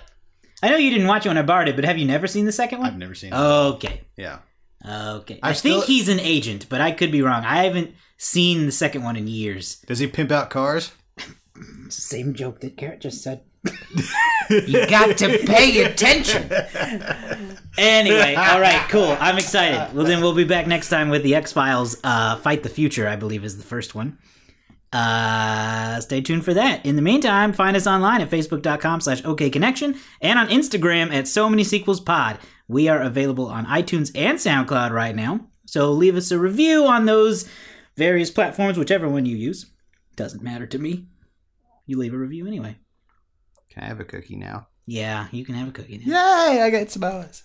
I 0.63 0.69
know 0.69 0.77
you 0.77 0.91
didn't 0.91 1.09
watch 1.09 1.27
it 1.27 1.31
when 1.31 1.39
I 1.39 1.43
borrowed 1.43 1.67
it, 1.69 1.75
but 1.75 1.85
have 1.85 1.99
you 1.99 2.07
never 2.07 2.29
seen 2.29 2.45
the 2.45 2.53
second 2.53 2.79
one? 2.79 2.89
I've 2.93 2.99
never 2.99 3.17
seen 3.17 3.33
it. 3.33 3.37
Okay. 3.37 4.03
Yeah. 4.17 4.39
Okay. 4.87 5.41
I 5.43 5.51
I, 5.51 5.53
think 5.55 5.59
still- 5.59 5.81
he's 5.83 6.09
an 6.09 6.21
agent, 6.21 6.67
but 6.69 6.81
I 6.81 6.93
could 6.93 7.11
be 7.11 7.23
wrong. 7.23 7.43
I 7.45 7.65
haven't 7.65 7.95
seen 8.25 8.67
the 8.67 8.73
second 8.73 9.03
one 9.03 9.17
in 9.17 9.27
years. 9.27 9.77
Does 9.87 9.99
he 9.99 10.07
pimp 10.07 10.33
out 10.33 10.51
cars? 10.51 10.93
Same 11.89 12.35
joke 12.35 12.61
that 12.61 12.77
Garrett 12.77 13.01
just 13.01 13.23
said. 13.23 13.43
You 14.51 14.87
got 14.89 15.17
to 15.19 15.39
pay 15.47 15.85
attention. 15.85 16.53
Anyway, 17.79 18.35
all 18.35 18.61
right, 18.61 18.87
cool. 18.91 19.17
I'm 19.19 19.39
excited. 19.39 19.97
Well, 19.97 20.05
then 20.05 20.21
we'll 20.21 20.35
be 20.35 20.45
back 20.45 20.67
next 20.67 20.91
time 20.91 21.09
with 21.09 21.23
the 21.23 21.35
X 21.35 21.51
Files. 21.51 21.97
Uh, 22.05 22.37
Fight 22.37 22.63
the 22.63 22.69
Future, 22.69 23.09
I 23.09 23.17
believe, 23.17 23.43
is 23.43 23.57
the 23.57 23.65
first 23.65 23.95
one. 23.95 24.19
Uh, 24.93 25.99
stay 26.01 26.21
tuned 26.21 26.45
for 26.45 26.53
that. 26.53 26.85
In 26.85 26.97
the 26.97 27.03
meantime, 27.03 27.55
find 27.55 27.75
us 27.75 27.87
online 27.87 28.21
at 28.21 28.29
facebook.com 28.31 29.01
slash 29.01 29.23
okconnection 29.23 29.97
and 30.21 30.39
on 30.39 30.49
Instagram 30.49 31.11
at 31.11 31.27
so 31.27 31.49
many 31.49 31.65
sequels 31.65 32.01
pod. 32.01 32.39
We 32.69 32.89
are 32.89 33.01
available 33.01 33.47
on 33.47 33.65
iTunes 33.65 34.13
and 34.15 34.39
SoundCloud 34.39 34.91
right 34.91 35.17
now. 35.17 35.41
So 35.65 35.91
leave 35.91 36.17
us 36.17 36.31
a 36.31 36.39
review 36.39 36.87
on 36.87 37.07
those 37.07 37.49
various 37.97 38.31
platforms, 38.31 38.79
whichever 38.79 39.09
one 39.09 39.27
you 39.27 39.37
use. 39.37 39.67
Doesn't 40.17 40.43
matter 40.43 40.67
to 40.67 40.79
me. 40.79 41.07
You 41.87 41.99
leave 41.99 42.15
a 42.15 42.19
review 42.19 42.47
anyway. 42.47 42.77
Can 43.71 43.83
I 43.83 43.87
have 43.87 44.01
a 44.01 44.05
cookie 44.05 44.37
now? 44.37 44.69
Yeah, 44.87 45.29
you 45.33 45.45
can 45.45 45.55
have 45.55 45.69
a 45.69 45.73
cookie 45.73 45.99
now. 45.99 46.47
Yay! 46.53 46.63
I 46.63 46.71
got 46.71 46.91
some 46.91 47.05
hours. 47.05 47.43